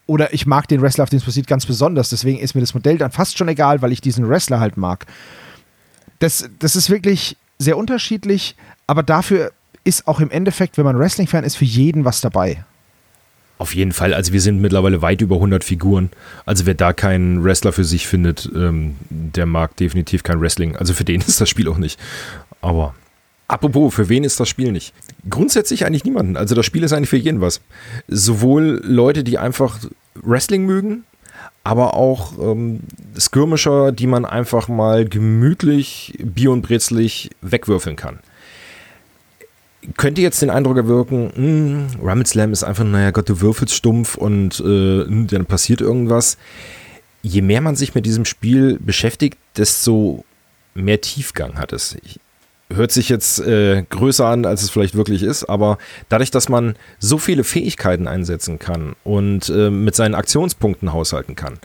Oder 0.05 0.33
ich 0.33 0.45
mag 0.45 0.67
den 0.67 0.81
Wrestler, 0.81 1.03
auf 1.03 1.09
dem 1.09 1.17
es 1.17 1.25
basiert, 1.25 1.47
ganz 1.47 1.65
besonders. 1.65 2.09
Deswegen 2.09 2.39
ist 2.39 2.55
mir 2.55 2.61
das 2.61 2.73
Modell 2.73 2.97
dann 2.97 3.11
fast 3.11 3.37
schon 3.37 3.47
egal, 3.47 3.81
weil 3.81 3.91
ich 3.91 4.01
diesen 4.01 4.27
Wrestler 4.27 4.59
halt 4.59 4.77
mag. 4.77 5.05
Das, 6.19 6.49
das 6.59 6.75
ist 6.75 6.89
wirklich 6.89 7.37
sehr 7.57 7.77
unterschiedlich, 7.77 8.55
aber 8.87 9.03
dafür 9.03 9.51
ist 9.83 10.07
auch 10.07 10.19
im 10.19 10.31
Endeffekt, 10.31 10.77
wenn 10.77 10.85
man 10.85 10.97
Wrestling-Fan 10.97 11.43
ist, 11.43 11.55
für 11.55 11.65
jeden 11.65 12.05
was 12.05 12.21
dabei. 12.21 12.63
Auf 13.57 13.75
jeden 13.75 13.91
Fall. 13.91 14.13
Also 14.13 14.33
wir 14.33 14.41
sind 14.41 14.61
mittlerweile 14.61 15.01
weit 15.01 15.21
über 15.21 15.35
100 15.35 15.63
Figuren. 15.63 16.09
Also 16.45 16.65
wer 16.65 16.73
da 16.73 16.91
keinen 16.91 17.43
Wrestler 17.43 17.71
für 17.71 17.83
sich 17.83 18.07
findet, 18.07 18.49
ähm, 18.55 18.95
der 19.09 19.45
mag 19.45 19.77
definitiv 19.77 20.23
kein 20.23 20.41
Wrestling. 20.41 20.75
Also 20.75 20.93
für 20.93 21.05
den 21.05 21.21
ist 21.27 21.39
das 21.39 21.49
Spiel 21.49 21.67
auch 21.67 21.77
nicht. 21.77 21.99
Aber 22.61 22.95
apropos, 23.47 23.93
für 23.93 24.09
wen 24.09 24.23
ist 24.23 24.39
das 24.39 24.49
Spiel 24.49 24.71
nicht? 24.71 24.93
Grundsätzlich 25.29 25.85
eigentlich 25.85 26.03
niemanden. 26.03 26.35
Also 26.35 26.55
das 26.55 26.65
Spiel 26.65 26.83
ist 26.83 26.93
eigentlich 26.93 27.09
für 27.09 27.17
jeden 27.17 27.41
was. 27.41 27.61
Sowohl 28.07 28.81
Leute, 28.83 29.23
die 29.23 29.37
einfach 29.37 29.79
Wrestling 30.15 30.65
mögen, 30.65 31.03
aber 31.63 31.93
auch 31.93 32.37
ähm, 32.39 32.81
Skirmisher, 33.17 33.91
die 33.91 34.07
man 34.07 34.25
einfach 34.25 34.67
mal 34.67 35.05
gemütlich, 35.05 36.17
bier- 36.19 36.51
und 36.51 36.63
brezlig 36.63 37.29
wegwürfeln 37.41 37.95
kann 37.95 38.19
könnte 39.97 40.21
jetzt 40.21 40.41
den 40.41 40.49
Eindruck 40.49 40.77
erwirken, 40.77 41.31
hm, 41.35 41.87
Rumble 42.01 42.25
Slam 42.25 42.51
ist 42.51 42.63
einfach, 42.63 42.83
naja 42.83 43.11
Gott, 43.11 43.29
du 43.29 43.41
würfelst 43.41 43.75
stumpf 43.75 44.15
und 44.15 44.59
äh, 44.59 45.05
hm, 45.05 45.27
dann 45.27 45.45
passiert 45.45 45.81
irgendwas. 45.81 46.37
Je 47.21 47.41
mehr 47.41 47.61
man 47.61 47.75
sich 47.75 47.95
mit 47.95 48.05
diesem 48.05 48.25
Spiel 48.25 48.79
beschäftigt, 48.79 49.37
desto 49.57 50.25
mehr 50.73 51.01
Tiefgang 51.01 51.57
hat 51.57 51.73
es. 51.73 51.95
Ich, 52.03 52.19
hört 52.75 52.91
sich 52.91 53.09
jetzt 53.09 53.39
äh, 53.39 53.83
größer 53.89 54.25
an, 54.25 54.45
als 54.45 54.63
es 54.63 54.69
vielleicht 54.69 54.95
wirklich 54.95 55.23
ist, 55.23 55.45
aber 55.45 55.77
dadurch, 56.09 56.31
dass 56.31 56.49
man 56.49 56.75
so 56.99 57.17
viele 57.17 57.43
Fähigkeiten 57.43 58.07
einsetzen 58.07 58.59
kann 58.59 58.95
und 59.03 59.49
äh, 59.49 59.69
mit 59.69 59.95
seinen 59.95 60.15
Aktionspunkten 60.15 60.91
haushalten 60.93 61.35
kann, 61.35 61.59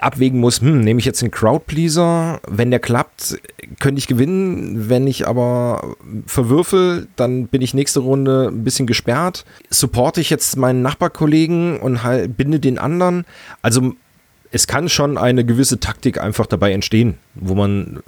abwägen 0.00 0.38
muss, 0.38 0.60
hm, 0.60 0.80
nehme 0.80 1.00
ich 1.00 1.06
jetzt 1.06 1.22
den 1.22 1.30
Crowdpleaser, 1.30 2.40
wenn 2.46 2.70
der 2.70 2.80
klappt, 2.80 3.38
könnte 3.80 3.98
ich 3.98 4.06
gewinnen, 4.06 4.88
wenn 4.88 5.06
ich 5.06 5.26
aber 5.26 5.96
verwürfel, 6.26 7.08
dann 7.16 7.46
bin 7.46 7.62
ich 7.62 7.72
nächste 7.72 8.00
Runde 8.00 8.48
ein 8.52 8.64
bisschen 8.64 8.86
gesperrt. 8.86 9.44
Supporte 9.70 10.20
ich 10.20 10.30
jetzt 10.30 10.56
meinen 10.56 10.82
Nachbarkollegen 10.82 11.80
und 11.80 12.02
halt 12.02 12.36
binde 12.36 12.60
den 12.60 12.78
anderen. 12.78 13.24
Also 13.62 13.94
es 14.50 14.66
kann 14.66 14.88
schon 14.88 15.16
eine 15.16 15.44
gewisse 15.44 15.80
Taktik 15.80 16.20
einfach 16.20 16.46
dabei 16.46 16.72
entstehen, 16.72 17.14
wo 17.34 17.54
man 17.54 18.00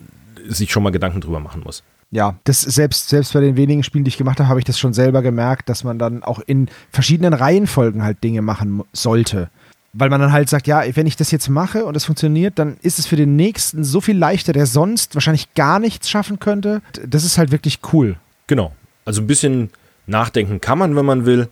sich 0.47 0.71
schon 0.71 0.83
mal 0.83 0.91
Gedanken 0.91 1.23
drüber 1.23 1.41
machen 1.41 1.63
muss. 1.65 1.83
Ja, 2.11 2.37
das 2.45 2.61
selbst, 2.61 3.09
selbst 3.09 3.33
bei 3.33 3.41
den 3.41 3.57
wenigen 3.57 3.83
Spielen, 3.83 4.05
die 4.05 4.11
ich 4.11 4.19
gemacht 4.19 4.39
habe, 4.39 4.49
habe 4.49 4.61
ich 4.61 4.67
das 4.67 4.79
schon 4.79 4.93
selber 4.93 5.23
gemerkt, 5.23 5.69
dass 5.69 5.83
man 5.83 5.99
dann 5.99 6.23
auch 6.23 6.41
in 6.41 6.69
verschiedenen 6.91 7.33
Reihenfolgen 7.33 8.05
halt 8.05 8.23
Dinge 8.23 8.43
machen 8.43 8.83
sollte 8.93 9.51
weil 9.95 10.11
man 10.11 10.21
dann 10.21 10.33
halt 10.33 10.49
sagt, 10.49 10.67
ja, 10.67 10.83
wenn 10.95 11.07
ich 11.07 11.17
das 11.17 11.31
jetzt 11.31 11.49
mache 11.49 11.87
und 11.87 11.97
es 11.97 12.05
funktioniert, 12.05 12.59
dann 12.59 12.77
ist 12.83 12.99
es 12.99 13.07
für 13.07 13.17
den 13.17 13.37
nächsten 13.37 13.85
so 13.85 14.01
viel 14.01 14.19
leichter, 14.19 14.53
der 14.53 14.67
sonst 14.67 15.15
wahrscheinlich 15.15 15.55
gar 15.55 15.79
nichts 15.79 16.11
schaffen 16.11 16.41
könnte. 16.41 16.83
Das 17.07 17.25
ist 17.25 17.39
halt 17.39 17.53
wirklich 17.53 17.79
cool. 17.93 18.17
Genau. 18.49 18.75
Also 19.05 19.23
ein 19.23 19.27
bisschen 19.29 19.71
nachdenken 20.07 20.61
kann 20.61 20.79
man, 20.79 20.97
wenn 20.97 21.07
man 21.07 21.27
will, 21.27 21.49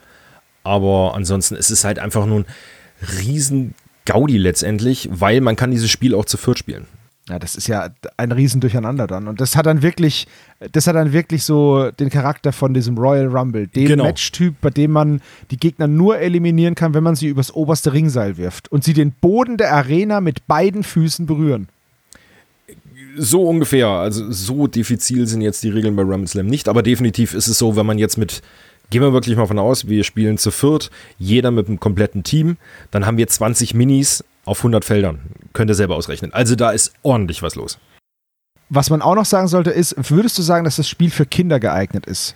aber 0.64 1.14
ansonsten 1.14 1.55
ist 1.55 1.70
es 1.70 1.85
halt 1.85 1.98
einfach 1.98 2.26
nur 2.26 2.40
ein 2.40 2.46
riesen 3.18 3.74
Gaudi 4.05 4.38
letztendlich, 4.38 5.09
weil 5.12 5.40
man 5.40 5.55
kann 5.55 5.70
dieses 5.70 5.90
Spiel 5.90 6.14
auch 6.14 6.24
zu 6.24 6.37
viert 6.37 6.59
spielen. 6.59 6.87
Ja, 7.28 7.38
das 7.38 7.54
ist 7.54 7.68
ja 7.68 7.88
ein 8.16 8.32
Riesendurcheinander 8.32 9.06
dann. 9.06 9.28
Und 9.28 9.40
das 9.40 9.54
hat 9.54 9.66
dann 9.66 9.82
wirklich, 9.82 10.26
das 10.72 10.88
hat 10.88 10.96
dann 10.96 11.12
wirklich 11.12 11.44
so 11.44 11.92
den 11.92 12.11
Charakter 12.11 12.52
von 12.52 12.74
diesem 12.74 12.98
Royal 12.98 13.28
Rumble. 13.28 13.68
Den 13.68 13.87
genau. 13.87 14.04
Matchtyp, 14.04 14.56
bei 14.61 14.70
dem 14.70 14.90
man 14.90 15.22
die 15.52 15.56
Gegner 15.56 15.87
nur 15.87 16.18
eliminieren 16.18 16.74
kann, 16.74 16.94
wenn 16.94 17.04
man 17.04 17.14
sie 17.14 17.28
übers 17.28 17.54
oberste 17.54 17.92
Ringseil 17.92 18.38
wirft 18.38 18.72
und 18.72 18.82
sie 18.82 18.92
den 18.92 19.12
Boden 19.12 19.56
der 19.56 19.72
Arena 19.72 20.20
mit 20.20 20.48
beiden 20.48 20.82
Füßen 20.82 21.26
berühren. 21.26 21.68
So 23.16 23.42
ungefähr. 23.42 23.87
Also 23.87 24.32
so 24.32 24.66
diffizil 24.66 25.28
sind 25.28 25.42
jetzt 25.42 25.62
die 25.62 25.70
Regeln 25.70 25.94
bei 25.94 26.02
Rumble 26.02 26.26
Slam 26.26 26.46
nicht, 26.46 26.68
aber 26.68 26.82
definitiv 26.82 27.35
ist 27.35 27.46
es 27.46 27.56
so, 27.56 27.76
wenn 27.76 27.87
man 27.87 27.98
jetzt 27.98 28.18
mit 28.18 28.42
Gehen 28.92 29.00
wir 29.00 29.14
wirklich 29.14 29.37
mal 29.37 29.46
von 29.46 29.58
aus, 29.58 29.88
wir 29.88 30.04
spielen 30.04 30.37
zu 30.37 30.50
viert, 30.50 30.90
jeder 31.18 31.50
mit 31.50 31.66
einem 31.66 31.80
kompletten 31.80 32.24
Team, 32.24 32.58
dann 32.90 33.06
haben 33.06 33.16
wir 33.16 33.26
20 33.26 33.72
Minis 33.72 34.22
auf 34.44 34.59
100 34.59 34.85
Feldern. 34.85 35.20
Könnt 35.52 35.70
ihr 35.70 35.74
selber 35.74 35.96
ausrechnen. 35.96 36.33
Also 36.33 36.57
da 36.57 36.70
ist 36.70 36.92
ordentlich 37.02 37.42
was 37.42 37.55
los. 37.55 37.78
Was 38.68 38.90
man 38.90 39.02
auch 39.02 39.14
noch 39.14 39.26
sagen 39.26 39.48
sollte, 39.48 39.70
ist, 39.70 39.94
würdest 40.11 40.38
du 40.38 40.42
sagen, 40.42 40.64
dass 40.64 40.76
das 40.76 40.88
Spiel 40.88 41.11
für 41.11 41.26
Kinder 41.26 41.61
geeignet 41.61 42.07
ist? 42.07 42.35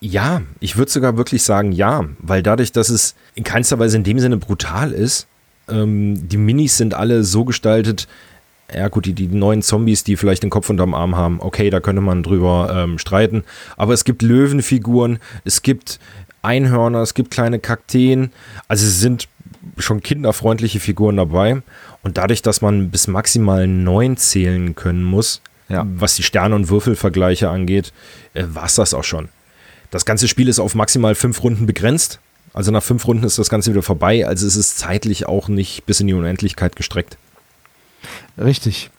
Ja, 0.00 0.42
ich 0.58 0.76
würde 0.76 0.90
sogar 0.90 1.16
wirklich 1.16 1.42
sagen 1.44 1.70
ja, 1.70 2.04
weil 2.18 2.42
dadurch, 2.42 2.72
dass 2.72 2.88
es 2.88 3.14
in 3.34 3.44
keinster 3.44 3.78
Weise 3.78 3.96
in 3.96 4.04
dem 4.04 4.18
Sinne 4.18 4.36
brutal 4.36 4.90
ist, 4.90 5.28
ähm, 5.68 6.28
die 6.28 6.38
Minis 6.38 6.76
sind 6.76 6.94
alle 6.94 7.22
so 7.22 7.44
gestaltet, 7.44 8.08
ja 8.74 8.88
gut, 8.88 9.06
die, 9.06 9.12
die 9.12 9.28
neuen 9.28 9.62
Zombies, 9.62 10.02
die 10.02 10.16
vielleicht 10.16 10.42
den 10.42 10.50
Kopf 10.50 10.70
unterm 10.70 10.94
Arm 10.94 11.14
haben, 11.14 11.40
okay, 11.40 11.70
da 11.70 11.80
könnte 11.80 12.02
man 12.02 12.22
drüber 12.22 12.72
ähm, 12.74 12.98
streiten, 12.98 13.44
aber 13.76 13.92
es 13.92 14.04
gibt 14.04 14.22
Löwenfiguren, 14.22 15.18
es 15.44 15.62
gibt 15.62 16.00
Einhörner, 16.42 17.00
es 17.00 17.14
gibt 17.14 17.30
kleine 17.30 17.58
Kakteen, 17.58 18.32
also 18.66 18.86
es 18.86 18.98
sind 18.98 19.28
schon 19.78 20.02
kinderfreundliche 20.02 20.80
Figuren 20.80 21.16
dabei. 21.16 21.62
Und 22.02 22.18
dadurch, 22.18 22.42
dass 22.42 22.62
man 22.62 22.90
bis 22.90 23.06
maximal 23.06 23.66
neun 23.66 24.16
zählen 24.16 24.74
können 24.74 25.04
muss, 25.04 25.40
ja. 25.68 25.86
was 25.86 26.16
die 26.16 26.22
Sterne- 26.22 26.54
und 26.54 26.68
Würfelvergleiche 26.68 27.48
angeht, 27.48 27.92
äh, 28.34 28.44
war 28.48 28.64
es 28.64 28.74
das 28.74 28.94
auch 28.94 29.04
schon. 29.04 29.28
Das 29.90 30.04
ganze 30.04 30.28
Spiel 30.28 30.48
ist 30.48 30.58
auf 30.58 30.74
maximal 30.74 31.14
fünf 31.14 31.42
Runden 31.42 31.66
begrenzt. 31.66 32.18
Also 32.54 32.70
nach 32.70 32.82
fünf 32.82 33.06
Runden 33.06 33.24
ist 33.24 33.38
das 33.38 33.48
Ganze 33.48 33.70
wieder 33.70 33.82
vorbei. 33.82 34.26
Also 34.26 34.46
es 34.46 34.56
ist 34.56 34.78
zeitlich 34.78 35.26
auch 35.26 35.48
nicht 35.48 35.86
bis 35.86 36.00
in 36.00 36.06
die 36.06 36.14
Unendlichkeit 36.14 36.76
gestreckt. 36.76 37.16
Richtig. 38.38 38.90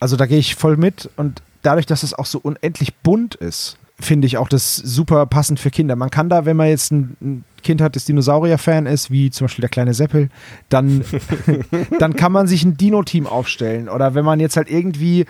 Also 0.00 0.16
da 0.16 0.26
gehe 0.26 0.38
ich 0.38 0.56
voll 0.56 0.76
mit. 0.76 1.08
Und 1.16 1.42
dadurch, 1.62 1.86
dass 1.86 2.02
es 2.02 2.14
auch 2.14 2.26
so 2.26 2.38
unendlich 2.38 2.94
bunt 2.96 3.34
ist, 3.34 3.78
finde 4.00 4.26
ich 4.26 4.38
auch 4.38 4.48
das 4.48 4.76
super 4.76 5.26
passend 5.26 5.58
für 5.58 5.70
Kinder. 5.70 5.96
Man 5.96 6.10
kann 6.10 6.28
da, 6.28 6.44
wenn 6.44 6.56
man 6.56 6.68
jetzt 6.68 6.92
ein, 6.92 7.44
Kind 7.62 7.80
hat, 7.80 7.96
das 7.96 8.04
Dinosaurier-Fan 8.04 8.86
ist, 8.86 9.10
wie 9.10 9.30
zum 9.30 9.46
Beispiel 9.46 9.62
der 9.62 9.68
kleine 9.68 9.94
Seppel, 9.94 10.28
dann, 10.68 11.04
dann 11.98 12.14
kann 12.14 12.32
man 12.32 12.46
sich 12.46 12.64
ein 12.64 12.76
Dino-Team 12.76 13.26
aufstellen. 13.26 13.88
Oder 13.88 14.14
wenn 14.14 14.24
man 14.24 14.40
jetzt 14.40 14.56
halt 14.56 14.70
irgendwie, 14.70 15.26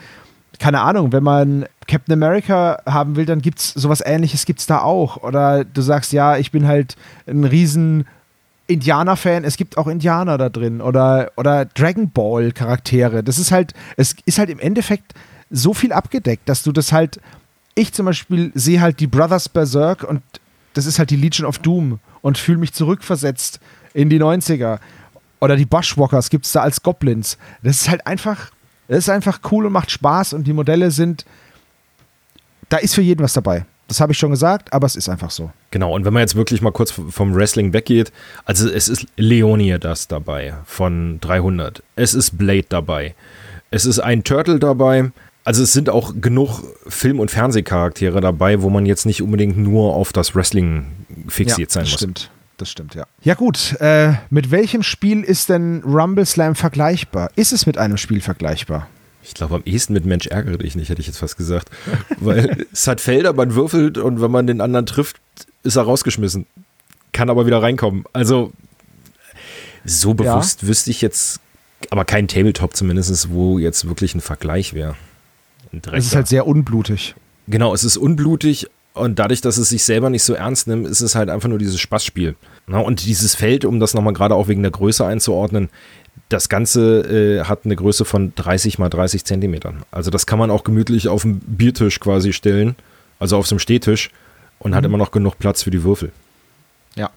keine 0.58 0.82
Ahnung, 0.82 1.12
wenn 1.12 1.22
man 1.22 1.64
Captain 1.86 2.12
America 2.12 2.82
haben 2.86 3.16
will, 3.16 3.24
dann 3.24 3.40
gibt 3.40 3.60
es 3.60 3.72
sowas 3.72 4.02
ähnliches 4.04 4.44
gibt 4.44 4.60
es 4.60 4.66
da 4.66 4.82
auch. 4.82 5.22
Oder 5.22 5.64
du 5.64 5.80
sagst, 5.80 6.12
ja, 6.12 6.36
ich 6.36 6.52
bin 6.52 6.66
halt 6.66 6.96
ein 7.26 7.44
riesen 7.44 8.06
Indianer-Fan, 8.66 9.44
es 9.44 9.56
gibt 9.56 9.78
auch 9.78 9.86
Indianer 9.86 10.36
da 10.36 10.50
drin. 10.50 10.82
Oder, 10.82 11.32
oder 11.36 11.64
Dragon 11.64 12.10
Ball-Charaktere. 12.10 13.24
Das 13.24 13.38
ist 13.38 13.50
halt, 13.50 13.72
es 13.96 14.14
ist 14.26 14.38
halt 14.38 14.50
im 14.50 14.60
Endeffekt 14.60 15.14
so 15.50 15.72
viel 15.72 15.92
abgedeckt, 15.92 16.46
dass 16.48 16.62
du 16.62 16.72
das 16.72 16.92
halt 16.92 17.20
ich 17.78 17.92
zum 17.92 18.06
Beispiel 18.06 18.50
sehe 18.54 18.80
halt 18.80 19.00
die 19.00 19.06
Brothers 19.06 19.48
Berserk 19.48 20.04
und 20.04 20.22
das 20.74 20.86
ist 20.86 20.98
halt 20.98 21.10
die 21.10 21.16
Legion 21.16 21.46
of 21.46 21.58
Doom 21.58 22.00
und 22.22 22.38
fühle 22.38 22.58
mich 22.58 22.72
zurückversetzt 22.72 23.60
in 23.94 24.10
die 24.10 24.20
90er. 24.20 24.78
Oder 25.40 25.56
die 25.56 25.66
Bushwalkers 25.66 26.30
gibt 26.30 26.46
es 26.46 26.52
da 26.52 26.62
als 26.62 26.82
Goblins. 26.82 27.38
Das 27.62 27.82
ist 27.82 27.88
halt 27.88 28.06
einfach, 28.06 28.50
das 28.88 28.98
ist 28.98 29.08
einfach 29.08 29.40
cool 29.50 29.66
und 29.66 29.72
macht 29.72 29.90
Spaß 29.90 30.32
und 30.32 30.46
die 30.46 30.52
Modelle 30.52 30.90
sind, 30.90 31.24
da 32.68 32.78
ist 32.78 32.94
für 32.94 33.02
jeden 33.02 33.22
was 33.22 33.32
dabei. 33.32 33.64
Das 33.86 34.00
habe 34.00 34.12
ich 34.12 34.18
schon 34.18 34.30
gesagt, 34.30 34.72
aber 34.72 34.86
es 34.86 34.96
ist 34.96 35.08
einfach 35.08 35.30
so. 35.30 35.50
Genau, 35.70 35.94
und 35.94 36.04
wenn 36.04 36.12
man 36.12 36.20
jetzt 36.20 36.34
wirklich 36.34 36.60
mal 36.60 36.72
kurz 36.72 36.90
vom 36.90 37.34
Wrestling 37.34 37.72
weggeht, 37.72 38.12
also 38.44 38.68
es 38.68 38.88
ist 38.88 39.06
Leonie 39.16 39.78
das 39.80 40.08
dabei 40.08 40.54
von 40.66 41.20
300. 41.20 41.82
Es 41.96 42.12
ist 42.12 42.36
Blade 42.36 42.66
dabei. 42.68 43.14
Es 43.70 43.86
ist 43.86 44.00
ein 44.00 44.24
Turtle 44.24 44.58
dabei. 44.58 45.10
Also 45.48 45.62
es 45.62 45.72
sind 45.72 45.88
auch 45.88 46.12
genug 46.20 46.60
Film- 46.88 47.20
und 47.20 47.30
Fernsehcharaktere 47.30 48.20
dabei, 48.20 48.60
wo 48.60 48.68
man 48.68 48.84
jetzt 48.84 49.06
nicht 49.06 49.22
unbedingt 49.22 49.56
nur 49.56 49.94
auf 49.94 50.12
das 50.12 50.34
Wrestling 50.34 50.88
fixiert 51.26 51.70
ja, 51.70 51.72
sein 51.72 51.84
muss. 51.84 51.92
Das 51.92 52.00
Stimmt, 52.00 52.30
das 52.58 52.70
stimmt, 52.70 52.94
ja. 52.94 53.06
Ja 53.22 53.32
gut, 53.32 53.74
äh, 53.80 54.12
mit 54.28 54.50
welchem 54.50 54.82
Spiel 54.82 55.22
ist 55.24 55.48
denn 55.48 55.82
Rumble 55.84 56.26
Slam 56.26 56.54
vergleichbar? 56.54 57.30
Ist 57.34 57.54
es 57.54 57.64
mit 57.64 57.78
einem 57.78 57.96
Spiel 57.96 58.20
vergleichbar? 58.20 58.88
Ich 59.22 59.32
glaube, 59.32 59.54
am 59.54 59.62
ehesten 59.64 59.94
mit 59.94 60.04
Mensch 60.04 60.26
ärgere 60.26 60.58
dich 60.58 60.76
nicht, 60.76 60.90
hätte 60.90 61.00
ich 61.00 61.06
jetzt 61.06 61.16
fast 61.16 61.38
gesagt. 61.38 61.70
Weil 62.20 62.66
es 62.70 62.86
hat 62.86 63.00
Felder, 63.00 63.32
man 63.32 63.54
würfelt 63.54 63.96
und 63.96 64.20
wenn 64.20 64.30
man 64.30 64.46
den 64.46 64.60
anderen 64.60 64.84
trifft, 64.84 65.16
ist 65.62 65.76
er 65.76 65.84
rausgeschmissen. 65.84 66.44
Kann 67.12 67.30
aber 67.30 67.46
wieder 67.46 67.62
reinkommen. 67.62 68.04
Also 68.12 68.52
so 69.86 70.12
bewusst 70.12 70.60
ja. 70.60 70.68
wüsste 70.68 70.90
ich 70.90 71.00
jetzt, 71.00 71.40
aber 71.88 72.04
kein 72.04 72.28
Tabletop 72.28 72.76
zumindest, 72.76 73.30
wo 73.30 73.58
jetzt 73.58 73.88
wirklich 73.88 74.14
ein 74.14 74.20
Vergleich 74.20 74.74
wäre. 74.74 74.94
Es 75.92 76.06
ist 76.06 76.16
halt 76.16 76.28
sehr 76.28 76.46
unblutig. 76.46 77.14
Genau, 77.46 77.74
es 77.74 77.84
ist 77.84 77.96
unblutig 77.96 78.68
und 78.98 79.18
dadurch, 79.18 79.40
dass 79.40 79.58
es 79.58 79.68
sich 79.68 79.84
selber 79.84 80.10
nicht 80.10 80.24
so 80.24 80.34
ernst 80.34 80.66
nimmt, 80.66 80.86
ist 80.86 81.00
es 81.00 81.14
halt 81.14 81.30
einfach 81.30 81.48
nur 81.48 81.58
dieses 81.58 81.80
Spaßspiel. 81.80 82.34
und 82.66 83.06
dieses 83.06 83.34
Feld, 83.34 83.64
um 83.64 83.80
das 83.80 83.94
nochmal 83.94 84.12
gerade 84.12 84.34
auch 84.34 84.48
wegen 84.48 84.62
der 84.62 84.72
Größe 84.72 85.06
einzuordnen, 85.06 85.68
Das 86.28 86.48
Ganze 86.48 87.38
äh, 87.40 87.44
hat 87.44 87.60
eine 87.64 87.76
Größe 87.76 88.04
von 88.04 88.34
30 88.34 88.78
mal 88.78 88.88
30 88.90 89.24
Zentimetern. 89.24 89.84
Also 89.90 90.10
das 90.10 90.26
kann 90.26 90.38
man 90.38 90.50
auch 90.50 90.64
gemütlich 90.64 91.08
auf 91.08 91.22
dem 91.22 91.38
Biertisch 91.38 92.00
quasi 92.00 92.32
stellen, 92.32 92.74
also 93.18 93.36
auf 93.36 93.46
so 93.46 93.54
einem 93.54 93.60
Stehtisch 93.60 94.10
und 94.58 94.72
mhm. 94.72 94.74
hat 94.74 94.84
immer 94.84 94.98
noch 94.98 95.12
genug 95.12 95.38
Platz 95.38 95.62
für 95.62 95.70
die 95.70 95.84
Würfel. 95.84 96.10
Ja. 96.96 97.10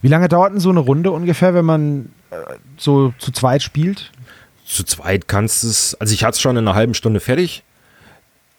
Wie 0.00 0.08
lange 0.08 0.28
dauert 0.28 0.52
denn 0.52 0.60
so 0.60 0.70
eine 0.70 0.80
Runde 0.80 1.12
ungefähr, 1.12 1.54
wenn 1.54 1.64
man 1.66 2.12
äh, 2.30 2.36
so 2.76 3.12
zu 3.18 3.30
zweit 3.30 3.62
spielt? 3.62 4.10
Zu 4.66 4.84
zweit 4.84 5.28
kannst 5.28 5.62
du 5.62 5.68
es, 5.68 5.94
also 6.00 6.14
ich 6.14 6.24
hatte 6.24 6.36
es 6.36 6.40
schon 6.40 6.56
in 6.56 6.66
einer 6.66 6.74
halben 6.74 6.94
Stunde 6.94 7.20
fertig. 7.20 7.62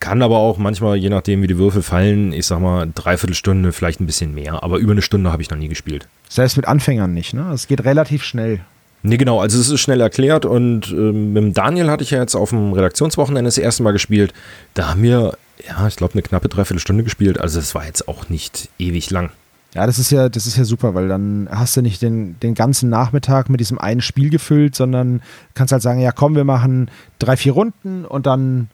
Kann 0.01 0.23
aber 0.23 0.39
auch 0.39 0.57
manchmal, 0.57 0.97
je 0.97 1.09
nachdem 1.09 1.43
wie 1.43 1.47
die 1.47 1.59
Würfel 1.59 1.83
fallen, 1.83 2.33
ich 2.33 2.47
sag 2.47 2.59
mal, 2.59 2.89
dreiviertel 2.93 3.35
Stunde, 3.35 3.71
vielleicht 3.71 4.01
ein 4.01 4.07
bisschen 4.07 4.33
mehr. 4.33 4.63
Aber 4.63 4.79
über 4.79 4.93
eine 4.93 5.03
Stunde 5.03 5.31
habe 5.31 5.43
ich 5.43 5.51
noch 5.51 5.59
nie 5.59 5.67
gespielt. 5.67 6.07
Selbst 6.27 6.57
mit 6.57 6.67
Anfängern 6.67 7.13
nicht, 7.13 7.35
ne? 7.35 7.51
Es 7.53 7.67
geht 7.67 7.85
relativ 7.85 8.23
schnell. 8.23 8.61
Nee, 9.03 9.17
genau, 9.17 9.39
also 9.39 9.59
es 9.59 9.69
ist 9.69 9.79
schnell 9.79 10.01
erklärt 10.01 10.45
und 10.45 10.89
äh, 10.91 10.95
mit 10.95 11.37
dem 11.37 11.53
Daniel 11.53 11.91
hatte 11.91 12.03
ich 12.03 12.09
ja 12.09 12.19
jetzt 12.19 12.33
auf 12.33 12.49
dem 12.49 12.73
Redaktionswochenende 12.73 13.47
das 13.47 13.59
erste 13.59 13.83
Mal 13.83 13.91
gespielt. 13.91 14.33
Da 14.73 14.89
haben 14.89 15.03
wir, 15.03 15.37
ja, 15.67 15.87
ich 15.87 15.97
glaube, 15.97 16.13
eine 16.13 16.23
knappe 16.23 16.49
Dreiviertelstunde 16.49 17.03
gespielt. 17.03 17.39
Also 17.39 17.59
es 17.59 17.75
war 17.75 17.85
jetzt 17.85 18.07
auch 18.07 18.27
nicht 18.27 18.69
ewig 18.79 19.11
lang. 19.11 19.29
Ja, 19.75 19.85
das 19.85 19.99
ist 19.99 20.11
ja, 20.11 20.29
das 20.29 20.47
ist 20.47 20.57
ja 20.57 20.63
super, 20.63 20.95
weil 20.95 21.09
dann 21.09 21.47
hast 21.51 21.77
du 21.77 21.83
nicht 21.83 22.01
den, 22.01 22.39
den 22.39 22.55
ganzen 22.55 22.89
Nachmittag 22.89 23.49
mit 23.49 23.59
diesem 23.59 23.77
einen 23.77 24.01
Spiel 24.01 24.31
gefüllt, 24.31 24.75
sondern 24.75 25.21
kannst 25.53 25.71
halt 25.71 25.83
sagen, 25.83 26.01
ja 26.01 26.11
komm, 26.11 26.35
wir 26.35 26.43
machen 26.43 26.89
drei, 27.19 27.37
vier 27.37 27.53
Runden 27.53 28.03
und 28.03 28.25
dann 28.25 28.69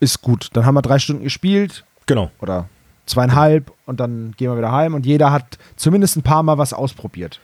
ist 0.00 0.22
gut. 0.22 0.48
Dann 0.54 0.66
haben 0.66 0.74
wir 0.74 0.82
drei 0.82 0.98
Stunden 0.98 1.24
gespielt. 1.24 1.84
Genau. 2.06 2.30
Oder 2.40 2.68
zweieinhalb 3.06 3.72
und 3.86 4.00
dann 4.00 4.34
gehen 4.36 4.50
wir 4.50 4.56
wieder 4.56 4.72
heim 4.72 4.94
und 4.94 5.04
jeder 5.04 5.32
hat 5.32 5.58
zumindest 5.76 6.16
ein 6.16 6.22
paar 6.22 6.42
Mal 6.42 6.58
was 6.58 6.72
ausprobiert. 6.72 7.40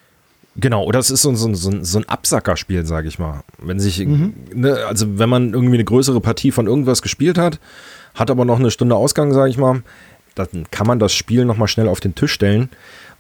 Genau, 0.59 0.85
oder 0.85 0.99
es 0.99 1.11
ist 1.11 1.23
so, 1.23 1.35
so, 1.35 1.53
so, 1.53 1.85
so 1.85 1.99
ein 1.99 2.09
Absackerspiel, 2.09 2.87
sage 2.87 3.09
ich 3.09 3.19
mal. 3.19 3.43
Wenn 3.59 3.79
sich, 3.79 3.99
mhm. 3.99 4.33
ne, 4.55 4.79
also 4.89 5.19
wenn 5.19 5.29
man 5.29 5.53
irgendwie 5.53 5.75
eine 5.75 5.85
größere 5.85 6.21
Partie 6.21 6.51
von 6.51 6.67
irgendwas 6.67 7.03
gespielt 7.03 7.37
hat, 7.37 7.61
hat 8.15 8.31
aber 8.31 8.47
noch 8.47 8.59
eine 8.59 8.71
Stunde 8.71 8.97
Ausgang, 8.97 9.35
sage 9.35 9.51
ich 9.51 9.59
mal, 9.59 9.83
dann 10.35 10.67
kann 10.71 10.87
man 10.87 10.99
das 10.99 11.13
Spiel 11.13 11.45
nochmal 11.45 11.69
schnell 11.69 11.89
auf 11.89 12.01
den 12.01 12.15
Tisch 12.15 12.33
stellen, 12.33 12.71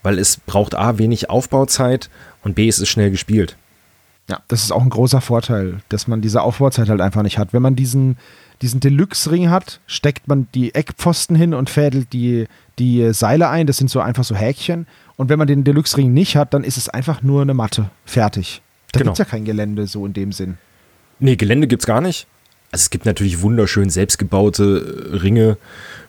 weil 0.03 0.19
es 0.19 0.39
braucht 0.39 0.75
A, 0.75 0.99
wenig 0.99 1.29
Aufbauzeit 1.29 2.09
und 2.43 2.55
B, 2.55 2.69
es 2.69 2.79
ist 2.79 2.89
schnell 2.89 3.11
gespielt. 3.11 3.57
Ja, 4.29 4.41
das 4.49 4.63
ist 4.63 4.73
auch 4.73 4.83
ein 4.83 4.91
großer 4.91 5.21
Vorteil, 5.21 5.81
dass 5.89 6.09
man 6.09 6.21
diese 6.21 6.43
Aufbauzeit 6.43 6.89
halt 6.89 7.01
einfach 7.01 7.23
nicht 7.23 7.39
hat. 7.39 7.53
Wenn 7.53 7.63
man 7.63 7.77
diesen, 7.77 8.17
diesen 8.63 8.81
Deluxe-Ring 8.81 9.51
hat, 9.51 9.81
steckt 9.87 10.29
man 10.29 10.49
die 10.55 10.75
Eckpfosten 10.75 11.37
hin 11.37 11.55
und 11.55 11.71
fädelt 11.71 12.13
die, 12.13 12.47
die 12.79 13.13
Seile 13.13 13.49
ein. 13.49 13.67
Das 13.67 13.77
sind 13.77 13.91
so 13.91 14.01
einfach 14.01 14.25
so 14.25 14.35
Häkchen. 14.35 14.87
Und 15.17 15.29
wenn 15.29 15.39
man 15.39 15.49
den 15.49 15.65
Deluxe-Ring 15.65 16.13
nicht 16.13 16.37
hat, 16.37 16.55
dann 16.55 16.65
ist 16.65 16.77
es 16.77 16.89
einfach 16.89 17.23
nur 17.23 17.43
eine 17.43 17.55
Matte. 17.55 17.91
Fertig. 18.05 18.63
Da 18.93 19.01
genau. 19.01 19.11
gibt 19.11 19.21
es 19.21 19.27
ja 19.27 19.31
kein 19.31 19.45
Gelände 19.45 19.87
so 19.87 20.07
in 20.07 20.13
dem 20.13 20.33
Sinn. 20.33 20.59
Nee, 21.19 21.37
Gelände 21.37 21.67
gibt 21.67 21.83
es 21.83 21.87
gar 21.87 22.01
nicht. 22.01 22.27
Also 22.73 22.83
es 22.83 22.91
gibt 22.91 23.07
natürlich 23.07 23.43
wunderschön 23.43 23.91
selbstgebaute 23.91 25.11
äh, 25.13 25.17
Ringe 25.17 25.57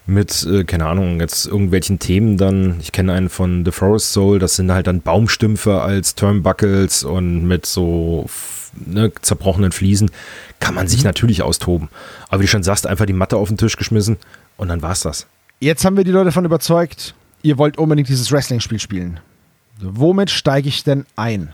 mit, 0.06 0.45
äh, 0.45 0.64
keine 0.64 0.88
Ahnung, 0.88 1.20
jetzt 1.20 1.45
irgendwelchen 1.45 2.00
Themen 2.00 2.38
dann. 2.38 2.78
Ich 2.82 2.91
kenne 2.91 3.14
einen 3.14 3.30
von 3.30 3.64
The 3.64 3.72
Forest 3.72 4.12
Soul, 4.12 4.39
das 4.39 4.56
sind 4.56 4.72
halt 4.72 4.88
dann 4.88 5.02
Baumstümpfe 5.02 5.82
als 5.82 6.16
Turnbuckles 6.16 7.04
und 7.04 7.45
mit 7.45 7.66
so 7.66 8.26
ne, 8.74 9.11
zerbrochenen 9.22 9.72
Fliesen. 9.72 10.11
Kann 10.59 10.76
man 10.76 10.88
sich 10.88 10.99
mhm. 10.99 11.07
natürlich 11.07 11.41
austoben. 11.41 11.89
Aber 12.30 12.41
wie 12.41 12.45
du 12.45 12.49
schon 12.49 12.63
sagst, 12.63 12.88
einfach 12.88 13.05
die 13.05 13.13
Matte 13.13 13.38
auf 13.38 13.47
den 13.47 13.57
Tisch 13.57 13.78
geschmissen 13.78 14.18
und 14.57 14.68
dann 14.70 14.82
war's 14.82 15.01
das. 15.01 15.28
Jetzt 15.59 15.86
haben 15.86 15.97
wir 15.97 16.03
die 16.03 16.11
Leute 16.11 16.26
davon 16.26 16.45
überzeugt, 16.45 17.15
ihr 17.41 17.57
wollt 17.57 17.78
unbedingt 17.78 18.09
dieses 18.09 18.32
Wrestling-Spiel 18.32 18.80
spielen. 18.80 19.20
Womit 19.80 20.30
steige 20.30 20.70
ich 20.70 20.84
denn 20.84 21.05
ein? 21.15 21.53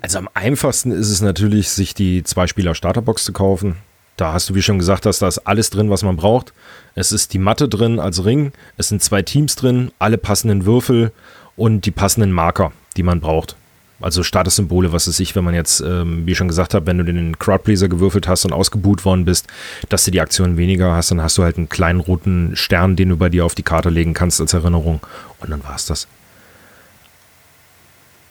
Also 0.00 0.18
am 0.18 0.28
einfachsten 0.34 0.90
ist 0.90 1.10
es 1.10 1.20
natürlich, 1.20 1.70
sich 1.70 1.94
die 1.94 2.24
Zwei-Spieler-Starterbox 2.24 3.24
zu 3.24 3.32
kaufen. 3.32 3.76
Da 4.16 4.32
hast 4.32 4.50
du, 4.50 4.54
wie 4.54 4.62
schon 4.62 4.78
gesagt 4.78 5.06
hast, 5.06 5.22
da 5.22 5.28
ist 5.28 5.38
alles 5.38 5.70
drin, 5.70 5.90
was 5.90 6.02
man 6.02 6.16
braucht. 6.16 6.52
Es 6.94 7.12
ist 7.12 7.32
die 7.32 7.38
Matte 7.38 7.68
drin 7.68 7.98
als 7.98 8.24
Ring, 8.24 8.52
es 8.76 8.88
sind 8.88 9.02
zwei 9.02 9.22
Teams 9.22 9.56
drin, 9.56 9.90
alle 9.98 10.18
passenden 10.18 10.66
Würfel 10.66 11.12
und 11.56 11.86
die 11.86 11.90
passenden 11.90 12.32
Marker, 12.32 12.72
die 12.96 13.02
man 13.02 13.20
braucht. 13.20 13.56
Also 14.02 14.22
Statussymbole, 14.22 14.92
was 14.92 15.06
es 15.06 15.16
sich, 15.16 15.34
wenn 15.36 15.44
man 15.44 15.54
jetzt, 15.54 15.80
ähm, 15.80 16.26
wie 16.26 16.34
schon 16.34 16.48
gesagt 16.48 16.74
habe, 16.74 16.86
wenn 16.86 16.98
du 16.98 17.04
den 17.04 17.38
Crowdpleaser 17.38 17.88
gewürfelt 17.88 18.28
hast 18.28 18.44
und 18.44 18.52
ausgebuht 18.52 19.04
worden 19.04 19.24
bist, 19.24 19.46
dass 19.88 20.04
du 20.04 20.10
die 20.10 20.20
Aktion 20.20 20.56
weniger 20.56 20.94
hast, 20.94 21.10
dann 21.10 21.22
hast 21.22 21.38
du 21.38 21.44
halt 21.44 21.56
einen 21.56 21.68
kleinen 21.68 22.00
roten 22.00 22.56
Stern, 22.56 22.96
den 22.96 23.10
du 23.10 23.16
bei 23.16 23.28
dir 23.28 23.44
auf 23.44 23.54
die 23.54 23.62
Karte 23.62 23.90
legen 23.90 24.14
kannst 24.14 24.40
als 24.40 24.52
Erinnerung. 24.54 25.00
Und 25.40 25.50
dann 25.50 25.62
war 25.64 25.76
es 25.76 25.86
das. 25.86 26.08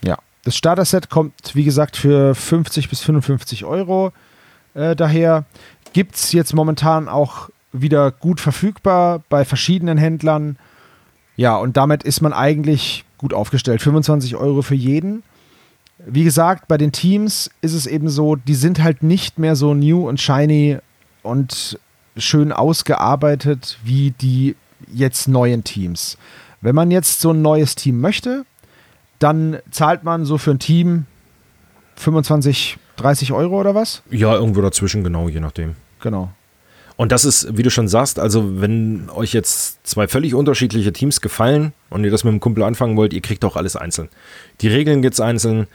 Ja, 0.03 0.17
das 0.43 0.55
Starter-Set 0.57 1.09
kommt, 1.09 1.33
wie 1.53 1.63
gesagt, 1.63 1.95
für 1.97 2.35
50 2.35 2.89
bis 2.89 3.01
55 3.01 3.65
Euro 3.65 4.11
äh, 4.73 4.95
daher. 4.95 5.45
Gibt 5.93 6.15
es 6.15 6.31
jetzt 6.31 6.53
momentan 6.53 7.07
auch 7.07 7.49
wieder 7.73 8.11
gut 8.11 8.39
verfügbar 8.39 9.23
bei 9.29 9.45
verschiedenen 9.45 9.97
Händlern. 9.97 10.57
Ja, 11.37 11.57
und 11.57 11.77
damit 11.77 12.03
ist 12.03 12.21
man 12.21 12.33
eigentlich 12.33 13.05
gut 13.17 13.33
aufgestellt. 13.33 13.81
25 13.81 14.35
Euro 14.35 14.61
für 14.61 14.75
jeden 14.75 15.23
wie 16.05 16.23
gesagt, 16.23 16.67
bei 16.67 16.77
den 16.77 16.91
Teams 16.91 17.49
ist 17.61 17.73
es 17.73 17.85
eben 17.85 18.09
so, 18.09 18.35
die 18.35 18.55
sind 18.55 18.81
halt 18.81 19.03
nicht 19.03 19.39
mehr 19.39 19.55
so 19.55 19.73
new 19.73 20.07
und 20.07 20.19
shiny 20.19 20.77
und 21.23 21.79
schön 22.17 22.51
ausgearbeitet 22.51 23.77
wie 23.83 24.11
die 24.11 24.55
jetzt 24.91 25.27
neuen 25.27 25.63
Teams. 25.63 26.17
Wenn 26.61 26.75
man 26.75 26.91
jetzt 26.91 27.21
so 27.21 27.31
ein 27.31 27.41
neues 27.41 27.75
Team 27.75 28.01
möchte, 28.01 28.45
dann 29.19 29.59
zahlt 29.69 30.03
man 30.03 30.25
so 30.25 30.37
für 30.37 30.51
ein 30.51 30.59
Team 30.59 31.05
25, 31.95 32.77
30 32.97 33.31
Euro 33.33 33.59
oder 33.59 33.75
was? 33.75 34.01
Ja, 34.09 34.33
irgendwo 34.33 34.61
dazwischen, 34.61 35.03
genau, 35.03 35.29
je 35.29 35.39
nachdem. 35.39 35.75
Genau. 35.99 36.31
Und 37.01 37.11
das 37.11 37.25
ist, 37.25 37.57
wie 37.57 37.63
du 37.63 37.71
schon 37.71 37.87
sagst, 37.87 38.19
also 38.19 38.61
wenn 38.61 39.09
euch 39.09 39.33
jetzt 39.33 39.79
zwei 39.87 40.07
völlig 40.07 40.35
unterschiedliche 40.35 40.93
Teams 40.93 41.19
gefallen 41.19 41.73
und 41.89 42.03
ihr 42.03 42.11
das 42.11 42.23
mit 42.23 42.31
dem 42.31 42.39
Kumpel 42.39 42.61
anfangen 42.61 42.95
wollt, 42.95 43.11
ihr 43.11 43.21
kriegt 43.21 43.43
auch 43.43 43.55
alles 43.55 43.75
einzeln. 43.75 44.07
Die 44.61 44.67
Regeln 44.67 45.01
gibt 45.01 45.15
es 45.15 45.19
einzeln, 45.19 45.65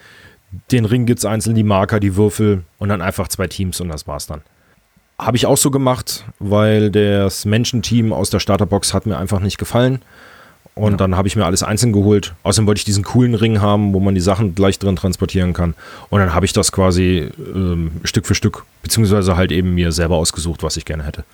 den 0.70 0.84
Ring 0.84 1.04
gibt 1.04 1.18
es 1.18 1.24
einzeln, 1.24 1.56
die 1.56 1.64
Marker, 1.64 1.98
die 1.98 2.14
Würfel 2.14 2.62
und 2.78 2.90
dann 2.90 3.02
einfach 3.02 3.26
zwei 3.26 3.48
Teams 3.48 3.80
und 3.80 3.88
das 3.88 4.06
war's 4.06 4.28
dann. 4.28 4.42
Habe 5.18 5.36
ich 5.36 5.46
auch 5.46 5.56
so 5.56 5.72
gemacht, 5.72 6.24
weil 6.38 6.92
das 6.92 7.44
Menschenteam 7.44 8.12
aus 8.12 8.30
der 8.30 8.38
Starterbox 8.38 8.94
hat 8.94 9.06
mir 9.06 9.18
einfach 9.18 9.40
nicht 9.40 9.58
gefallen. 9.58 10.02
Und 10.76 10.92
ja. 10.92 10.96
dann 10.98 11.16
habe 11.16 11.26
ich 11.26 11.36
mir 11.36 11.46
alles 11.46 11.62
einzeln 11.62 11.94
geholt. 11.94 12.34
Außerdem 12.42 12.66
wollte 12.66 12.80
ich 12.80 12.84
diesen 12.84 13.02
coolen 13.02 13.34
Ring 13.34 13.62
haben, 13.62 13.94
wo 13.94 13.98
man 13.98 14.14
die 14.14 14.20
Sachen 14.20 14.54
gleich 14.54 14.78
drin 14.78 14.94
transportieren 14.94 15.54
kann. 15.54 15.74
Und 16.10 16.20
dann 16.20 16.34
habe 16.34 16.44
ich 16.44 16.52
das 16.52 16.70
quasi 16.70 17.30
ähm, 17.38 17.92
Stück 18.04 18.26
für 18.26 18.34
Stück, 18.34 18.66
beziehungsweise 18.82 19.36
halt 19.36 19.52
eben 19.52 19.74
mir 19.74 19.90
selber 19.90 20.16
ausgesucht, 20.16 20.62
was 20.62 20.76
ich 20.76 20.84
gerne 20.84 21.04
hätte. 21.04 21.24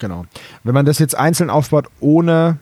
Genau. 0.00 0.26
Wenn 0.64 0.74
man 0.74 0.84
das 0.84 0.98
jetzt 0.98 1.14
einzeln 1.16 1.48
aufbaut, 1.48 1.86
ohne 2.00 2.58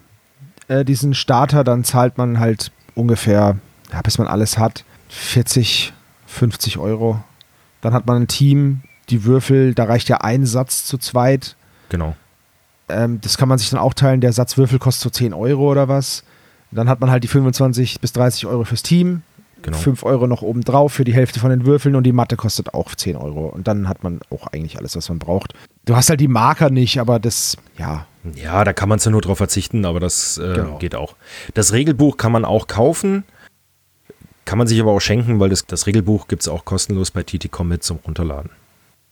äh, 0.68 0.84
diesen 0.84 1.14
Starter, 1.14 1.64
dann 1.64 1.84
zahlt 1.84 2.18
man 2.18 2.38
halt 2.38 2.70
ungefähr, 2.94 3.56
ja, 3.90 4.02
bis 4.02 4.18
man 4.18 4.26
alles 4.26 4.58
hat, 4.58 4.84
40, 5.08 5.94
50 6.26 6.76
Euro. 6.76 7.24
Dann 7.80 7.94
hat 7.94 8.06
man 8.06 8.22
ein 8.22 8.28
Team, 8.28 8.82
die 9.08 9.24
Würfel, 9.24 9.72
da 9.72 9.84
reicht 9.84 10.10
ja 10.10 10.18
ein 10.18 10.44
Satz 10.44 10.84
zu 10.84 10.98
zweit. 10.98 11.56
Genau. 11.88 12.14
Ähm, 12.88 13.20
das 13.20 13.38
kann 13.38 13.48
man 13.48 13.58
sich 13.58 13.70
dann 13.70 13.80
auch 13.80 13.94
teilen. 13.94 14.20
Der 14.20 14.32
Satz 14.32 14.56
Würfel 14.56 14.78
kostet 14.78 15.02
so 15.02 15.10
10 15.10 15.34
Euro 15.34 15.70
oder 15.70 15.88
was. 15.88 16.24
Dann 16.70 16.88
hat 16.88 17.00
man 17.00 17.10
halt 17.10 17.24
die 17.24 17.28
25 17.28 18.00
bis 18.00 18.12
30 18.12 18.46
Euro 18.46 18.64
fürs 18.64 18.82
Team. 18.82 19.22
Genau. 19.62 19.76
5 19.76 20.04
Euro 20.04 20.26
noch 20.26 20.42
obendrauf 20.42 20.92
für 20.92 21.04
die 21.04 21.14
Hälfte 21.14 21.40
von 21.40 21.50
den 21.50 21.66
Würfeln 21.66 21.96
und 21.96 22.04
die 22.04 22.12
Matte 22.12 22.36
kostet 22.36 22.74
auch 22.74 22.94
10 22.94 23.16
Euro. 23.16 23.46
Und 23.46 23.66
dann 23.66 23.88
hat 23.88 24.04
man 24.04 24.20
auch 24.30 24.46
eigentlich 24.48 24.78
alles, 24.78 24.94
was 24.94 25.08
man 25.08 25.18
braucht. 25.18 25.54
Du 25.84 25.96
hast 25.96 26.10
halt 26.10 26.20
die 26.20 26.28
Marker 26.28 26.70
nicht, 26.70 27.00
aber 27.00 27.18
das, 27.18 27.56
ja. 27.76 28.06
Ja, 28.34 28.62
da 28.64 28.72
kann 28.72 28.88
man 28.88 28.98
ja 28.98 29.10
nur 29.10 29.20
drauf 29.20 29.38
verzichten, 29.38 29.84
aber 29.84 30.00
das 30.00 30.38
äh, 30.38 30.54
genau. 30.54 30.78
geht 30.78 30.94
auch. 30.94 31.16
Das 31.54 31.72
Regelbuch 31.72 32.16
kann 32.16 32.30
man 32.30 32.44
auch 32.44 32.66
kaufen. 32.66 33.24
Kann 34.44 34.58
man 34.58 34.66
sich 34.66 34.80
aber 34.80 34.92
auch 34.92 35.00
schenken, 35.00 35.40
weil 35.40 35.50
das, 35.50 35.66
das 35.66 35.86
Regelbuch 35.86 36.28
gibt 36.28 36.42
es 36.42 36.48
auch 36.48 36.64
kostenlos 36.64 37.10
bei 37.10 37.22
TT 37.22 37.50
Commit 37.50 37.82
zum 37.82 37.98
Runterladen. 37.98 38.50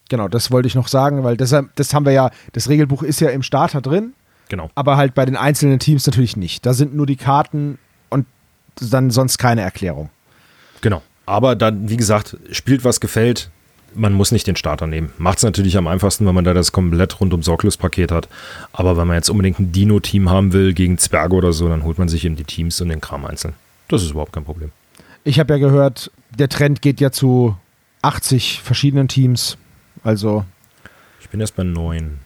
Genau, 0.09 0.29
das 0.29 0.51
wollte 0.51 0.69
ich 0.69 0.75
noch 0.75 0.89
sagen, 0.89 1.25
weil 1.25 1.37
das, 1.37 1.55
das 1.75 1.95
haben 1.95 2.07
wir 2.07 2.13
ja, 2.13 2.31
das 2.53 2.69
Regelbuch 2.69 3.03
ist 3.03 3.21
ja 3.21 3.31
im 3.31 3.43
Starter 3.43 3.81
drin. 3.81 4.15
Genau. 4.49 4.71
Aber 4.75 4.97
halt 4.97 5.15
bei 5.15 5.25
den 5.25 5.37
einzelnen 5.37 5.79
Teams 5.79 6.07
natürlich 6.07 6.37
nicht. 6.37 6.65
Da 6.65 6.73
sind 6.73 6.95
nur 6.95 7.07
die 7.07 7.17
Karten 7.17 7.79
und 8.09 8.27
dann 8.81 9.11
sonst 9.11 9.39
keine 9.39 9.63
Erklärung. 9.63 10.11
Genau. 10.81 11.03
Aber 11.25 11.57
dann, 11.57 11.89
wie 11.91 11.97
gesagt, 11.97 12.37
spielt 12.53 12.85
was 12.85 13.01
gefällt, 13.01 13.51
man 13.95 14.13
muss 14.13 14.31
nicht 14.31 14.47
den 14.47 14.57
Starter 14.57 14.87
nehmen. 14.87 15.13
Macht 15.19 15.39
es 15.39 15.45
natürlich 15.45 15.77
am 15.77 15.87
einfachsten, 15.87 16.27
wenn 16.27 16.35
man 16.35 16.45
da 16.45 16.55
das 16.55 16.71
komplett 16.71 17.21
rundum 17.21 17.43
sorglos 17.43 17.77
Paket 17.77 18.13
hat. 18.13 18.29
Aber 18.73 18.97
wenn 18.97 19.07
man 19.07 19.17
jetzt 19.17 19.31
unbedingt 19.31 19.59
ein 19.59 19.73
Dino-Team 19.73 20.31
haben 20.31 20.53
will 20.53 20.75
gegen 20.75 20.99
Zwerge 20.99 21.35
oder 21.35 21.53
so, 21.53 21.69
dann 21.69 21.83
holt 21.83 21.99
man 21.99 22.09
sich 22.09 22.25
eben 22.25 22.37
die 22.37 22.45
Teams 22.45 22.81
und 22.81 22.91
den 22.91 23.01
Kram 23.01 23.25
einzeln. 23.25 23.55
Das 23.89 24.03
ist 24.03 24.11
überhaupt 24.11 24.33
kein 24.33 24.45
Problem. 24.45 24.71
Ich 25.25 25.41
habe 25.41 25.55
ja 25.55 25.59
gehört, 25.59 26.11
der 26.39 26.49
Trend 26.49 26.83
geht 26.83 27.01
ja 27.01 27.11
zu 27.11 27.57
80 28.03 28.63
verschiedenen 28.63 29.09
Teams. 29.09 29.57
Also. 30.03 30.45
Ich 31.21 31.29
bin 31.29 31.41
erst 31.41 31.57
bei 31.57 31.65
neun. 31.65 32.19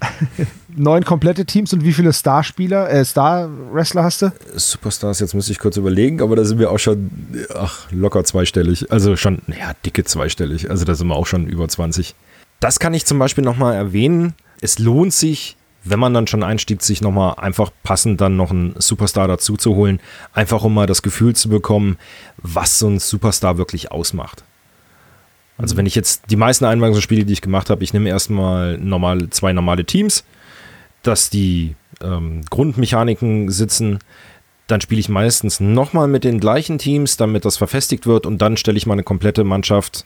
neun 0.76 1.04
komplette 1.04 1.44
Teams 1.44 1.72
und 1.72 1.84
wie 1.84 1.92
viele 1.92 2.12
Starspieler, 2.12 2.90
äh, 2.90 3.04
Star-Wrestler 3.04 4.02
hast 4.02 4.22
du? 4.22 4.32
Superstars, 4.54 5.20
jetzt 5.20 5.34
muss 5.34 5.48
ich 5.48 5.58
kurz 5.58 5.76
überlegen, 5.76 6.22
aber 6.22 6.36
da 6.36 6.44
sind 6.44 6.58
wir 6.58 6.70
auch 6.70 6.78
schon, 6.78 7.10
ach, 7.54 7.90
locker 7.90 8.24
zweistellig. 8.24 8.90
Also 8.90 9.16
schon, 9.16 9.42
ja, 9.48 9.72
dicke 9.84 10.04
zweistellig. 10.04 10.70
Also 10.70 10.84
da 10.84 10.94
sind 10.94 11.08
wir 11.08 11.16
auch 11.16 11.26
schon 11.26 11.46
über 11.46 11.68
20. 11.68 12.14
Das 12.60 12.78
kann 12.78 12.94
ich 12.94 13.06
zum 13.06 13.18
Beispiel 13.18 13.44
nochmal 13.44 13.74
erwähnen. 13.74 14.34
Es 14.60 14.78
lohnt 14.78 15.12
sich, 15.12 15.56
wenn 15.84 15.98
man 15.98 16.12
dann 16.12 16.26
schon 16.26 16.42
einstiegt, 16.42 16.82
sich 16.82 17.00
nochmal 17.00 17.34
einfach 17.36 17.70
passend 17.82 18.20
dann 18.20 18.36
noch 18.36 18.50
einen 18.50 18.74
Superstar 18.78 19.28
dazu 19.28 19.56
zu 19.56 19.74
holen. 19.74 20.00
Einfach 20.32 20.62
um 20.62 20.74
mal 20.74 20.86
das 20.86 21.02
Gefühl 21.02 21.34
zu 21.34 21.48
bekommen, 21.48 21.96
was 22.38 22.78
so 22.78 22.88
ein 22.88 22.98
Superstar 22.98 23.56
wirklich 23.56 23.90
ausmacht. 23.90 24.44
Also 25.60 25.76
wenn 25.76 25.86
ich 25.86 25.94
jetzt 25.94 26.24
die 26.30 26.36
meisten 26.36 26.64
Einweisungsspiele, 26.64 27.24
die 27.24 27.32
ich 27.32 27.42
gemacht 27.42 27.70
habe, 27.70 27.84
ich 27.84 27.92
nehme 27.92 28.08
erstmal 28.08 28.78
normal, 28.78 29.30
zwei 29.30 29.52
normale 29.52 29.84
Teams, 29.84 30.24
dass 31.02 31.30
die 31.30 31.74
ähm, 32.02 32.42
Grundmechaniken 32.48 33.50
sitzen, 33.50 33.98
dann 34.66 34.80
spiele 34.80 35.00
ich 35.00 35.08
meistens 35.08 35.60
nochmal 35.60 36.08
mit 36.08 36.24
den 36.24 36.40
gleichen 36.40 36.78
Teams, 36.78 37.16
damit 37.16 37.44
das 37.44 37.56
verfestigt 37.56 38.06
wird 38.06 38.26
und 38.26 38.40
dann 38.40 38.56
stelle 38.56 38.78
ich 38.78 38.86
mal 38.86 38.94
eine 38.94 39.02
komplette 39.02 39.44
Mannschaft 39.44 40.04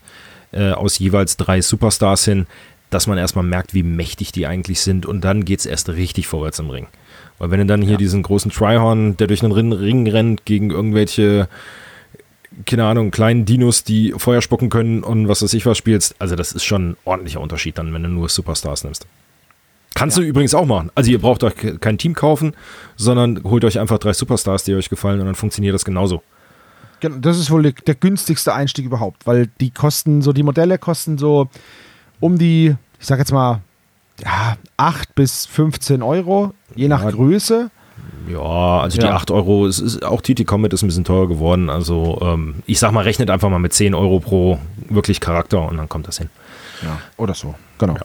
äh, 0.53 0.71
aus 0.71 0.99
jeweils 0.99 1.37
drei 1.37 1.61
Superstars 1.61 2.25
hin, 2.25 2.47
dass 2.91 3.07
man 3.07 3.19
erstmal 3.19 3.45
merkt, 3.45 3.75
wie 3.75 3.83
mächtig 3.83 4.33
die 4.33 4.47
eigentlich 4.47 4.81
sind 4.81 5.07
und 5.07 5.23
dann 5.23 5.45
geht 5.45 5.61
es 5.61 5.67
erst 5.67 5.89
richtig 5.91 6.27
vorwärts 6.27 6.59
im 6.59 6.71
Ring. 6.71 6.87
Weil 7.39 7.51
wenn 7.51 7.61
du 7.61 7.67
dann 7.67 7.83
hier 7.83 7.93
ja. 7.93 7.97
diesen 7.99 8.23
großen 8.23 8.51
Tryhorn, 8.51 9.17
der 9.17 9.27
durch 9.27 9.41
den 9.41 9.53
Ring 9.53 10.09
rennt, 10.09 10.45
gegen 10.45 10.71
irgendwelche 10.71 11.49
keine 12.67 12.85
Ahnung, 12.85 13.11
kleinen 13.11 13.45
Dinos, 13.45 13.85
die 13.85 14.15
Feuer 14.17 14.43
spucken 14.43 14.71
können 14.71 15.03
und 15.03 15.29
was 15.29 15.43
weiß 15.43 15.53
ich 15.55 15.67
was 15.67 15.79
spielst. 15.79 16.15
Also 16.19 16.37
das 16.37 16.53
ist 16.53 16.65
schon 16.65 16.91
ein 16.91 16.97
ordentlicher 17.05 17.41
Unterschied 17.41 17.79
dann, 17.79 17.93
wenn 17.93 18.03
du 18.03 18.09
nur 18.09 18.29
Superstars 18.29 18.85
nimmst. 18.85 19.07
Kannst 19.95 20.17
ja. 20.17 20.23
du 20.23 20.29
übrigens 20.29 20.55
auch 20.55 20.67
machen. 20.67 20.91
Also 20.95 21.11
ihr 21.11 21.21
braucht 21.21 21.45
euch 21.45 21.55
kein 21.81 21.99
Team 21.99 22.15
kaufen, 22.15 22.55
sondern 22.97 23.43
holt 23.45 23.65
euch 23.65 23.79
einfach 23.79 23.99
drei 23.99 24.13
Superstars, 24.13 24.65
die 24.65 24.75
euch 24.75 24.89
gefallen 24.89 25.21
und 25.21 25.27
dann 25.27 25.35
funktioniert 25.35 25.75
das 25.75 25.85
genauso. 25.85 26.23
Das 27.01 27.39
ist 27.39 27.51
wohl 27.51 27.73
der 27.73 27.95
günstigste 27.95 28.55
Einstieg 28.55 28.87
überhaupt, 28.87 29.27
weil 29.27 29.49
die 29.61 29.71
kosten 29.71 30.23
so, 30.23 30.33
die 30.33 30.43
Modelle 30.43 30.79
kosten 30.79 31.19
so 31.19 31.49
um 32.21 32.39
die, 32.39 32.75
ich 32.99 33.07
sag 33.07 33.19
jetzt 33.19 33.33
mal, 33.33 33.61
ja, 34.23 34.57
8 34.77 35.15
bis 35.15 35.47
15 35.47 36.03
Euro, 36.03 36.55
je 36.75 36.89
nach 36.89 37.03
ja. 37.03 37.11
Größe. 37.11 37.71
Ja, 38.29 38.81
also 38.81 38.99
ja. 38.99 39.07
die 39.07 39.13
8 39.13 39.31
Euro, 39.31 39.67
es 39.67 39.79
ist, 39.79 40.05
auch 40.05 40.21
TT 40.21 40.47
Comet 40.47 40.73
ist 40.73 40.83
ein 40.83 40.87
bisschen 40.87 41.05
teurer 41.05 41.29
geworden. 41.29 41.71
Also 41.71 42.19
ähm, 42.23 42.57
ich 42.67 42.79
sag 42.79 42.93
mal, 42.93 43.03
rechnet 43.03 43.31
einfach 43.31 43.51
mal 43.51 43.59
mit 43.59 43.73
10 43.73 43.95
Euro 43.95 44.21
pro 44.21 44.59
wirklich 44.89 45.21
Charakter 45.21 45.69
und 45.69 45.77
dann 45.77 45.89
kommt 45.89 46.09
das 46.09 46.19
hin. 46.19 46.31
Ja, 46.83 46.99
oder 47.17 47.35
so, 47.35 47.55
genau. 47.79 47.95
Ja. 47.95 48.03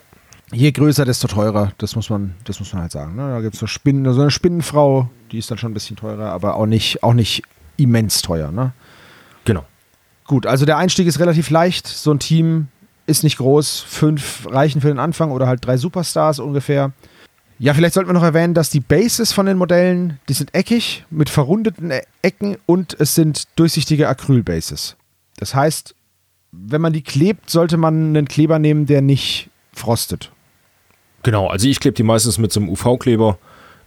Je 0.52 0.72
größer, 0.72 1.06
desto 1.06 1.28
teurer, 1.28 1.72
das 1.78 1.96
muss 1.96 2.10
man, 2.10 2.34
das 2.46 2.60
muss 2.60 2.74
man 2.74 2.82
halt 2.84 2.92
sagen. 2.92 3.16
Ne? 3.16 3.30
Da 3.30 3.42
gibt 3.42 3.54
es 3.54 3.60
so 3.60 3.68
Spinnen, 3.68 4.12
so 4.14 4.22
eine 4.22 4.32
Spinnenfrau, 4.32 5.08
die 5.32 5.38
ist 5.38 5.52
dann 5.52 5.60
schon 5.60 5.72
ein 5.72 5.76
bisschen 5.76 5.96
teurer, 5.96 6.32
aber 6.32 6.56
auch 6.56 6.66
nicht, 6.66 7.04
auch 7.04 7.14
nicht 7.14 7.44
immens 7.78 8.24
teuer. 8.24 8.52
Ne? 8.52 8.74
Genau. 9.46 9.64
Gut, 10.26 10.48
also 10.48 10.66
der 10.66 10.78
Einstieg 10.78 11.08
ist 11.08 11.20
relativ 11.20 11.50
leicht. 11.50 11.88
So 11.88 12.12
ein 12.12 12.20
Team 12.20 12.68
ist 13.06 13.24
nicht 13.24 13.38
groß. 13.38 13.80
Fünf 13.88 14.48
reichen 14.50 14.82
für 14.82 14.88
den 14.88 15.00
Anfang 15.00 15.32
oder 15.32 15.48
halt 15.48 15.66
drei 15.66 15.78
Superstars 15.78 16.40
ungefähr. 16.40 16.92
Ja, 17.62 17.74
vielleicht 17.74 17.94
sollten 17.94 18.10
wir 18.10 18.14
noch 18.14 18.24
erwähnen, 18.24 18.54
dass 18.54 18.70
die 18.70 18.80
Bases 18.80 19.34
von 19.34 19.46
den 19.46 19.58
Modellen, 19.58 20.18
die 20.30 20.34
sind 20.34 20.56
eckig 20.56 21.04
mit 21.10 21.30
verrundeten 21.30 21.92
e- 21.92 22.04
Ecken 22.22 22.58
und 22.66 22.96
es 22.98 23.16
sind 23.16 23.48
durchsichtige 23.58 24.08
Acrylbases. 24.08 24.96
Das 25.38 25.54
heißt, 25.54 25.94
wenn 26.54 26.80
man 26.80 26.94
die 26.94 27.02
klebt, 27.02 27.50
sollte 27.50 27.76
man 27.76 28.16
einen 28.16 28.30
Kleber 28.30 28.60
nehmen, 28.60 28.86
der 28.86 29.02
nicht 29.02 29.50
frostet. 29.74 30.32
Genau, 31.24 31.48
also 31.48 31.68
ich 31.68 31.82
klebe 31.82 31.96
die 31.96 32.04
meistens 32.04 32.38
mit 32.38 32.54
so 32.54 32.62
einem 32.62 32.70
UV-Kleber. 32.70 33.38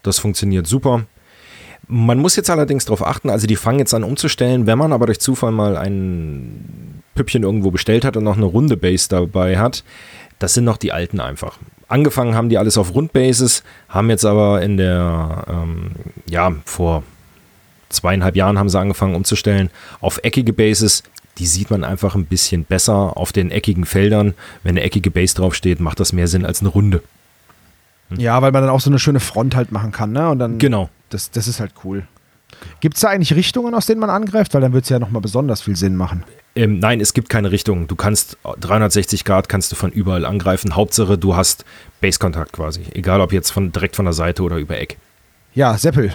Das 0.03 0.19
funktioniert 0.19 0.67
super. 0.67 1.07
Man 1.89 2.19
muss 2.19 2.37
jetzt 2.37 2.51
allerdings 2.51 2.85
darauf 2.85 3.05
achten, 3.05 3.31
also 3.31 3.47
die 3.47 3.57
fangen 3.57 3.79
jetzt 3.79 3.95
an 3.95 4.05
umzustellen, 4.05 4.67
wenn 4.67 4.79
man 4.79 4.93
aber 4.93 5.07
durch 5.07 5.19
Zufall 5.19 5.51
mal 5.51 5.79
ein 5.79 7.03
Püppchen 7.15 7.43
irgendwo 7.43 7.71
bestellt 7.71 8.05
hat 8.05 8.19
und 8.19 8.25
noch 8.25 8.37
eine 8.37 8.45
runde 8.45 8.77
Base 8.77 9.09
dabei 9.09 9.59
hat, 9.59 9.83
das 10.39 10.55
sind 10.55 10.65
noch 10.65 10.77
die 10.77 10.93
alten 10.93 11.21
einfach 11.21 11.59
angefangen 11.93 12.35
haben 12.35 12.49
die 12.49 12.59
alles 12.59 12.79
auf 12.79 12.95
Rundbases, 12.95 13.63
haben 13.89 14.11
jetzt 14.11 14.25
aber 14.25 14.63
in 14.63 14.77
der, 14.77 15.45
ähm, 15.49 15.93
ja, 16.27 16.53
vor 16.65 17.03
zweieinhalb 17.91 18.35
Jahren 18.35 18.59
haben 18.59 18.69
sie 18.69 18.81
angefangen 18.81 19.15
umzustellen 19.15 19.71
auf 20.01 20.19
eckige 20.23 20.53
Bases. 20.53 21.03
Die 21.39 21.47
sieht 21.47 21.71
man 21.71 21.85
einfach 21.85 22.15
ein 22.15 22.27
bisschen 22.27 22.65
besser 22.65 23.17
auf 23.17 23.33
den 23.33 23.51
eckigen 23.51 23.85
Feldern. 23.85 24.35
Wenn 24.63 24.73
eine 24.73 24.83
eckige 24.83 25.11
Base 25.11 25.35
draufsteht, 25.35 25.81
macht 25.81 26.01
das 26.01 26.13
mehr 26.13 26.29
Sinn 26.29 26.45
als 26.45 26.61
eine 26.61 26.69
runde. 26.71 27.03
Hm. 28.09 28.21
Ja, 28.21 28.41
weil 28.43 28.53
man 28.53 28.63
dann 28.63 28.71
auch 28.71 28.81
so 28.81 28.91
eine 28.91 28.99
schöne 28.99 29.21
Front 29.21 29.55
halt 29.55 29.73
machen 29.73 29.93
kann, 29.93 30.13
ne? 30.13 30.29
Und 30.31 30.39
dann, 30.39 30.59
genau. 30.59 30.91
Das, 31.11 31.31
das 31.31 31.47
ist 31.47 31.61
halt 31.61 31.73
cool. 31.85 32.07
Gibt 32.81 32.97
es 32.97 33.01
da 33.01 33.09
eigentlich 33.09 33.35
Richtungen, 33.35 33.75
aus 33.75 33.87
denen 33.87 34.01
man 34.01 34.11
angreift? 34.11 34.55
Weil 34.55 34.61
dann 34.61 34.73
wird 34.73 34.85
es 34.85 34.91
ja 34.91 34.99
nochmal 34.99 35.23
besonders 35.23 35.63
viel 35.63 35.77
Sinn 35.77 35.97
machen. 35.97 36.25
Ähm, 36.55 36.79
nein, 36.79 37.01
es 37.01 37.15
gibt 37.15 37.29
keine 37.29 37.51
Richtung. 37.51 37.87
Du 37.87 37.97
kannst 37.97 38.37
360 38.61 39.25
Grad 39.25 39.49
kannst 39.49 39.73
du 39.73 39.77
von 39.77 39.91
überall 39.91 40.27
angreifen. 40.27 40.77
Hauptsache, 40.77 41.17
du 41.17 41.35
hast 41.35 41.65
Base-Kontakt 42.01 42.53
quasi. 42.53 42.83
Egal 42.93 43.21
ob 43.21 43.33
jetzt 43.33 43.51
von, 43.51 43.73
direkt 43.73 43.97
von 43.97 44.05
der 44.05 44.13
Seite 44.13 44.43
oder 44.43 44.57
über 44.57 44.79
Eck. 44.79 44.99
Ja, 45.55 45.77
Seppel. 45.77 46.15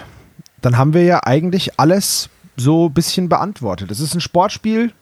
Dann 0.60 0.76
haben 0.76 0.94
wir 0.94 1.04
ja 1.04 1.20
eigentlich 1.24 1.78
alles 1.78 2.28
so 2.56 2.86
ein 2.86 2.94
bisschen 2.94 3.28
beantwortet. 3.28 3.90
Es 3.90 4.00
ist 4.00 4.14
ein 4.14 4.20
Sportspiel, 4.20 4.92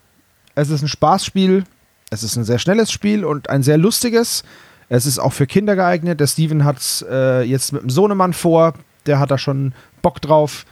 es 0.55 0.71
ist 0.71 0.83
ein 0.83 0.89
Spaßspiel, 0.89 1.65
es 2.11 2.23
ist 2.23 2.37
ein 2.37 2.45
sehr 2.45 2.59
schnelles 2.59 2.93
Spiel 2.93 3.25
und 3.25 3.51
ein 3.51 3.63
sehr 3.63 3.79
lustiges. 3.79 4.45
Es 4.89 5.07
ist 5.07 5.19
auch 5.19 5.33
für 5.33 5.47
Kinder 5.47 5.75
geeignet. 5.75 6.21
Der 6.21 6.27
Steven 6.27 6.65
hat 6.65 6.79
es 6.79 7.05
äh, 7.11 7.43
jetzt 7.43 7.73
mit 7.73 7.83
dem 7.83 7.91
Sohnemann 7.91 8.33
vor. 8.33 8.75
Der 9.07 9.19
hat 9.19 9.31
da 9.31 9.39
schon 9.39 9.73
Bock 10.03 10.21
drauf. 10.21 10.65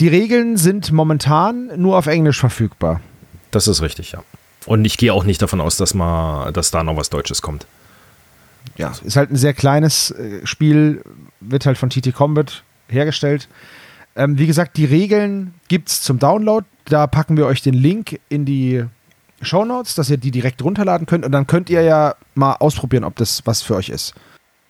Die 0.00 0.08
Regeln 0.08 0.56
sind 0.56 0.92
momentan 0.92 1.70
nur 1.76 1.98
auf 1.98 2.06
Englisch 2.06 2.38
verfügbar. 2.38 3.00
Das 3.50 3.66
ist 3.66 3.82
richtig, 3.82 4.12
ja. 4.12 4.22
Und 4.66 4.84
ich 4.84 4.96
gehe 4.96 5.12
auch 5.12 5.24
nicht 5.24 5.42
davon 5.42 5.60
aus, 5.60 5.76
dass, 5.76 5.94
mal, 5.94 6.52
dass 6.52 6.70
da 6.70 6.82
noch 6.82 6.96
was 6.96 7.10
Deutsches 7.10 7.42
kommt. 7.42 7.66
Ja, 8.76 8.92
ist 9.02 9.16
halt 9.16 9.30
ein 9.30 9.36
sehr 9.36 9.54
kleines 9.54 10.10
äh, 10.10 10.46
Spiel, 10.46 11.02
wird 11.40 11.66
halt 11.66 11.78
von 11.78 11.90
TT 11.90 12.14
Combat 12.14 12.62
hergestellt. 12.88 13.48
Ähm, 14.14 14.38
wie 14.38 14.46
gesagt, 14.46 14.76
die 14.76 14.84
Regeln 14.84 15.54
gibt 15.68 15.88
es 15.88 16.02
zum 16.02 16.18
Download. 16.18 16.66
Da 16.84 17.06
packen 17.06 17.36
wir 17.36 17.46
euch 17.46 17.62
den 17.62 17.74
Link 17.74 18.20
in 18.28 18.44
die 18.44 18.84
Show 19.42 19.64
Notes, 19.64 19.94
dass 19.94 20.10
ihr 20.10 20.16
die 20.16 20.30
direkt 20.30 20.62
runterladen 20.62 21.06
könnt. 21.06 21.24
Und 21.24 21.32
dann 21.32 21.46
könnt 21.46 21.70
ihr 21.70 21.82
ja 21.82 22.14
mal 22.34 22.54
ausprobieren, 22.54 23.04
ob 23.04 23.16
das 23.16 23.42
was 23.46 23.62
für 23.62 23.76
euch 23.76 23.88
ist. 23.88 24.14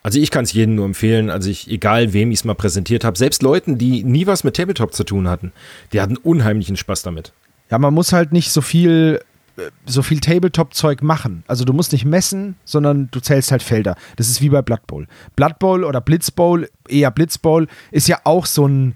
Also 0.03 0.19
ich 0.21 0.31
kann 0.31 0.45
es 0.45 0.53
jedem 0.53 0.77
nur 0.77 0.87
empfehlen, 0.87 1.29
also 1.29 1.51
ich, 1.51 1.71
egal 1.71 2.13
wem 2.13 2.31
ich 2.31 2.41
es 2.41 2.45
mal 2.45 2.55
präsentiert 2.55 3.05
habe, 3.05 3.19
selbst 3.19 3.43
Leuten, 3.43 3.79
die 3.79 4.05
nie 4.05 4.27
was 4.27 4.45
mit 4.45 4.57
Tabletop 4.57 4.95
zu 4.95 5.05
tun 5.05 5.29
hatten, 5.29 5.53
die 5.93 6.01
hatten 6.01 6.17
unheimlichen 6.17 6.77
Spaß 6.77 7.03
damit. 7.03 7.33
Ja, 7.71 7.79
man 7.79 7.93
muss 7.93 8.13
halt 8.13 8.33
nicht 8.33 8.51
so 8.51 8.61
viel 8.61 9.21
äh, 9.59 9.71
so 9.87 10.03
viel 10.03 10.21
Tabletop-Zeug 10.21 11.03
machen. 11.03 11.43
Also 11.47 11.65
du 11.65 11.73
musst 11.73 11.93
nicht 11.93 12.05
messen, 12.05 12.57
sondern 12.65 13.09
du 13.11 13.21
zählst 13.21 13.51
halt 13.51 13.63
Felder. 13.63 13.97
Das 14.17 14.29
ist 14.29 14.41
wie 14.41 14.49
bei 14.49 14.63
Blood 14.63 14.87
Bowl. 14.87 15.07
Blood 15.37 15.59
Bowl 15.59 15.85
oder 15.85 16.01
Blitz 16.01 16.31
Bowl, 16.31 16.69
eher 16.89 17.11
Blitz 17.11 17.39
Bowl, 17.39 17.67
ist 17.91 18.09
ja 18.09 18.21
auch 18.25 18.47
so, 18.47 18.67
ein, 18.67 18.95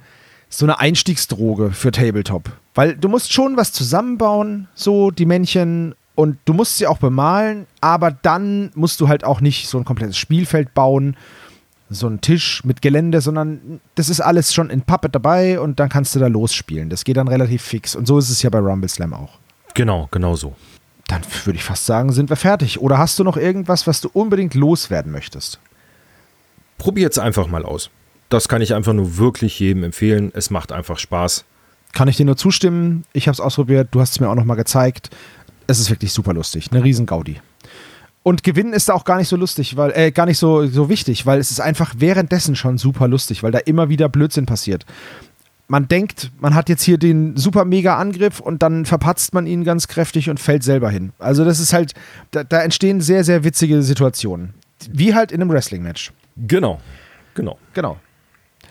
so 0.49 0.65
eine 0.65 0.79
Einstiegsdroge 0.79 1.73
für 1.73 1.91
Tabletop. 1.91 2.51
Weil 2.75 2.97
du 2.97 3.09
musst 3.09 3.33
schon 3.33 3.57
was 3.57 3.73
zusammenbauen, 3.73 4.69
so 4.75 5.11
die 5.11 5.27
Männchen, 5.27 5.95
und 6.15 6.39
du 6.45 6.53
musst 6.53 6.79
sie 6.79 6.87
auch 6.87 6.99
bemalen, 6.99 7.67
aber 7.81 8.11
dann 8.11 8.71
musst 8.75 9.01
du 9.01 9.09
halt 9.09 9.25
auch 9.25 9.41
nicht 9.41 9.69
so 9.69 9.79
ein 9.79 9.85
komplettes 9.85 10.17
Spielfeld 10.17 10.75
bauen 10.75 11.17
so 11.95 12.07
ein 12.07 12.21
Tisch 12.21 12.65
mit 12.65 12.83
Gelände, 12.83 13.21
sondern 13.21 13.81
das 13.95 14.09
ist 14.09 14.21
alles 14.21 14.55
schon 14.55 14.71
in 14.71 14.83
Puppet 14.83 15.15
dabei 15.15 15.61
und 15.61 15.81
dann 15.81 15.89
kannst 15.89 16.15
du 16.15 16.19
da 16.19 16.27
losspielen. 16.27 16.89
Das 16.91 17.05
geht 17.05 17.17
dann 17.17 17.29
relativ 17.29 17.63
fix. 17.63 17.95
Und 17.95 18.07
so 18.07 18.19
ist 18.19 18.31
es 18.31 18.43
ja 18.43 18.51
bei 18.51 18.59
Rumble 18.59 18.89
Slam 18.89 19.15
auch. 19.15 19.39
Genau, 19.75 20.09
genau 20.11 20.37
so. 20.37 20.55
Dann 21.09 21.23
würde 21.45 21.59
ich 21.59 21.65
fast 21.65 21.87
sagen, 21.87 22.13
sind 22.13 22.31
wir 22.31 22.37
fertig. 22.37 22.81
Oder 22.81 22.99
hast 22.99 23.19
du 23.19 23.25
noch 23.25 23.37
irgendwas, 23.37 23.87
was 23.87 24.01
du 24.01 24.09
unbedingt 24.13 24.55
loswerden 24.55 25.13
möchtest? 25.13 25.61
Probiert 26.79 27.13
es 27.13 27.19
einfach 27.19 27.47
mal 27.47 27.65
aus. 27.65 27.91
Das 28.29 28.49
kann 28.49 28.63
ich 28.63 28.75
einfach 28.75 28.95
nur 28.95 29.19
wirklich 29.19 29.59
jedem 29.61 29.85
empfehlen. 29.85 30.33
Es 30.35 30.51
macht 30.51 30.73
einfach 30.73 30.99
Spaß. 30.99 31.45
Kann 31.93 32.09
ich 32.09 32.17
dir 32.17 32.25
nur 32.25 32.39
zustimmen. 32.39 33.05
Ich 33.13 33.29
habe 33.29 33.35
es 33.35 33.41
ausprobiert. 33.41 33.89
Du 33.91 34.01
hast 34.01 34.13
es 34.13 34.21
mir 34.21 34.31
auch 34.31 34.35
noch 34.35 34.47
mal 34.47 34.55
gezeigt. 34.55 35.11
Es 35.67 35.81
ist 35.81 35.91
wirklich 35.91 36.13
super 36.13 36.33
lustig. 36.33 36.69
Eine 36.71 36.83
riesen 36.83 37.07
Gaudi. 37.07 37.41
Und 38.23 38.45
gewinnen 38.45 38.73
ist 38.73 38.89
da 38.89 38.95
auch 38.95 39.05
gar 39.05 39.17
nicht 39.17 39.29
so 39.29 39.37
lustig, 39.37 39.77
weil, 39.77 39.91
äh, 39.93 40.13
gar 40.13 40.27
nicht 40.27 40.39
so, 40.39 40.67
so 40.67 40.89
wichtig, 40.89 41.27
weil 41.27 41.41
es 41.41 41.51
ist 41.51 41.61
einfach 41.61 41.95
währenddessen 41.99 42.55
schon 42.55 42.79
super 42.79 43.09
lustig, 43.09 43.43
weil 43.43 43.51
da 43.51 43.59
immer 43.59 43.89
wieder 43.89 44.09
Blödsinn 44.09 44.47
passiert. 44.47 44.87
Man 45.67 45.89
denkt, 45.89 46.31
man 46.39 46.55
hat 46.55 46.69
jetzt 46.69 46.83
hier 46.83 46.99
den 46.99 47.37
super 47.37 47.65
mega 47.65 47.97
Angriff 47.97 48.41
und 48.41 48.63
dann 48.63 48.85
verpatzt 48.85 49.35
man 49.35 49.47
ihn 49.47 49.65
ganz 49.65 49.89
kräftig 49.89 50.31
und 50.31 50.39
fällt 50.39 50.63
selber 50.63 50.91
hin. 50.91 51.13
Also, 51.19 51.45
das 51.45 51.59
ist 51.59 51.73
halt, 51.73 51.95
da, 52.31 52.45
da 52.45 52.63
entstehen 52.63 53.01
sehr, 53.01 53.25
sehr 53.25 53.43
witzige 53.43 53.83
Situationen. 53.83 54.55
Wie 54.91 55.15
halt 55.15 55.33
in 55.33 55.41
einem 55.41 55.51
Wrestling-Match. 55.51 56.13
Genau, 56.37 56.81
genau. 57.35 57.59
Genau. 57.75 57.99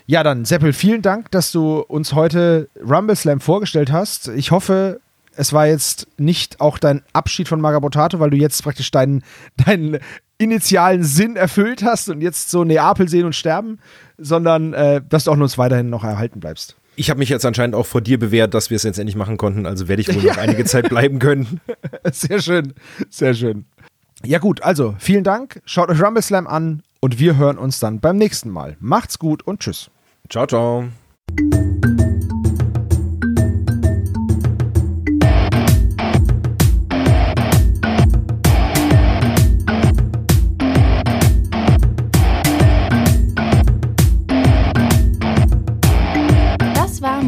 Ja, 0.06 0.24
dann, 0.24 0.46
Seppel, 0.46 0.74
vielen 0.74 1.02
Dank, 1.02 1.32
dass 1.32 1.52
du 1.52 1.80
uns 1.80 2.14
heute 2.14 2.70
Rumble 2.88 3.16
Slam 3.16 3.40
vorgestellt 3.40 3.92
hast. 3.92 4.28
Ich 4.30 4.52
hoffe, 4.52 5.00
es 5.42 5.54
war 5.54 5.66
jetzt 5.66 6.08
nicht 6.18 6.62
auch 6.62 6.78
dein 6.78 7.02
Abschied 7.14 7.48
von 7.48 7.60
Magabotato, 7.60 8.20
weil 8.20 8.30
du 8.30 8.38
jetzt 8.38 8.62
praktisch 8.62 8.92
deinen, 8.92 9.24
deinen 9.66 9.98
initialen 10.38 11.04
Sinn 11.04 11.36
erfüllt 11.36 11.84
hast 11.84 12.10
und 12.10 12.22
jetzt 12.22 12.52
so 12.52 12.64
Neapel 12.64 13.10
sehen 13.10 13.26
und 13.26 13.36
sterben, 13.36 13.80
sondern 14.20 14.74
äh, 14.74 15.02
dass 15.10 15.24
du 15.24 15.32
auch 15.32 15.38
uns 15.38 15.58
weiterhin 15.58 15.90
noch 15.90 16.04
erhalten 16.04 16.40
bleibst. 16.40 16.76
Ich 16.96 17.10
habe 17.10 17.18
mich 17.18 17.30
jetzt 17.30 17.44
anscheinend 17.44 17.74
auch 17.74 17.88
vor 17.88 18.02
dir 18.02 18.20
bewährt, 18.20 18.54
dass 18.54 18.70
wir 18.70 18.76
es 18.76 18.84
jetzt 18.84 19.00
endlich 19.00 19.16
machen 19.16 19.38
konnten, 19.38 19.66
also 19.66 19.88
werde 19.88 20.04
ich 20.04 20.14
wohl 20.14 20.22
noch 20.22 20.38
einige 20.38 20.64
Zeit 20.66 20.90
bleiben 20.90 21.18
können. 21.18 21.60
Sehr 22.12 22.40
schön, 22.40 22.74
sehr 23.10 23.34
schön. 23.34 23.66
Ja 24.24 24.38
gut, 24.38 24.62
also 24.62 24.94
vielen 25.00 25.24
Dank, 25.24 25.64
schaut 25.66 25.90
euch 25.90 26.00
Rumble 26.00 26.22
Slam 26.22 26.46
an 26.46 26.84
und 27.00 27.18
wir 27.18 27.38
hören 27.38 27.58
uns 27.58 27.80
dann 27.80 28.00
beim 28.00 28.18
nächsten 28.18 28.52
Mal. 28.52 28.78
Macht's 28.80 29.18
gut 29.18 29.42
und 29.42 29.62
tschüss. 29.62 29.90
Ciao, 30.30 30.46
ciao. 30.46 30.84